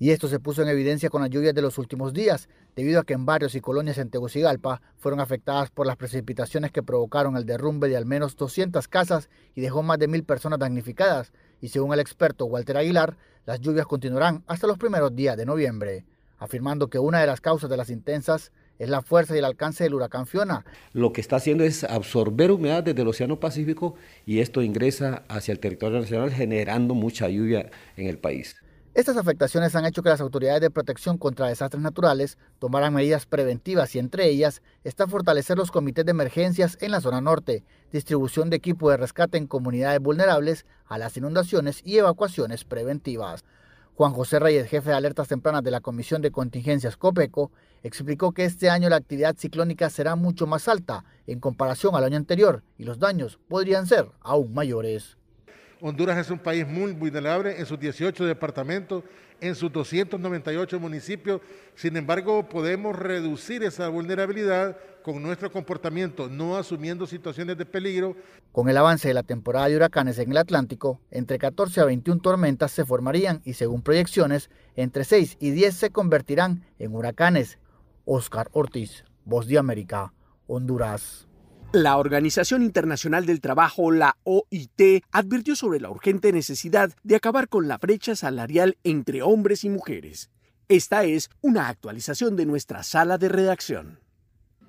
[0.00, 3.04] Y esto se puso en evidencia con las lluvias de los últimos días, debido a
[3.04, 7.46] que en barrios y colonias en Tegucigalpa fueron afectadas por las precipitaciones que provocaron el
[7.46, 11.32] derrumbe de al menos 200 casas y dejó más de mil personas damnificadas.
[11.60, 16.04] Y según el experto Walter Aguilar, las lluvias continuarán hasta los primeros días de noviembre,
[16.38, 19.82] afirmando que una de las causas de las intensas es la fuerza y el alcance
[19.82, 20.64] del huracán Fiona.
[20.92, 25.50] Lo que está haciendo es absorber humedad desde el Océano Pacífico y esto ingresa hacia
[25.50, 28.54] el territorio nacional generando mucha lluvia en el país.
[28.94, 33.94] Estas afectaciones han hecho que las autoridades de protección contra desastres naturales tomaran medidas preventivas
[33.94, 38.56] y entre ellas está fortalecer los comités de emergencias en la zona norte, distribución de
[38.56, 43.44] equipo de rescate en comunidades vulnerables a las inundaciones y evacuaciones preventivas.
[43.94, 47.50] Juan José Reyes, jefe de alertas tempranas de la Comisión de Contingencias COPECO,
[47.82, 52.16] explicó que este año la actividad ciclónica será mucho más alta en comparación al año
[52.16, 55.17] anterior y los daños podrían ser aún mayores.
[55.80, 59.04] Honduras es un país muy vulnerable en sus 18 departamentos,
[59.40, 61.40] en sus 298 municipios.
[61.76, 68.16] Sin embargo, podemos reducir esa vulnerabilidad con nuestro comportamiento, no asumiendo situaciones de peligro.
[68.50, 72.20] Con el avance de la temporada de huracanes en el Atlántico, entre 14 a 21
[72.20, 77.58] tormentas se formarían y según proyecciones, entre 6 y 10 se convertirán en huracanes.
[78.04, 80.12] Oscar Ortiz, Voz de América,
[80.48, 81.27] Honduras.
[81.72, 87.68] La Organización Internacional del Trabajo, la OIT, advirtió sobre la urgente necesidad de acabar con
[87.68, 90.30] la brecha salarial entre hombres y mujeres.
[90.68, 94.00] Esta es una actualización de nuestra sala de redacción.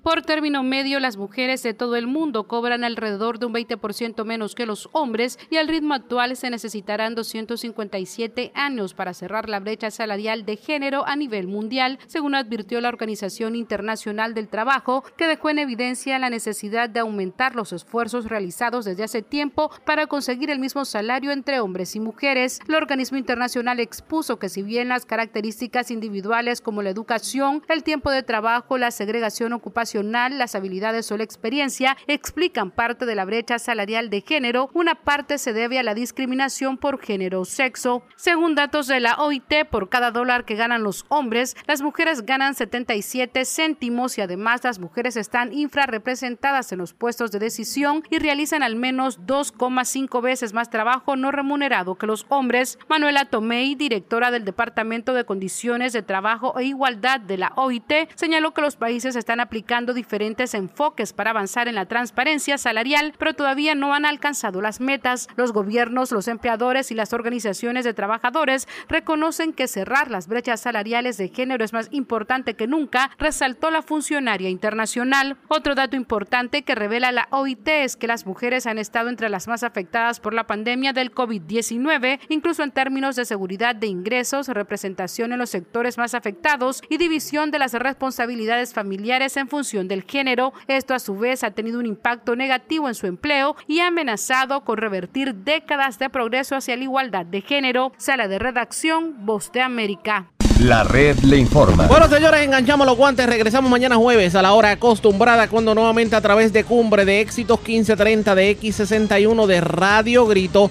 [0.02, 4.54] Por término medio, las mujeres de todo el mundo cobran alrededor de un 20% menos
[4.54, 9.90] que los hombres y al ritmo actual se necesitarán 257 años para cerrar la brecha
[9.90, 15.50] salarial de género a nivel mundial, según advirtió la Organización Internacional del Trabajo, que dejó
[15.50, 20.60] en evidencia la necesidad de aumentar los esfuerzos realizados desde hace tiempo para conseguir el
[20.60, 22.60] mismo salario entre hombres y mujeres.
[22.66, 28.10] El organismo internacional expuso que si bien las características individuales como la educación, el tiempo
[28.10, 33.58] de trabajo, la segregación ocupacional, las habilidades o la experiencia explican parte de la brecha
[33.58, 38.02] salarial de género, una parte se debe a la discriminación por género o sexo.
[38.16, 42.54] Según datos de la OIT, por cada dólar que ganan los hombres, las mujeres ganan
[42.54, 48.62] 77 céntimos y además las mujeres están infrarrepresentadas en los puestos de decisión y realizan
[48.62, 52.78] al menos 2,5 veces más trabajo no remunerado que los hombres.
[52.88, 58.52] Manuela Tomei, directora del Departamento de Condiciones de Trabajo e Igualdad de la OIT, señaló
[58.54, 63.74] que los países están aplicando diferentes enfoques para avanzar en la transparencia salarial, pero todavía
[63.74, 65.28] no han alcanzado las metas.
[65.36, 71.16] Los gobiernos, los empleadores y las organizaciones de trabajadores reconocen que cerrar las brechas salariales
[71.16, 75.38] de género es más importante que nunca, resaltó la funcionaria internacional.
[75.48, 79.48] Otro dato importante que revela la OIT es que las mujeres han estado entre las
[79.48, 85.32] más afectadas por la pandemia del COVID-19, incluso en términos de seguridad de ingresos, representación
[85.32, 90.02] en los sectores más afectados y división de las responsabilidades familiares en función discusión del
[90.02, 90.52] género.
[90.66, 94.62] Esto a su vez ha tenido un impacto negativo en su empleo y ha amenazado
[94.62, 97.92] con revertir décadas de progreso hacia la igualdad de género.
[97.96, 100.26] Sala de redacción, Voz de América.
[100.58, 101.86] La red le informa.
[101.86, 103.26] Bueno, señores, enganchamos los guantes.
[103.26, 107.60] Regresamos mañana jueves a la hora acostumbrada, cuando nuevamente a través de Cumbre de Éxitos
[107.60, 110.70] 1530 de X61 de Radio Grito